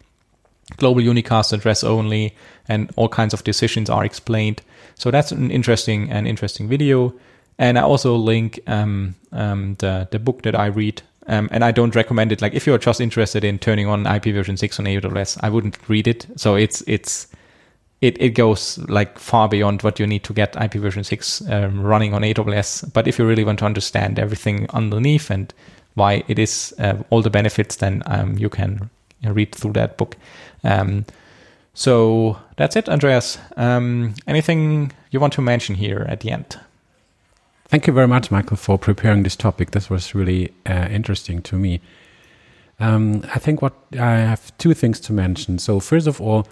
global 0.79 1.03
unicast 1.03 1.53
address 1.53 1.85
only, 1.85 2.35
and 2.69 2.91
all 2.97 3.11
kinds 3.11 3.35
of 3.35 3.45
decisions 3.45 3.91
are 3.91 4.05
explained. 4.05 4.63
So 4.95 5.11
that's 5.11 5.31
an 5.31 5.51
interesting 5.51 6.11
an 6.11 6.27
interesting 6.27 6.69
video. 6.69 7.13
And 7.59 7.79
I 7.79 7.83
also 7.83 8.15
link 8.17 8.61
um, 8.67 9.15
um, 9.33 9.75
the 9.79 10.09
the 10.11 10.19
book 10.19 10.43
that 10.43 10.55
I 10.55 10.67
read. 10.67 11.03
Um, 11.27 11.49
and 11.53 11.63
I 11.63 11.73
don't 11.73 11.95
recommend 11.95 12.33
it. 12.33 12.41
Like 12.41 12.55
if 12.55 12.67
you're 12.67 12.79
just 12.79 13.01
interested 13.03 13.45
in 13.45 13.59
turning 13.59 13.87
on 13.87 14.07
IP 14.07 14.25
version 14.25 14.57
six 14.57 14.79
on 14.79 14.87
AWS, 14.87 15.39
I 15.43 15.51
wouldn't 15.51 15.77
read 15.89 16.09
it. 16.09 16.27
So 16.37 16.55
it's 16.55 16.83
it's 16.87 17.29
it, 18.01 18.21
it 18.21 18.31
goes 18.31 18.79
like 18.89 19.19
far 19.19 19.49
beyond 19.49 19.83
what 19.83 19.99
you 19.99 20.07
need 20.07 20.23
to 20.25 20.33
get 20.33 20.61
IP 20.61 20.75
version 20.75 21.03
6 21.03 21.43
um, 21.51 21.83
running 21.83 22.15
on 22.15 22.23
AWS. 22.23 22.93
But 22.93 23.09
if 23.09 23.19
you 23.19 23.27
really 23.27 23.45
want 23.45 23.59
to 23.59 23.65
understand 23.65 24.19
everything 24.19 24.69
underneath 24.71 25.31
and 25.31 25.53
why 25.95 26.23
it 26.29 26.39
is 26.39 26.73
uh, 26.79 26.97
all 27.11 27.23
the 27.23 27.31
benefits, 27.31 27.77
then 27.77 28.03
um, 28.07 28.39
you 28.39 28.49
can 28.49 28.89
read 29.25 29.53
through 29.55 29.73
that 29.73 29.97
book. 29.97 30.17
Um, 30.63 31.07
so 31.75 32.39
that's 32.57 32.77
it, 32.77 32.89
Andreas. 32.89 33.39
Um, 33.57 34.15
anything 34.27 34.93
you 35.11 35.19
want 35.19 35.33
to 35.35 35.43
mention 35.43 35.75
here 35.75 36.07
at 36.09 36.21
the 36.21 36.31
end? 36.31 36.59
Thank 37.69 37.87
you 37.87 37.93
very 37.93 38.09
much, 38.09 38.31
Michael, 38.31 38.57
for 38.57 38.79
preparing 38.79 39.25
this 39.25 39.37
topic. 39.37 39.73
This 39.73 39.91
was 39.91 40.15
really 40.15 40.55
uh, 40.65 40.89
interesting 40.91 41.43
to 41.43 41.57
me. 41.57 41.83
Um, 42.81 43.23
I 43.35 43.39
think 43.39 43.61
what 43.61 43.75
I 43.93 44.13
have 44.17 44.57
two 44.57 44.73
things 44.73 44.99
to 45.01 45.13
mention. 45.13 45.59
So 45.59 45.79
first 45.79 46.07
of 46.07 46.19
all, 46.19 46.49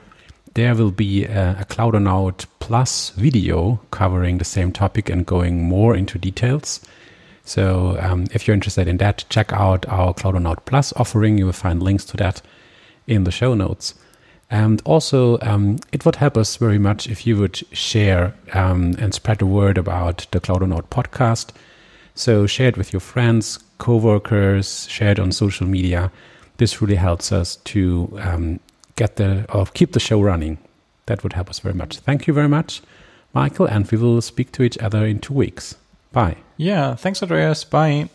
there 0.53 0.75
will 0.75 0.91
be 0.91 1.25
a, 1.25 1.57
a 1.61 1.65
Cloudonaut 1.65 2.45
Plus 2.59 3.11
video 3.11 3.81
covering 3.91 4.37
the 4.37 4.45
same 4.45 4.73
topic 4.73 5.09
and 5.09 5.25
going 5.25 5.63
more 5.65 5.97
into 5.97 6.19
details. 6.19 6.83
So 7.45 7.97
um, 7.99 8.27
if 8.33 8.47
you're 8.47 8.55
interested 8.55 8.87
in 8.87 8.99
that, 8.99 9.25
check 9.31 9.55
out 9.55 9.89
our 9.89 10.13
Cloudonaut 10.13 10.67
Plus 10.67 10.93
offering. 10.97 11.39
You 11.39 11.47
will 11.47 11.53
find 11.55 11.83
links 11.83 12.05
to 12.07 12.19
that 12.19 12.43
in 13.07 13.25
the 13.25 13.31
show 13.31 13.55
notes. 13.55 13.95
And 14.51 14.81
also, 14.85 15.39
um, 15.41 15.79
it 15.91 16.05
would 16.05 16.17
help 16.17 16.37
us 16.37 16.57
very 16.57 16.79
much 16.79 17.09
if 17.09 17.27
you 17.27 17.37
would 17.37 17.57
share 17.77 18.35
um, 18.53 18.95
and 18.99 19.13
spread 19.13 19.39
the 19.39 19.47
word 19.47 19.77
about 19.77 20.27
the 20.31 20.41
Cloudonaut 20.41 20.89
podcast. 20.91 21.51
So 22.15 22.47
share 22.47 22.69
it 22.69 22.77
with 22.77 22.93
your 22.93 23.01
friends, 23.01 23.59
coworkers, 23.79 24.89
share 24.89 25.13
it 25.13 25.19
on 25.19 25.33
social 25.33 25.67
media. 25.67 26.13
This 26.59 26.81
really 26.81 26.95
helps 26.95 27.33
us 27.33 27.57
to 27.57 28.17
um, 28.23 28.61
get 28.95 29.17
the 29.17 29.45
or 29.53 29.67
keep 29.67 29.93
the 29.93 30.01
show 30.01 30.21
running. 30.23 30.59
That 31.07 31.23
would 31.23 31.35
help 31.35 31.51
us 31.51 31.59
very 31.59 31.75
much. 31.75 31.99
Thank 31.99 32.27
you 32.27 32.33
very 32.33 32.49
much, 32.49 32.83
Michael, 33.35 33.67
and 33.67 33.91
we 33.91 33.99
will 33.99 34.21
speak 34.23 34.53
to 34.53 34.63
each 34.63 34.79
other 34.79 35.05
in 35.05 35.19
two 35.19 35.35
weeks. 35.35 35.75
Bye. 36.13 36.37
Yeah, 36.57 36.95
thanks, 36.95 37.23
Andreas. 37.23 37.65
Bye. 37.65 38.09